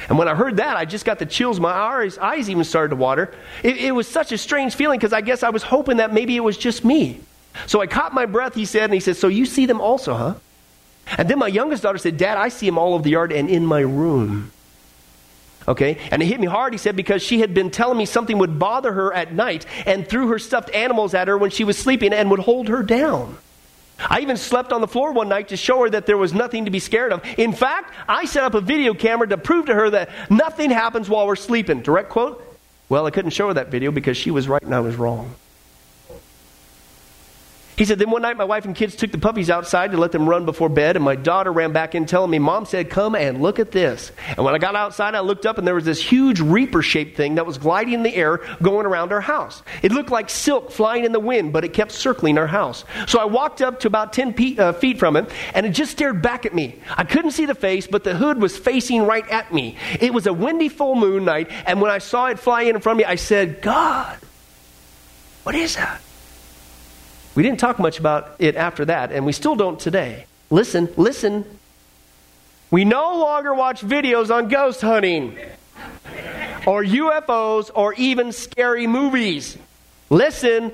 And 0.07 0.17
when 0.17 0.27
I 0.27 0.33
heard 0.33 0.57
that, 0.57 0.77
I 0.77 0.85
just 0.85 1.05
got 1.05 1.19
the 1.19 1.27
chills. 1.27 1.59
My 1.59 1.69
eyes, 1.69 2.17
eyes 2.17 2.49
even 2.49 2.63
started 2.63 2.89
to 2.89 2.95
water. 2.95 3.35
It, 3.61 3.77
it 3.77 3.91
was 3.91 4.07
such 4.07 4.31
a 4.31 4.37
strange 4.39 4.73
feeling 4.73 4.97
because 4.97 5.13
I 5.13 5.21
guess 5.21 5.43
I 5.43 5.51
was 5.51 5.61
hoping 5.61 5.97
that 5.97 6.11
maybe 6.11 6.35
it 6.35 6.43
was 6.43 6.57
just 6.57 6.83
me. 6.83 7.19
So 7.67 7.81
I 7.81 7.85
caught 7.85 8.15
my 8.15 8.25
breath, 8.25 8.55
he 8.55 8.65
said, 8.65 8.85
and 8.85 8.95
he 8.95 8.99
said, 8.99 9.15
So 9.15 9.27
you 9.27 9.45
see 9.45 9.67
them 9.67 9.79
also, 9.79 10.15
huh? 10.15 10.33
And 11.19 11.29
then 11.29 11.37
my 11.37 11.49
youngest 11.49 11.83
daughter 11.83 11.99
said, 11.99 12.17
Dad, 12.17 12.35
I 12.35 12.49
see 12.49 12.65
them 12.65 12.79
all 12.79 12.95
over 12.95 13.03
the 13.03 13.11
yard 13.11 13.31
and 13.31 13.47
in 13.47 13.63
my 13.63 13.81
room. 13.81 14.53
Okay? 15.67 15.97
And 16.11 16.21
it 16.21 16.25
hit 16.25 16.39
me 16.39 16.47
hard, 16.47 16.73
he 16.73 16.77
said, 16.77 16.95
because 16.95 17.21
she 17.21 17.39
had 17.41 17.53
been 17.53 17.69
telling 17.69 17.97
me 17.97 18.05
something 18.05 18.37
would 18.37 18.57
bother 18.57 18.91
her 18.93 19.13
at 19.13 19.33
night 19.33 19.65
and 19.85 20.07
threw 20.07 20.29
her 20.29 20.39
stuffed 20.39 20.73
animals 20.73 21.13
at 21.13 21.27
her 21.27 21.37
when 21.37 21.51
she 21.51 21.63
was 21.63 21.77
sleeping 21.77 22.13
and 22.13 22.31
would 22.31 22.39
hold 22.39 22.69
her 22.69 22.81
down. 22.81 23.37
I 23.99 24.21
even 24.21 24.37
slept 24.37 24.71
on 24.71 24.81
the 24.81 24.87
floor 24.87 25.11
one 25.11 25.27
night 25.27 25.49
to 25.49 25.57
show 25.57 25.81
her 25.81 25.89
that 25.89 26.05
there 26.05 26.17
was 26.17 26.33
nothing 26.33 26.65
to 26.65 26.71
be 26.71 26.79
scared 26.79 27.11
of. 27.11 27.21
In 27.37 27.51
fact, 27.51 27.93
I 28.07 28.25
set 28.25 28.43
up 28.43 28.53
a 28.53 28.61
video 28.61 28.93
camera 28.93 29.27
to 29.27 29.37
prove 29.37 29.65
to 29.65 29.73
her 29.73 29.89
that 29.89 30.09
nothing 30.29 30.69
happens 30.69 31.09
while 31.09 31.27
we're 31.27 31.35
sleeping. 31.35 31.81
Direct 31.81 32.09
quote? 32.09 32.45
Well, 32.87 33.05
I 33.05 33.11
couldn't 33.11 33.31
show 33.31 33.49
her 33.49 33.53
that 33.55 33.69
video 33.69 33.91
because 33.91 34.17
she 34.17 34.31
was 34.31 34.47
right 34.47 34.63
and 34.63 34.73
I 34.73 34.79
was 34.79 34.95
wrong. 34.95 35.35
He 37.79 37.85
said, 37.85 37.97
Then 37.97 38.09
one 38.09 38.23
night 38.23 38.35
my 38.35 38.43
wife 38.43 38.65
and 38.65 38.75
kids 38.75 38.93
took 38.93 39.09
the 39.13 39.17
puppies 39.17 39.49
outside 39.49 39.91
to 39.93 39.97
let 39.97 40.11
them 40.11 40.27
run 40.27 40.43
before 40.43 40.67
bed, 40.67 40.97
and 40.97 41.05
my 41.05 41.15
daughter 41.15 41.49
ran 41.49 41.71
back 41.71 41.95
in 41.95 42.05
telling 42.05 42.29
me, 42.29 42.37
Mom 42.37 42.65
said, 42.65 42.89
Come 42.89 43.15
and 43.15 43.41
look 43.41 43.57
at 43.57 43.71
this. 43.71 44.11
And 44.35 44.39
when 44.39 44.53
I 44.53 44.57
got 44.57 44.75
outside, 44.75 45.15
I 45.15 45.21
looked 45.21 45.45
up 45.45 45.57
and 45.57 45.65
there 45.65 45.75
was 45.75 45.85
this 45.85 46.03
huge 46.03 46.41
reaper 46.41 46.81
shaped 46.81 47.15
thing 47.15 47.35
that 47.35 47.45
was 47.45 47.57
gliding 47.57 47.93
in 47.93 48.03
the 48.03 48.13
air 48.13 48.41
going 48.61 48.85
around 48.85 49.13
our 49.13 49.21
house. 49.21 49.63
It 49.81 49.93
looked 49.93 50.11
like 50.11 50.29
silk 50.29 50.71
flying 50.71 51.05
in 51.05 51.13
the 51.13 51.21
wind, 51.21 51.53
but 51.53 51.63
it 51.63 51.71
kept 51.71 51.93
circling 51.93 52.37
our 52.37 52.47
house. 52.47 52.83
So 53.07 53.17
I 53.17 53.23
walked 53.23 53.61
up 53.61 53.79
to 53.79 53.87
about 53.87 54.11
10 54.11 54.33
pe- 54.33 54.57
uh, 54.57 54.73
feet 54.73 54.99
from 54.99 55.15
it, 55.15 55.31
and 55.53 55.65
it 55.65 55.69
just 55.69 55.93
stared 55.93 56.21
back 56.21 56.45
at 56.45 56.53
me. 56.53 56.81
I 56.97 57.05
couldn't 57.05 57.31
see 57.31 57.45
the 57.45 57.55
face, 57.55 57.87
but 57.87 58.03
the 58.03 58.13
hood 58.13 58.41
was 58.41 58.57
facing 58.57 59.03
right 59.03 59.27
at 59.29 59.53
me. 59.53 59.77
It 60.01 60.13
was 60.13 60.27
a 60.27 60.33
windy 60.33 60.67
full 60.67 60.95
moon 60.95 61.23
night, 61.23 61.49
and 61.65 61.79
when 61.79 61.91
I 61.91 61.99
saw 61.99 62.25
it 62.25 62.39
fly 62.39 62.63
in 62.63 62.77
front 62.81 62.99
of 62.99 63.05
me, 63.05 63.09
I 63.09 63.15
said, 63.15 63.61
God, 63.61 64.17
what 65.43 65.55
is 65.55 65.77
that? 65.77 66.01
We 67.39 67.43
didn't 67.43 67.61
talk 67.61 67.79
much 67.79 67.99
about 67.99 68.35
it 68.39 68.57
after 68.57 68.83
that, 68.83 69.13
and 69.13 69.25
we 69.25 69.31
still 69.31 69.55
don't 69.55 69.79
today. 69.79 70.25
Listen, 70.49 70.89
listen. 70.97 71.45
We 72.69 72.83
no 72.83 73.17
longer 73.17 73.53
watch 73.53 73.79
videos 73.79 74.29
on 74.29 74.49
ghost 74.49 74.81
hunting 74.81 75.37
or 76.67 76.83
UFOs 76.83 77.71
or 77.73 77.93
even 77.93 78.33
scary 78.33 78.87
movies. 78.87 79.57
Listen, 80.09 80.73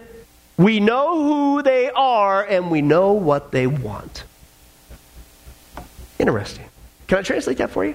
we 0.58 0.80
know 0.80 1.22
who 1.22 1.62
they 1.62 1.92
are 1.92 2.44
and 2.44 2.72
we 2.72 2.82
know 2.82 3.12
what 3.12 3.52
they 3.52 3.68
want. 3.68 4.24
Interesting. 6.18 6.66
Can 7.06 7.20
I 7.20 7.22
translate 7.22 7.60
that 7.60 7.70
for 7.70 7.86
you? 7.86 7.94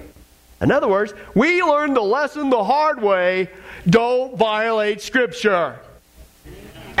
In 0.61 0.71
other 0.71 0.87
words, 0.87 1.13
we 1.35 1.61
learned 1.61 1.97
the 1.97 2.01
lesson 2.01 2.49
the 2.49 2.63
hard 2.63 3.01
way 3.01 3.49
don't 3.89 4.37
violate 4.37 5.01
Scripture 5.01 5.77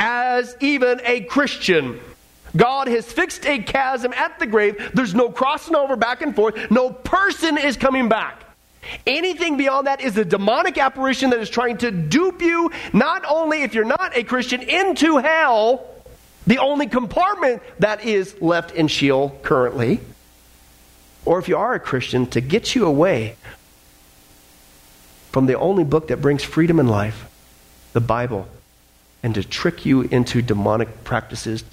as 0.01 0.57
even 0.59 0.99
a 1.05 1.21
Christian. 1.21 1.99
God 2.57 2.87
has 2.87 3.05
fixed 3.05 3.45
a 3.45 3.59
chasm 3.59 4.11
at 4.13 4.39
the 4.39 4.47
grave. 4.47 4.91
There's 4.95 5.13
no 5.13 5.29
crossing 5.29 5.75
over 5.75 5.95
back 5.95 6.23
and 6.23 6.35
forth. 6.35 6.71
No 6.71 6.89
person 6.89 7.57
is 7.57 7.77
coming 7.77 8.09
back. 8.09 8.43
Anything 9.05 9.57
beyond 9.57 9.85
that 9.85 10.01
is 10.01 10.17
a 10.17 10.25
demonic 10.25 10.79
apparition 10.79 11.29
that 11.29 11.39
is 11.39 11.51
trying 11.51 11.77
to 11.77 11.91
dupe 11.91 12.41
you, 12.41 12.71
not 12.93 13.23
only 13.29 13.61
if 13.61 13.75
you're 13.75 13.85
not 13.85 14.17
a 14.17 14.23
Christian, 14.23 14.61
into 14.61 15.17
hell, 15.17 15.87
the 16.47 16.57
only 16.57 16.87
compartment 16.87 17.61
that 17.77 18.03
is 18.03 18.35
left 18.41 18.71
in 18.71 18.87
Sheol 18.87 19.39
currently, 19.43 19.99
or 21.25 21.37
if 21.37 21.47
you 21.47 21.57
are 21.57 21.75
a 21.75 21.79
Christian, 21.79 22.25
to 22.31 22.41
get 22.41 22.73
you 22.73 22.87
away 22.87 23.35
from 25.31 25.45
the 25.45 25.59
only 25.59 25.83
book 25.83 26.07
that 26.07 26.17
brings 26.23 26.43
freedom 26.43 26.79
and 26.79 26.89
life, 26.89 27.29
the 27.93 28.01
Bible 28.01 28.47
and 29.23 29.35
to 29.35 29.43
trick 29.43 29.85
you 29.85 30.01
into 30.03 30.41
demonic 30.41 31.03
practices 31.03 31.63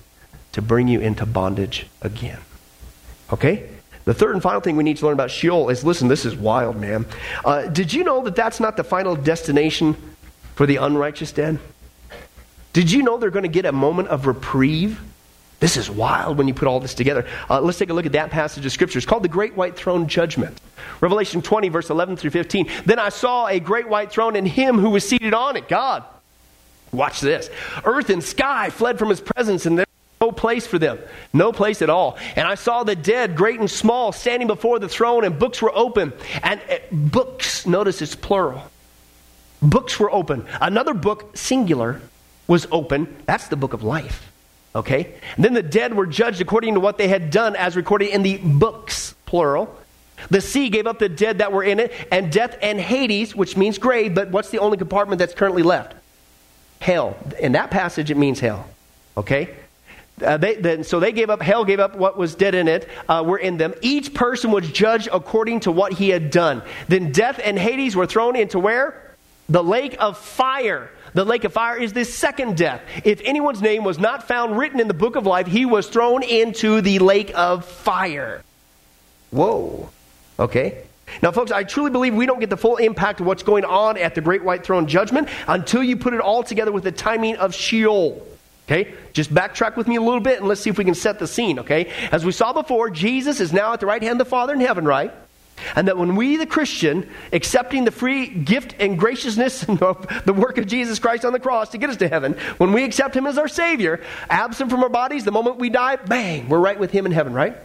to 0.53 0.63
bring 0.63 0.89
you 0.89 1.01
into 1.01 1.27
bondage 1.27 1.87
again. 2.03 2.41
Okay? 3.33 3.69
The 4.05 4.15
third 4.15 4.33
and 4.33 4.43
final 4.43 4.61
thing 4.61 4.77
we 4.77 4.85
need 4.85 4.97
to 4.99 5.05
learn 5.05 5.13
about 5.13 5.31
Sheol 5.31 5.69
is 5.69 5.85
listen, 5.85 6.09
this 6.09 6.25
is 6.25 6.35
wild, 6.35 6.77
man. 6.77 7.07
Uh, 7.45 7.67
did 7.67 7.93
you 7.93 8.05
know 8.05 8.23
that 8.25 8.35
that's 8.35 8.59
not 8.59 8.77
the 8.77 8.85
final 8.85 9.15
destination 9.15 9.97
for 10.55 10.67
the 10.67 10.77
unrighteous 10.77 11.33
dead? 11.33 11.59
Did 12.73 12.91
you 12.91 13.03
know 13.03 13.19
they're 13.19 13.31
going 13.31 13.43
to 13.43 13.49
get 13.49 13.67
a 13.67 13.73
moment 13.73 14.09
of 14.09 14.27
reprieve? 14.27 15.01
This 15.61 15.77
is 15.77 15.91
wild 15.91 16.39
when 16.39 16.47
you 16.47 16.55
put 16.55 16.69
all 16.69 16.81
this 16.81 16.95
together. 16.95 17.27
Uh, 17.51 17.61
let's 17.61 17.79
take 17.79 17.91
a 17.91 17.93
look 17.93 18.07
at 18.07 18.13
that 18.13 18.31
passage 18.31 18.65
of 18.65 18.73
Scripture. 18.73 18.99
It's 18.99 19.07
called 19.07 19.25
the 19.25 19.29
Great 19.29 19.57
White 19.57 19.77
Throne 19.77 20.07
Judgment. 20.07 20.59
Revelation 21.01 21.43
20, 21.43 21.69
verse 21.69 21.91
11 21.91 22.17
through 22.17 22.31
15. 22.31 22.69
Then 22.87 22.99
I 22.99 23.09
saw 23.09 23.47
a 23.47 23.59
great 23.59 23.89
white 23.89 24.11
throne 24.11 24.37
and 24.37 24.47
him 24.47 24.79
who 24.79 24.91
was 24.91 25.07
seated 25.07 25.35
on 25.35 25.57
it, 25.57 25.69
God. 25.69 26.05
Watch 26.93 27.21
this. 27.21 27.51
Earth 27.85 28.11
and 28.11 28.23
sky 28.23 28.71
fled 28.71 28.99
from 28.99 29.11
his 29.11 29.21
presence, 29.21 29.67
and 29.67 29.79
there 29.79 29.87
was 29.87 30.29
no 30.29 30.33
place 30.33 30.67
for 30.67 30.79
them. 30.79 30.99
No 31.33 31.53
place 31.53 31.83
at 31.83 31.91
all. 31.91 32.19
And 32.35 32.49
I 32.49 32.55
saw 32.55 32.85
the 32.85 32.97
dead, 32.97 33.37
great 33.37 33.61
and 33.61 33.71
small, 33.71 34.13
standing 34.13 34.49
before 34.49 34.79
the 34.79 34.89
throne, 34.89 35.25
and 35.25 35.39
books 35.39 35.61
were 35.61 35.75
open. 35.75 36.13
And 36.43 36.61
uh, 36.71 36.79
books, 36.91 37.67
notice 37.67 38.01
it's 38.01 38.15
plural. 38.15 38.63
Books 39.61 39.99
were 39.99 40.11
open. 40.11 40.47
Another 40.61 40.95
book, 40.95 41.37
singular, 41.37 42.01
was 42.47 42.67
open. 42.73 43.15
That's 43.27 43.49
the 43.49 43.57
book 43.57 43.73
of 43.75 43.83
life. 43.83 44.33
Okay? 44.75 45.15
And 45.37 45.45
then 45.45 45.55
the 45.55 45.63
dead 45.63 45.95
were 45.95 46.07
judged 46.07 46.41
according 46.41 46.75
to 46.75 46.81
what 46.81 46.97
they 46.97 47.09
had 47.09 47.31
done, 47.31 47.57
as 47.57 47.77
recorded 47.77 48.09
in 48.09 48.23
the 48.23 48.39
books, 48.39 49.15
plural. 49.27 49.77
The 50.31 50.41
sea 50.41 50.69
gave 50.69 50.87
up 50.87 50.99
the 50.99 51.09
dead 51.09 51.39
that 51.39 51.53
were 51.53 51.63
in 51.63 51.81
it, 51.81 51.93
and 52.11 52.33
death 52.33 52.57
and 52.63 52.81
Hades, 52.81 53.37
which 53.37 53.57
means 53.57 53.79
grave, 53.79 54.15
but 54.15 54.31
what's 54.31 54.51
the 54.51 54.59
only 54.59 54.79
compartment 54.79 55.19
that's 55.19 55.35
currently 55.35 55.63
left? 55.63 55.95
Hell. 56.81 57.17
In 57.39 57.53
that 57.53 57.71
passage, 57.71 58.11
it 58.11 58.17
means 58.17 58.41
hell. 58.41 58.69
Okay? 59.17 59.55
Uh, 60.23 60.37
they, 60.37 60.57
then, 60.57 60.85
so 60.85 61.01
they 61.01 61.13
gave 61.13 61.31
up, 61.31 61.41
hell 61.41 61.65
gave 61.65 61.81
up 61.81 61.97
what 61.97 62.17
was 62.17 62.35
dead 62.35 62.55
in 62.55 62.69
it, 62.69 62.89
uh, 63.09 63.23
were 63.25 63.39
in 63.39 63.57
them. 63.57 63.75
Each 63.83 64.13
person 64.13 64.51
was 64.51 64.69
judged 64.71 65.09
according 65.13 65.61
to 65.61 65.73
what 65.73 65.93
he 65.93 66.09
had 66.09 66.31
done. 66.31 66.63
Then 66.89 67.13
death 67.13 67.41
and 67.43 67.59
Hades 67.59 67.95
were 67.95 68.07
thrown 68.07 68.37
into 68.37 68.59
where? 68.59 69.15
The 69.49 69.63
lake 69.63 69.97
of 70.01 70.19
fire. 70.19 70.91
The 71.15 71.25
lake 71.25 71.45
of 71.45 71.53
fire 71.53 71.77
is 71.77 71.93
the 71.93 72.05
second 72.05 72.57
death. 72.57 72.83
If 73.05 73.21
anyone's 73.25 73.63
name 73.63 73.85
was 73.85 73.99
not 73.99 74.29
found 74.29 74.59
written 74.59 74.81
in 74.81 74.89
the 74.89 74.95
book 74.95 75.17
of 75.17 75.27
life, 75.27 75.47
he 75.47 75.65
was 75.65 75.89
thrown 75.89 76.23
into 76.23 76.81
the 76.81 76.99
lake 76.99 77.33
of 77.35 77.65
fire. 77.65 78.43
Whoa. 79.31 79.89
Okay? 80.39 80.85
Now, 81.23 81.33
folks, 81.33 81.51
I 81.51 81.65
truly 81.65 81.91
believe 81.91 82.15
we 82.15 82.27
don't 82.27 82.41
get 82.41 82.51
the 82.51 82.57
full 82.57 82.77
impact 82.77 83.21
of 83.21 83.27
what's 83.27 83.43
going 83.43 83.65
on 83.65 83.97
at 83.97 84.15
the 84.15 84.21
Great 84.21 84.45
White 84.45 84.65
Throne 84.65 84.87
Judgment 84.87 85.29
until 85.47 85.83
you 85.83 85.97
put 85.97 86.15
it 86.15 86.21
all 86.21 86.43
together 86.43 86.73
with 86.73 86.85
the 86.85 86.93
timing 86.93 87.37
of 87.37 87.55
Sheol. 87.55 88.27
Okay? 88.67 88.95
Just 89.15 89.33
backtrack 89.33 89.77
with 89.77 89.89
me 89.89 89.97
a 89.97 90.03
little 90.03 90.21
bit 90.21 90.39
and 90.39 90.49
let's 90.49 90.61
see 90.61 90.71
if 90.71 90.77
we 90.77 90.85
can 90.85 90.95
set 90.95 91.19
the 91.19 91.27
scene, 91.27 91.61
okay? 91.61 91.91
As 92.13 92.25
we 92.25 92.33
saw 92.33 92.53
before, 92.53 92.91
Jesus 92.91 93.41
is 93.41 93.51
now 93.51 93.73
at 93.73 93.81
the 93.81 93.87
right 93.87 94.03
hand 94.03 94.21
of 94.21 94.27
the 94.27 94.31
Father 94.31 94.53
in 94.53 94.61
heaven, 94.61 94.85
right? 94.85 95.11
And 95.75 95.89
that 95.89 95.97
when 95.97 96.17
we, 96.17 96.37
the 96.37 96.47
Christian, 96.47 97.09
accepting 97.33 97.85
the 97.85 97.91
free 97.91 98.29
gift 98.29 98.75
and 98.79 98.99
graciousness 98.99 99.67
of 99.69 100.07
the 100.25 100.35
work 100.35 100.59
of 100.59 100.67
Jesus 100.67 100.99
Christ 100.99 101.25
on 101.25 101.33
the 101.33 101.41
cross 101.41 101.71
to 101.71 101.79
get 101.79 101.91
us 101.91 101.97
to 101.97 102.09
heaven, 102.09 102.35
when 102.59 102.73
we 102.73 102.85
accept 102.85 103.17
Him 103.17 103.27
as 103.27 103.39
our 103.39 103.49
Savior, 103.49 104.03
absent 104.29 104.71
from 104.71 104.83
our 104.83 104.91
bodies, 104.91 105.25
the 105.25 105.33
moment 105.33 105.57
we 105.57 105.71
die, 105.71 105.97
bang, 105.97 106.49
we're 106.49 106.61
right 106.61 106.79
with 106.79 106.91
Him 106.91 107.07
in 107.07 107.13
heaven, 107.13 107.33
right? 107.33 107.57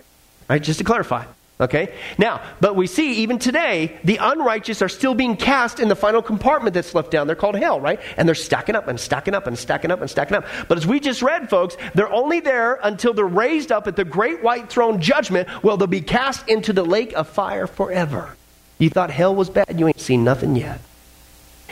Right? 0.50 0.64
Just 0.64 0.80
to 0.80 0.86
clarify. 0.86 1.26
Okay? 1.60 1.94
Now, 2.18 2.42
but 2.60 2.76
we 2.76 2.88
see 2.88 3.14
even 3.18 3.38
today, 3.38 3.98
the 4.04 4.18
unrighteous 4.18 4.82
are 4.82 4.90
still 4.90 5.14
being 5.14 5.38
cast 5.38 5.80
in 5.80 5.88
the 5.88 5.96
final 5.96 6.22
compartment 6.22 6.74
that's 6.74 6.96
left 6.96 7.12
down 7.12 7.28
there 7.28 7.36
called 7.36 7.56
hell, 7.56 7.80
right? 7.80 8.00
And 8.18 8.28
they're 8.28 8.36
stacking 8.36 8.76
up 8.76 8.88
and 8.88 9.00
stacking 9.00 9.36
up 9.36 9.46
and 9.46 9.58
stacking 9.58 9.92
up 9.92 10.02
and 10.02 10.10
stacking 10.10 10.36
up. 10.36 10.46
But 10.68 10.78
as 10.78 10.88
we 10.88 11.00
just 11.00 11.22
read, 11.22 11.50
folks, 11.50 11.78
they're 11.94 12.12
only 12.12 12.40
there 12.40 12.80
until 12.84 13.14
they're 13.14 13.26
raised 13.26 13.72
up 13.72 13.88
at 13.88 13.96
the 13.96 14.04
great 14.04 14.42
white 14.42 14.70
throne 14.70 15.00
judgment. 15.00 15.48
Well, 15.64 15.78
they'll 15.78 15.88
be 15.88 16.02
cast 16.02 16.50
into 16.50 16.74
the 16.74 16.84
lake 16.84 17.14
of 17.14 17.28
fire 17.28 17.68
forever. 17.68 18.36
You 18.80 18.90
thought 18.90 19.12
hell 19.12 19.36
was 19.36 19.50
bad? 19.50 19.80
You 19.80 19.88
ain't 19.88 20.02
seen 20.02 20.24
nothing 20.24 20.56
yet. 20.56 20.82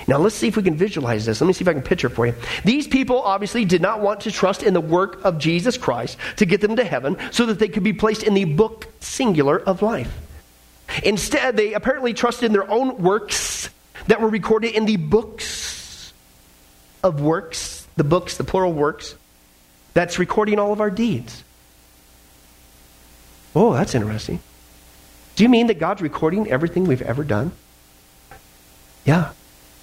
Now, 0.07 0.17
let's 0.17 0.35
see 0.35 0.47
if 0.47 0.57
we 0.57 0.63
can 0.63 0.75
visualize 0.75 1.25
this. 1.25 1.41
Let 1.41 1.47
me 1.47 1.53
see 1.53 1.63
if 1.63 1.67
I 1.67 1.73
can 1.73 1.81
picture 1.81 2.09
for 2.09 2.25
you. 2.25 2.33
These 2.65 2.87
people 2.87 3.21
obviously 3.21 3.65
did 3.65 3.81
not 3.81 4.01
want 4.01 4.21
to 4.21 4.31
trust 4.31 4.63
in 4.63 4.73
the 4.73 4.81
work 4.81 5.23
of 5.23 5.37
Jesus 5.37 5.77
Christ 5.77 6.17
to 6.37 6.45
get 6.45 6.61
them 6.61 6.75
to 6.77 6.83
heaven 6.83 7.17
so 7.31 7.45
that 7.47 7.59
they 7.59 7.67
could 7.67 7.83
be 7.83 7.93
placed 7.93 8.23
in 8.23 8.33
the 8.33 8.45
book 8.45 8.87
singular 8.99 9.59
of 9.59 9.81
life. 9.81 10.11
Instead, 11.03 11.55
they 11.55 11.73
apparently 11.73 12.13
trusted 12.13 12.45
in 12.45 12.53
their 12.53 12.69
own 12.69 12.97
works 12.97 13.69
that 14.07 14.21
were 14.21 14.29
recorded 14.29 14.73
in 14.73 14.85
the 14.85 14.97
books 14.97 16.13
of 17.03 17.21
works, 17.21 17.87
the 17.95 18.03
books, 18.03 18.37
the 18.37 18.43
plural 18.43 18.73
works, 18.73 19.15
that's 19.93 20.19
recording 20.19 20.59
all 20.59 20.73
of 20.73 20.81
our 20.81 20.89
deeds. 20.89 21.43
Oh, 23.55 23.73
that's 23.73 23.95
interesting. 23.95 24.39
Do 25.35 25.43
you 25.43 25.49
mean 25.49 25.67
that 25.67 25.79
God's 25.79 26.01
recording 26.01 26.49
everything 26.49 26.85
we've 26.85 27.01
ever 27.01 27.23
done? 27.23 27.51
Yeah. 29.05 29.31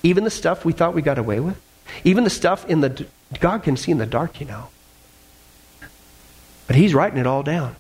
Even 0.03 0.25
the 0.25 0.31
stuff 0.31 0.65
we 0.65 0.73
thought 0.73 0.95
we 0.95 1.03
got 1.03 1.19
away 1.19 1.41
with? 1.41 1.61
Even 2.05 2.25
the 2.25 2.31
stuff 2.31 2.69
in 2.69 2.81
the. 2.81 3.07
God 3.41 3.63
can 3.63 3.77
see 3.77 3.91
in 3.91 3.99
the 3.99 4.07
dark, 4.07 4.41
you 4.41 4.47
know. 4.47 4.69
But 6.67 6.77
He's 6.77 6.95
writing 6.95 7.19
it 7.19 7.27
all 7.27 7.43
down. 7.43 7.77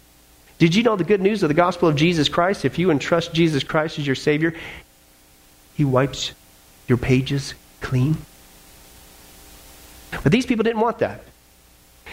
Did 0.59 0.75
you 0.75 0.83
know 0.83 0.97
the 0.97 1.05
good 1.05 1.21
news 1.21 1.43
of 1.43 1.49
the 1.49 1.55
gospel 1.55 1.89
of 1.89 1.97
Jesus 1.97 2.29
Christ? 2.29 2.65
If 2.65 2.79
you 2.79 2.91
entrust 2.91 3.33
Jesus 3.33 3.63
Christ 3.63 3.99
as 3.99 4.07
your 4.07 4.17
Savior, 4.17 4.55
He 5.75 5.85
wipes 5.85 6.33
your 6.89 6.99
pages 6.99 7.55
clean. 7.81 8.17
But 10.23 10.33
these 10.33 10.47
people 10.47 10.65
didn't 10.65 10.81
want 10.81 10.99
that. 10.99 11.23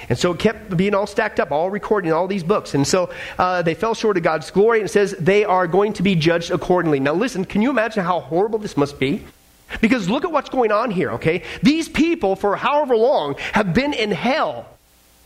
And 0.09 0.19
so 0.19 0.33
it 0.33 0.39
kept 0.39 0.75
being 0.75 0.93
all 0.93 1.07
stacked 1.07 1.39
up, 1.39 1.51
all 1.51 1.69
recording 1.69 2.11
all 2.11 2.27
these 2.27 2.43
books. 2.43 2.75
And 2.75 2.85
so 2.85 3.09
uh, 3.39 3.61
they 3.61 3.73
fell 3.73 3.95
short 3.95 4.17
of 4.17 4.23
God's 4.23 4.51
glory, 4.51 4.79
and 4.79 4.89
it 4.89 4.91
says 4.91 5.15
they 5.17 5.45
are 5.45 5.67
going 5.67 5.93
to 5.93 6.03
be 6.03 6.15
judged 6.15 6.51
accordingly. 6.51 6.99
Now, 6.99 7.13
listen, 7.13 7.45
can 7.45 7.61
you 7.61 7.69
imagine 7.69 8.03
how 8.03 8.19
horrible 8.19 8.59
this 8.59 8.75
must 8.75 8.99
be? 8.99 9.25
Because 9.81 10.09
look 10.09 10.23
at 10.23 10.31
what's 10.31 10.49
going 10.49 10.71
on 10.71 10.91
here, 10.91 11.11
okay? 11.11 11.43
These 11.63 11.89
people, 11.89 12.35
for 12.35 12.55
however 12.55 12.95
long, 12.95 13.35
have 13.53 13.73
been 13.73 13.93
in 13.93 14.11
hell. 14.11 14.67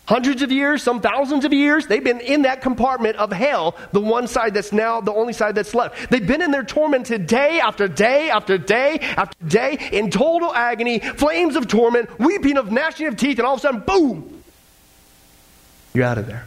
Hundreds 0.07 0.41
of 0.41 0.51
years, 0.51 0.81
some 0.81 1.01
thousands 1.01 1.45
of 1.45 1.53
years, 1.53 1.85
they've 1.85 2.03
been 2.03 2.19
in 2.19 2.41
that 2.41 2.61
compartment 2.61 3.15
of 3.17 3.31
hell, 3.31 3.75
the 3.91 3.99
one 3.99 4.27
side 4.27 4.55
that's 4.55 4.73
now 4.73 4.99
the 4.99 5.13
only 5.13 5.33
side 5.33 5.53
that's 5.53 5.75
left. 5.75 6.09
They've 6.09 6.25
been 6.25 6.41
in 6.41 6.49
their 6.49 6.63
tormented 6.63 7.27
day 7.27 7.59
after 7.59 7.87
day 7.87 8.31
after 8.31 8.57
day 8.57 8.97
after 9.01 9.45
day 9.45 9.77
in 9.91 10.09
total 10.09 10.51
agony, 10.51 10.97
flames 10.97 11.55
of 11.55 11.67
torment, 11.67 12.17
weeping 12.19 12.57
of 12.57 12.71
gnashing 12.71 13.05
of 13.05 13.17
teeth, 13.17 13.37
and 13.37 13.45
all 13.45 13.53
of 13.53 13.59
a 13.59 13.61
sudden, 13.61 13.81
boom, 13.81 14.41
you're 15.93 16.05
out 16.05 16.17
of 16.17 16.27
there. 16.27 16.45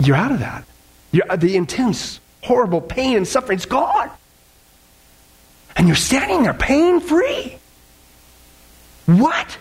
You're 0.00 0.16
out 0.16 0.32
of 0.32 0.40
that. 0.40 0.64
You're, 1.12 1.36
the 1.36 1.56
intense, 1.56 2.20
horrible 2.42 2.80
pain 2.80 3.16
and 3.16 3.26
suffering 3.26 3.58
is 3.58 3.66
gone. 3.66 4.10
And 5.76 5.86
you're 5.86 5.96
standing 5.96 6.42
there 6.42 6.54
pain 6.54 7.00
free. 7.00 7.58
What? 9.06 9.58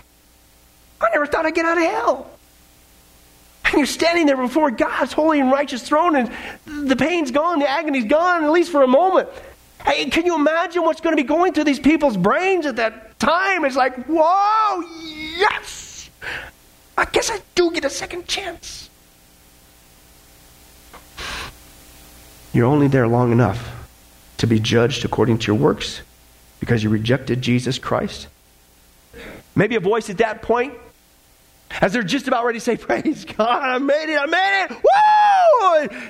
I 0.99 1.07
never 1.13 1.27
thought 1.27 1.45
I'd 1.45 1.55
get 1.55 1.65
out 1.65 1.77
of 1.77 1.83
hell. 1.83 2.31
And 3.65 3.75
you're 3.75 3.85
standing 3.85 4.25
there 4.25 4.37
before 4.37 4.71
God's 4.71 5.13
holy 5.13 5.39
and 5.39 5.51
righteous 5.51 5.83
throne, 5.83 6.15
and 6.15 6.31
the 6.65 6.95
pain's 6.95 7.31
gone, 7.31 7.59
the 7.59 7.69
agony's 7.69 8.05
gone, 8.05 8.43
at 8.43 8.51
least 8.51 8.71
for 8.71 8.81
a 8.81 8.87
moment. 8.87 9.29
Hey, 9.85 10.09
can 10.09 10.25
you 10.25 10.35
imagine 10.35 10.83
what's 10.83 11.01
going 11.01 11.15
to 11.15 11.21
be 11.21 11.27
going 11.27 11.53
through 11.53 11.65
these 11.65 11.79
people's 11.79 12.17
brains 12.17 12.65
at 12.65 12.77
that 12.77 13.19
time? 13.19 13.65
It's 13.65 13.75
like, 13.75 14.05
whoa, 14.05 14.83
yes! 15.37 16.09
I 16.97 17.05
guess 17.05 17.29
I 17.29 17.39
do 17.55 17.71
get 17.71 17.85
a 17.85 17.89
second 17.89 18.27
chance. 18.27 18.86
You're 22.53 22.65
only 22.65 22.87
there 22.87 23.07
long 23.07 23.31
enough 23.31 23.73
to 24.37 24.47
be 24.47 24.59
judged 24.59 25.05
according 25.05 25.39
to 25.39 25.47
your 25.47 25.59
works 25.59 26.01
because 26.59 26.83
you 26.83 26.89
rejected 26.89 27.41
Jesus 27.41 27.79
Christ. 27.79 28.27
Maybe 29.55 29.75
a 29.75 29.79
voice 29.79 30.09
at 30.09 30.19
that 30.19 30.41
point, 30.41 30.73
as 31.81 31.93
they're 31.93 32.03
just 32.03 32.27
about 32.27 32.45
ready 32.45 32.59
to 32.59 32.63
say, 32.63 32.77
Praise 32.77 33.25
God, 33.25 33.63
I 33.63 33.77
made 33.79 34.13
it, 34.13 34.19
I 34.19 34.25
made 34.25 34.65
it, 34.65 34.71
woo! 34.71 35.16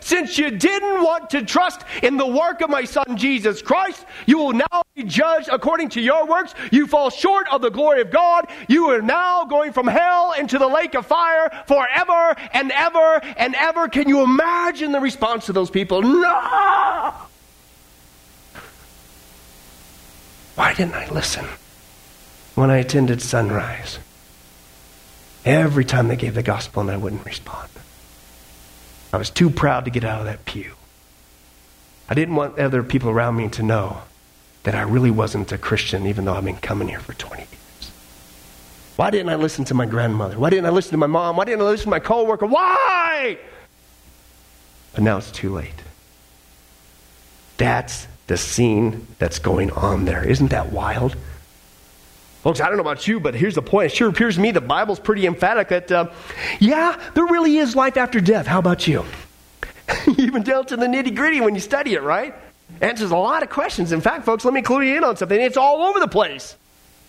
Since 0.01 0.37
you 0.37 0.51
didn't 0.51 1.03
want 1.03 1.29
to 1.31 1.43
trust 1.43 1.81
in 2.03 2.17
the 2.17 2.27
work 2.27 2.61
of 2.61 2.69
my 2.69 2.83
Son 2.83 3.17
Jesus 3.17 3.61
Christ, 3.61 4.05
you 4.25 4.37
will 4.37 4.53
now 4.53 4.83
be 4.95 5.03
judged 5.03 5.49
according 5.51 5.89
to 5.89 6.01
your 6.01 6.25
works. 6.25 6.53
You 6.71 6.87
fall 6.87 7.09
short 7.09 7.47
of 7.51 7.61
the 7.61 7.69
glory 7.69 8.01
of 8.01 8.11
God. 8.11 8.47
You 8.67 8.91
are 8.91 9.01
now 9.01 9.45
going 9.45 9.73
from 9.73 9.87
hell 9.87 10.33
into 10.33 10.57
the 10.57 10.67
lake 10.67 10.95
of 10.95 11.05
fire 11.05 11.49
forever 11.67 12.35
and 12.53 12.71
ever 12.71 13.21
and 13.37 13.55
ever. 13.55 13.87
Can 13.87 14.09
you 14.09 14.21
imagine 14.23 14.91
the 14.91 14.99
response 14.99 15.49
of 15.49 15.55
those 15.55 15.69
people? 15.69 16.01
No! 16.01 17.13
Why 20.55 20.73
didn't 20.73 20.95
I 20.95 21.07
listen? 21.09 21.45
when 22.57 22.71
I 22.71 22.77
attended 22.77 23.21
sunrise. 23.21 23.99
Every 25.45 25.85
time 25.85 26.07
they 26.07 26.15
gave 26.15 26.33
the 26.33 26.41
gospel 26.41 26.81
and 26.81 26.89
I 26.89 26.97
wouldn't 26.97 27.23
respond. 27.23 27.69
I 29.17 29.19
was 29.19 29.31
too 29.31 29.49
proud 29.49 29.85
to 29.85 29.89
get 29.89 30.03
out 30.03 30.19
of 30.19 30.25
that 30.25 30.45
pew. 30.45 30.73
I 32.07 32.13
didn't 32.13 32.35
want 32.35 32.59
other 32.59 32.83
people 32.83 33.09
around 33.09 33.35
me 33.35 33.49
to 33.49 33.63
know 33.63 34.03
that 34.61 34.75
I 34.75 34.81
really 34.83 35.09
wasn't 35.09 35.51
a 35.51 35.57
Christian, 35.57 36.05
even 36.05 36.23
though 36.23 36.35
I've 36.35 36.45
been 36.45 36.57
coming 36.57 36.87
here 36.87 36.99
for 36.99 37.15
20 37.15 37.41
years. 37.41 37.91
Why 38.95 39.09
didn't 39.09 39.29
I 39.29 39.35
listen 39.35 39.65
to 39.65 39.73
my 39.73 39.87
grandmother? 39.87 40.37
Why 40.37 40.51
didn't 40.51 40.67
I 40.67 40.69
listen 40.69 40.91
to 40.91 40.97
my 40.97 41.07
mom? 41.07 41.35
Why 41.35 41.45
didn't 41.45 41.61
I 41.61 41.63
listen 41.63 41.85
to 41.85 41.89
my 41.89 41.99
coworker? 41.99 42.45
Why? 42.45 43.39
But 44.93 45.03
now 45.03 45.17
it's 45.17 45.31
too 45.31 45.51
late. 45.51 45.81
That's 47.57 48.07
the 48.27 48.37
scene 48.37 49.07
that's 49.17 49.39
going 49.39 49.71
on 49.71 50.05
there. 50.05 50.23
Isn't 50.23 50.51
that 50.51 50.71
wild? 50.71 51.15
Folks, 52.47 52.61
I 52.61 52.67
don't 52.67 52.77
know 52.77 52.81
about 52.81 53.05
you, 53.09 53.19
but 53.19 53.35
here's 53.35 53.55
the 53.55 53.61
point. 53.61 53.91
It 53.91 53.95
sure 53.97 54.07
appears 54.07 54.35
to 54.35 54.41
me 54.41 54.51
the 54.51 54.61
Bible's 54.61 55.01
pretty 55.01 55.27
emphatic 55.27 55.67
that, 55.67 55.91
uh, 55.91 56.07
yeah, 56.61 56.97
there 57.13 57.25
really 57.25 57.57
is 57.57 57.75
life 57.75 57.97
after 57.97 58.21
death. 58.21 58.47
How 58.47 58.59
about 58.59 58.87
you? 58.87 59.03
Even 60.17 60.43
down 60.43 60.65
to 60.67 60.77
the 60.77 60.85
nitty 60.85 61.13
gritty 61.13 61.41
when 61.41 61.55
you 61.55 61.59
study 61.59 61.95
it, 61.95 62.03
right? 62.03 62.33
Answers 62.79 63.11
a 63.11 63.17
lot 63.17 63.43
of 63.43 63.49
questions. 63.49 63.91
In 63.91 63.99
fact, 63.99 64.23
folks, 64.23 64.45
let 64.45 64.53
me 64.53 64.61
clue 64.61 64.79
you 64.79 64.95
in 64.95 65.03
on 65.03 65.17
something. 65.17 65.37
It's 65.37 65.57
all 65.57 65.81
over 65.81 65.99
the 65.99 66.07
place, 66.07 66.55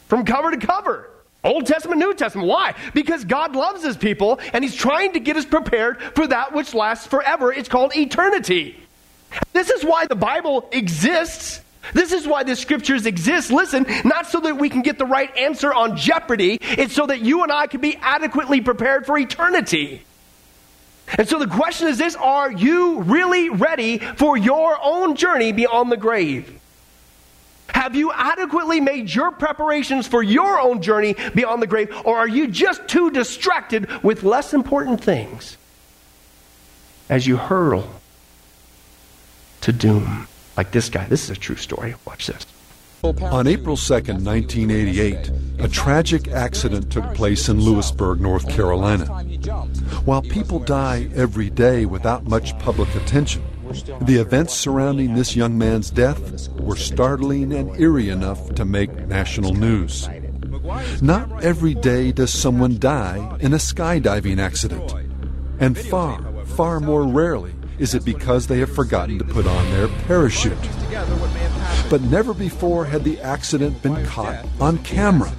from 0.08 0.24
cover 0.24 0.50
to 0.50 0.56
cover. 0.56 1.08
Old 1.44 1.66
Testament, 1.66 2.00
New 2.00 2.14
Testament. 2.14 2.48
Why? 2.48 2.74
Because 2.92 3.24
God 3.24 3.54
loves 3.54 3.84
his 3.84 3.96
people 3.96 4.40
and 4.52 4.64
he's 4.64 4.74
trying 4.74 5.12
to 5.12 5.20
get 5.20 5.36
us 5.36 5.44
prepared 5.44 6.02
for 6.16 6.26
that 6.26 6.52
which 6.52 6.74
lasts 6.74 7.06
forever. 7.06 7.52
It's 7.52 7.68
called 7.68 7.96
eternity. 7.96 8.76
This 9.52 9.70
is 9.70 9.84
why 9.84 10.06
the 10.06 10.16
Bible 10.16 10.68
exists 10.72 11.60
this 11.94 12.12
is 12.12 12.26
why 12.26 12.42
the 12.42 12.56
scriptures 12.56 13.06
exist. 13.06 13.50
Listen, 13.50 13.86
not 14.04 14.26
so 14.26 14.40
that 14.40 14.58
we 14.58 14.68
can 14.68 14.82
get 14.82 14.98
the 14.98 15.06
right 15.06 15.34
answer 15.36 15.72
on 15.72 15.96
jeopardy, 15.96 16.58
it's 16.60 16.94
so 16.94 17.06
that 17.06 17.20
you 17.20 17.42
and 17.42 17.52
I 17.52 17.66
can 17.66 17.80
be 17.80 17.96
adequately 17.96 18.60
prepared 18.60 19.06
for 19.06 19.18
eternity. 19.18 20.02
And 21.16 21.26
so 21.26 21.38
the 21.38 21.46
question 21.46 21.88
is 21.88 21.98
this 21.98 22.16
Are 22.16 22.50
you 22.50 23.00
really 23.02 23.48
ready 23.48 23.98
for 23.98 24.36
your 24.36 24.78
own 24.82 25.16
journey 25.16 25.52
beyond 25.52 25.90
the 25.90 25.96
grave? 25.96 26.58
Have 27.70 27.94
you 27.94 28.12
adequately 28.12 28.80
made 28.80 29.14
your 29.14 29.30
preparations 29.30 30.06
for 30.06 30.22
your 30.22 30.58
own 30.60 30.82
journey 30.82 31.14
beyond 31.34 31.62
the 31.62 31.66
grave, 31.66 31.94
or 32.04 32.18
are 32.18 32.28
you 32.28 32.48
just 32.48 32.86
too 32.88 33.10
distracted 33.10 34.02
with 34.02 34.22
less 34.22 34.52
important 34.52 35.02
things 35.02 35.56
as 37.08 37.26
you 37.26 37.36
hurl 37.36 38.00
to 39.60 39.72
doom? 39.72 40.28
Like 40.58 40.72
this 40.72 40.90
guy. 40.90 41.06
This 41.06 41.22
is 41.22 41.30
a 41.30 41.36
true 41.36 41.54
story. 41.54 41.94
Watch 42.04 42.26
this. 42.26 42.44
On 43.04 43.46
April 43.46 43.76
2nd, 43.76 44.24
1988, 44.24 45.30
a 45.60 45.68
tragic 45.68 46.26
accident 46.32 46.90
took 46.90 47.14
place 47.14 47.48
in 47.48 47.60
Louisburg, 47.60 48.20
North 48.20 48.48
Carolina. 48.48 49.06
While 50.04 50.22
people 50.22 50.58
die 50.58 51.08
every 51.14 51.48
day 51.48 51.86
without 51.86 52.24
much 52.24 52.58
public 52.58 52.92
attention, 52.96 53.44
the 54.00 54.16
events 54.16 54.52
surrounding 54.52 55.14
this 55.14 55.36
young 55.36 55.56
man's 55.56 55.90
death 55.90 56.48
were 56.54 56.74
startling 56.74 57.52
and 57.52 57.80
eerie 57.80 58.08
enough 58.08 58.52
to 58.56 58.64
make 58.64 58.92
national 59.06 59.54
news. 59.54 60.08
Not 61.00 61.44
every 61.44 61.74
day 61.74 62.10
does 62.10 62.32
someone 62.32 62.80
die 62.80 63.38
in 63.38 63.52
a 63.52 63.58
skydiving 63.58 64.40
accident, 64.40 64.92
and 65.60 65.78
far, 65.78 66.20
far 66.46 66.80
more 66.80 67.04
rarely 67.04 67.54
is 67.78 67.94
it 67.94 68.04
because 68.04 68.46
they 68.46 68.58
have 68.58 68.74
forgotten 68.74 69.18
to 69.18 69.24
put 69.24 69.46
on 69.46 69.70
their 69.70 69.88
parachute? 70.06 70.58
But 71.90 72.02
never 72.02 72.34
before 72.34 72.84
had 72.84 73.04
the 73.04 73.20
accident 73.20 73.82
been 73.82 74.04
caught 74.06 74.44
on 74.60 74.78
camera, 74.78 75.30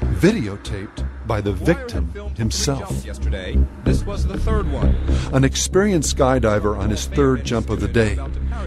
videotaped 0.00 1.06
by 1.26 1.40
the 1.40 1.52
victim 1.52 2.12
himself. 2.36 3.04
Yesterday, 3.04 3.58
this 3.84 4.04
was 4.04 4.26
the 4.26 4.38
third 4.38 4.70
one. 4.70 4.94
An 5.32 5.44
experienced 5.44 6.16
skydiver 6.16 6.76
on 6.76 6.90
his 6.90 7.06
third 7.06 7.44
jump 7.44 7.70
of 7.70 7.80
the 7.80 7.88
day, 7.88 8.18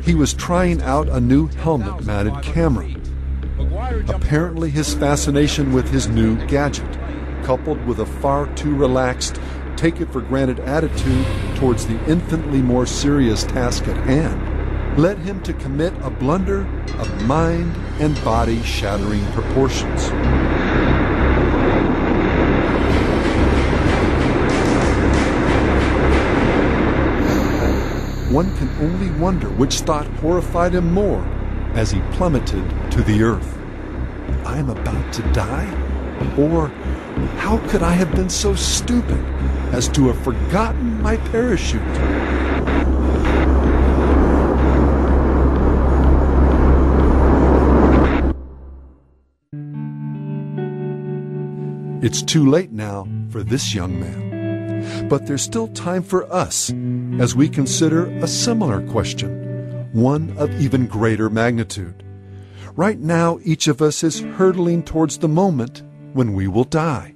he 0.04 0.16
was 0.16 0.34
trying 0.34 0.82
out 0.84 1.10
a 1.10 1.20
new 1.20 1.48
helmet 1.48 2.06
mounted 2.06 2.42
camera. 2.44 2.90
Apparently, 4.08 4.70
his 4.70 4.94
fascination 4.94 5.74
with 5.74 5.90
his 5.90 6.08
new 6.08 6.36
gadget, 6.48 6.98
coupled 7.44 7.86
with 7.86 8.00
a 8.00 8.06
far 8.06 8.48
too 8.56 8.76
relaxed 8.76 9.40
take 9.76 10.02
it 10.02 10.12
for 10.12 10.22
granted 10.22 10.60
attitude 10.62 11.26
towards 11.56 11.86
the 11.86 12.04
infinitely 12.06 12.62
more 12.62 12.86
serious 12.86 13.44
task 13.44 13.88
at 13.88 13.98
hand 14.06 14.56
led 14.98 15.18
him 15.20 15.42
to 15.42 15.54
commit 15.54 15.94
a 16.02 16.10
blunder 16.10 16.62
of 17.00 17.24
mind 17.26 17.76
and 18.00 18.16
body 18.24 18.62
shattering 18.64 19.26
proportions. 19.34 20.10
One 28.32 28.56
can 28.58 28.70
only 28.82 29.12
wonder 29.20 29.50
which 29.50 29.80
thought 29.82 30.08
horrified 30.18 30.74
him 30.74 30.94
more 30.94 31.24
as 31.74 31.92
he 31.92 32.00
plummeted 32.12 32.64
to 32.92 33.02
the 33.04 33.22
earth. 33.24 33.58
I 34.46 34.58
am 34.58 34.70
about 34.70 35.14
to 35.14 35.22
die? 35.34 35.70
Or 36.38 36.70
how 37.38 37.58
could 37.70 37.84
I 37.84 37.92
have 37.92 38.14
been 38.14 38.30
so 38.30 38.56
stupid 38.56 39.24
as 39.74 39.88
to 39.90 40.08
have 40.08 40.24
forgotten 40.24 41.02
my 41.02 41.18
parachute? 41.18 41.82
It's 52.04 52.22
too 52.22 52.48
late 52.50 52.72
now 52.72 53.08
for 53.30 53.42
this 53.42 53.74
young 53.74 54.00
man. 54.00 55.08
But 55.10 55.26
there's 55.26 55.42
still 55.42 55.70
time 55.70 56.04
for 56.04 56.32
us 56.32 56.72
as 57.20 57.36
we 57.36 57.50
consider 57.50 58.06
a 58.24 58.28
similar 58.28 58.86
question, 58.88 59.90
one 59.94 60.36
of 60.38 60.52
even 60.62 60.86
greater 60.86 61.30
magnitude. 61.30 62.04
Right 62.76 63.00
now, 63.00 63.40
each 63.44 63.68
of 63.68 63.82
us 63.82 64.04
is 64.04 64.20
hurtling 64.20 64.84
towards 64.84 65.18
the 65.18 65.28
moment 65.28 65.82
when 66.16 66.34
we 66.34 66.48
will 66.48 66.64
die. 66.64 67.14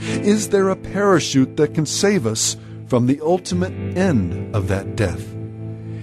Is 0.00 0.48
there 0.48 0.70
a 0.70 0.76
parachute 0.76 1.56
that 1.58 1.74
can 1.74 1.84
save 1.84 2.26
us 2.26 2.56
from 2.86 3.06
the 3.06 3.20
ultimate 3.20 3.74
end 3.96 4.54
of 4.56 4.68
that 4.68 4.96
death? 4.96 5.32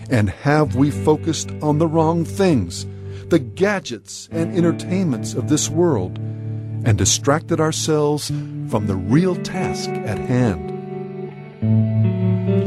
And 0.10 0.30
have 0.30 0.76
we 0.76 0.92
focused 0.92 1.50
on 1.64 1.80
the 1.80 1.88
wrong 1.88 2.24
things, 2.24 2.86
the 3.30 3.40
gadgets 3.40 4.30
and 4.32 4.56
entertainments 4.56 5.34
of 5.34 5.50
this 5.50 5.70
world, 5.70 6.20
and 6.20 6.98
distracted 6.98 7.60
ourselves 7.60 8.28
from 8.70 8.86
the 8.86 8.96
real 8.96 9.36
task 9.38 9.90
at 9.90 10.20
hand? 10.20 10.72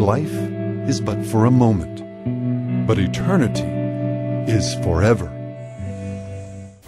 Life 0.01 0.35
is 0.89 1.01
but 1.01 1.25
for 1.25 1.45
a 1.45 1.53
moment, 1.53 2.87
but 2.87 2.99
eternity 2.99 3.63
is 4.51 4.75
forever. 4.83 5.27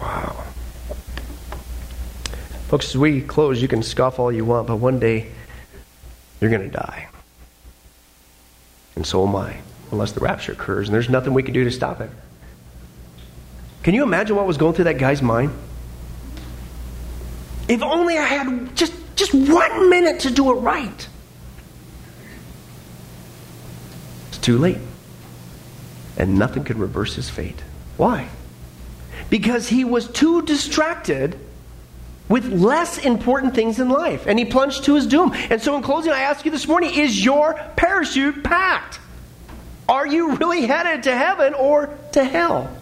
Wow. 0.01 0.40
Folks, 2.71 2.91
as 2.91 2.97
we 2.97 3.19
close, 3.19 3.61
you 3.61 3.67
can 3.67 3.83
scoff 3.83 4.17
all 4.17 4.31
you 4.31 4.45
want, 4.45 4.65
but 4.65 4.77
one 4.77 4.97
day 4.97 5.29
you're 6.39 6.49
going 6.49 6.61
to 6.61 6.69
die. 6.69 7.09
And 8.95 9.05
so 9.05 9.27
am 9.27 9.35
I, 9.35 9.57
unless 9.91 10.13
the 10.13 10.21
rapture 10.21 10.53
occurs, 10.53 10.87
and 10.87 10.95
there's 10.95 11.09
nothing 11.09 11.33
we 11.33 11.43
can 11.43 11.53
do 11.53 11.65
to 11.65 11.71
stop 11.71 11.99
it. 11.99 12.09
Can 13.83 13.93
you 13.93 14.03
imagine 14.03 14.37
what 14.37 14.47
was 14.47 14.55
going 14.55 14.73
through 14.73 14.85
that 14.85 14.97
guy's 14.97 15.21
mind? 15.21 15.51
If 17.67 17.83
only 17.83 18.17
I 18.17 18.23
had 18.23 18.73
just, 18.73 18.93
just 19.17 19.33
one 19.33 19.89
minute 19.89 20.21
to 20.21 20.31
do 20.31 20.49
it 20.51 20.61
right. 20.61 21.09
It's 24.29 24.37
too 24.37 24.57
late. 24.57 24.79
And 26.15 26.39
nothing 26.39 26.63
could 26.63 26.77
reverse 26.77 27.15
his 27.15 27.29
fate. 27.29 27.61
Why? 27.97 28.29
Because 29.29 29.67
he 29.67 29.83
was 29.83 30.09
too 30.09 30.43
distracted 30.43 31.37
with 32.31 32.51
less 32.51 32.97
important 32.97 33.53
things 33.53 33.79
in 33.79 33.89
life. 33.89 34.25
And 34.25 34.39
he 34.39 34.45
plunged 34.45 34.85
to 34.85 34.95
his 34.95 35.05
doom. 35.05 35.33
And 35.49 35.61
so, 35.61 35.75
in 35.75 35.83
closing, 35.83 36.13
I 36.13 36.21
ask 36.21 36.45
you 36.45 36.51
this 36.51 36.67
morning 36.67 36.93
is 36.95 37.23
your 37.23 37.53
parachute 37.75 38.43
packed? 38.43 38.99
Are 39.89 40.07
you 40.07 40.35
really 40.37 40.65
headed 40.65 41.03
to 41.03 41.15
heaven 41.15 41.53
or 41.53 41.97
to 42.13 42.23
hell? 42.23 42.75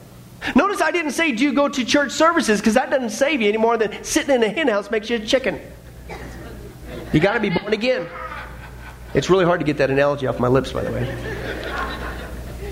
Notice 0.56 0.80
I 0.80 0.92
didn't 0.92 1.12
say, 1.12 1.32
do 1.32 1.44
you 1.44 1.54
go 1.54 1.68
to 1.68 1.84
church 1.84 2.12
services? 2.12 2.60
Because 2.60 2.76
that 2.76 2.92
doesn't 2.92 3.10
save 3.10 3.42
you 3.42 3.50
any 3.50 3.58
more 3.58 3.78
than 3.78 4.04
sitting 4.04 4.36
in 4.36 4.44
a 4.44 4.50
hen 4.50 4.68
house 4.68 4.90
makes 4.92 5.10
you 5.10 5.18
a 5.18 5.20
chicken. 5.20 5.60
You 7.12 7.20
got 7.20 7.34
to 7.34 7.40
be 7.40 7.50
born 7.50 7.74
again. 7.74 8.08
It's 9.16 9.30
really 9.30 9.44
hard 9.44 9.60
to 9.60 9.66
get 9.66 9.78
that 9.78 9.90
analogy 9.90 10.28
off 10.28 10.40
my 10.40 10.48
lips, 10.48 10.72
by 10.72 10.84
the 10.84 10.92
way. 10.92 11.49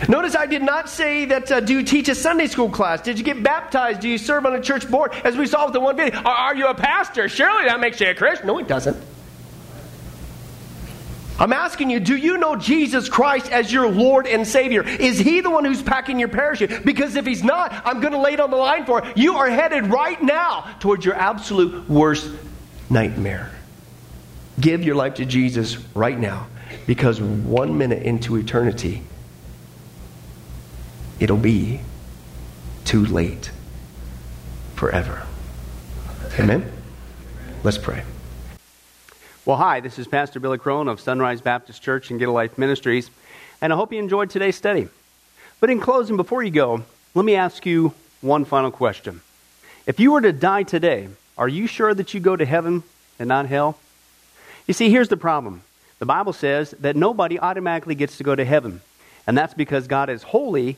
Notice 0.08 0.36
I 0.36 0.46
did 0.46 0.62
not 0.62 0.90
say 0.90 1.26
that 1.26 1.52
uh, 1.52 1.60
do 1.60 1.74
you 1.74 1.84
teach 1.84 2.08
a 2.10 2.16
Sunday 2.16 2.48
school 2.48 2.70
class? 2.70 3.02
Did 3.02 3.18
you 3.18 3.26
get 3.26 3.44
baptized? 3.44 4.00
Do 4.00 4.10
you 4.10 4.18
serve 4.18 4.46
on 4.46 4.56
a 4.56 4.62
church 4.62 4.90
board? 4.90 5.12
As 5.24 5.36
we 5.36 5.48
saw 5.48 5.66
with 5.66 5.74
the 5.74 5.80
one 5.80 5.98
video, 5.98 6.20
are, 6.20 6.36
are 6.36 6.56
you 6.56 6.68
a 6.68 6.76
pastor? 6.76 7.28
Surely 7.28 7.66
that 7.66 7.80
makes 7.80 8.00
you 8.00 8.10
a 8.10 8.14
Christian. 8.14 8.48
No, 8.48 8.60
it 8.60 8.68
doesn't. 8.68 8.98
I'm 11.40 11.54
asking 11.54 11.92
you, 11.92 12.00
do 12.00 12.16
you 12.16 12.38
know 12.38 12.56
Jesus 12.56 13.10
Christ 13.10 13.52
as 13.52 13.72
your 13.72 13.88
Lord 13.88 14.26
and 14.26 14.48
Savior? 14.48 14.82
Is 14.84 15.20
He 15.20 15.42
the 15.42 15.52
one 15.52 15.66
who's 15.66 15.84
packing 15.84 16.20
your 16.20 16.30
parachute? 16.30 16.84
Because 16.84 17.16
if 17.16 17.28
He's 17.28 17.44
not, 17.44 17.72
I'm 17.86 18.00
going 18.00 18.14
to 18.14 18.20
lay 18.20 18.34
it 18.34 18.40
on 18.40 18.50
the 18.50 18.58
line 18.58 18.86
for 18.86 19.06
it. 19.06 19.18
You 19.18 19.36
are 19.36 19.50
headed 19.50 19.88
right 19.88 20.22
now 20.22 20.76
towards 20.80 21.06
your 21.06 21.14
absolute 21.14 21.88
worst 21.88 22.32
nightmare. 22.90 23.52
Give 24.60 24.84
your 24.84 24.96
life 24.96 25.16
to 25.16 25.26
Jesus 25.26 25.78
right 25.94 26.18
now 26.18 26.48
because 26.88 27.22
one 27.22 27.78
minute 27.78 28.02
into 28.02 28.38
eternity, 28.38 29.04
it'll 31.20 31.38
be 31.38 31.80
too 32.86 33.06
late 33.06 33.52
forever. 34.76 35.24
Amen? 36.40 36.72
Let's 37.64 37.78
pray. 37.78 38.04
Well, 39.46 39.58
hi, 39.58 39.80
this 39.80 39.98
is 39.98 40.08
Pastor 40.08 40.40
Billy 40.40 40.58
Crone 40.58 40.88
of 40.88 41.00
Sunrise 41.00 41.42
Baptist 41.42 41.82
Church 41.82 42.12
and 42.12 42.20
Get 42.20 42.28
a 42.28 42.32
Life 42.32 42.58
Ministries, 42.58 43.10
and 43.62 43.74
I 43.74 43.76
hope 43.76 43.92
you 43.92 44.00
enjoyed 44.00 44.30
today's 44.30 44.56
study. 44.56 44.88
But 45.60 45.70
in 45.70 45.80
closing, 45.80 46.18
before 46.18 46.44
you 46.44 46.52
go, 46.52 46.84
let 47.16 47.26
me 47.26 47.36
ask 47.36 47.66
you 47.66 47.94
one 48.22 48.46
final 48.46 48.72
question. 48.72 49.22
If 49.86 50.00
you 50.00 50.12
were 50.12 50.22
to 50.22 50.34
die 50.34 50.64
today, 50.64 51.08
are 51.38 51.48
you 51.48 51.66
sure 51.66 51.94
that 51.94 52.14
you 52.14 52.20
go 52.20 52.36
to 52.36 52.46
heaven 52.46 52.84
and 53.18 53.28
not 53.28 53.48
hell? 53.48 53.80
You 54.68 54.74
see, 54.74 54.90
here's 54.90 55.10
the 55.10 55.18
problem 55.18 55.64
the 56.00 56.06
Bible 56.06 56.34
says 56.34 56.72
that 56.80 56.96
nobody 56.96 57.40
automatically 57.40 57.96
gets 57.96 58.18
to 58.18 58.24
go 58.24 58.36
to 58.36 58.46
heaven, 58.46 58.82
and 59.26 59.36
that's 59.38 59.54
because 59.54 59.88
God 59.88 60.10
is 60.10 60.22
holy 60.22 60.78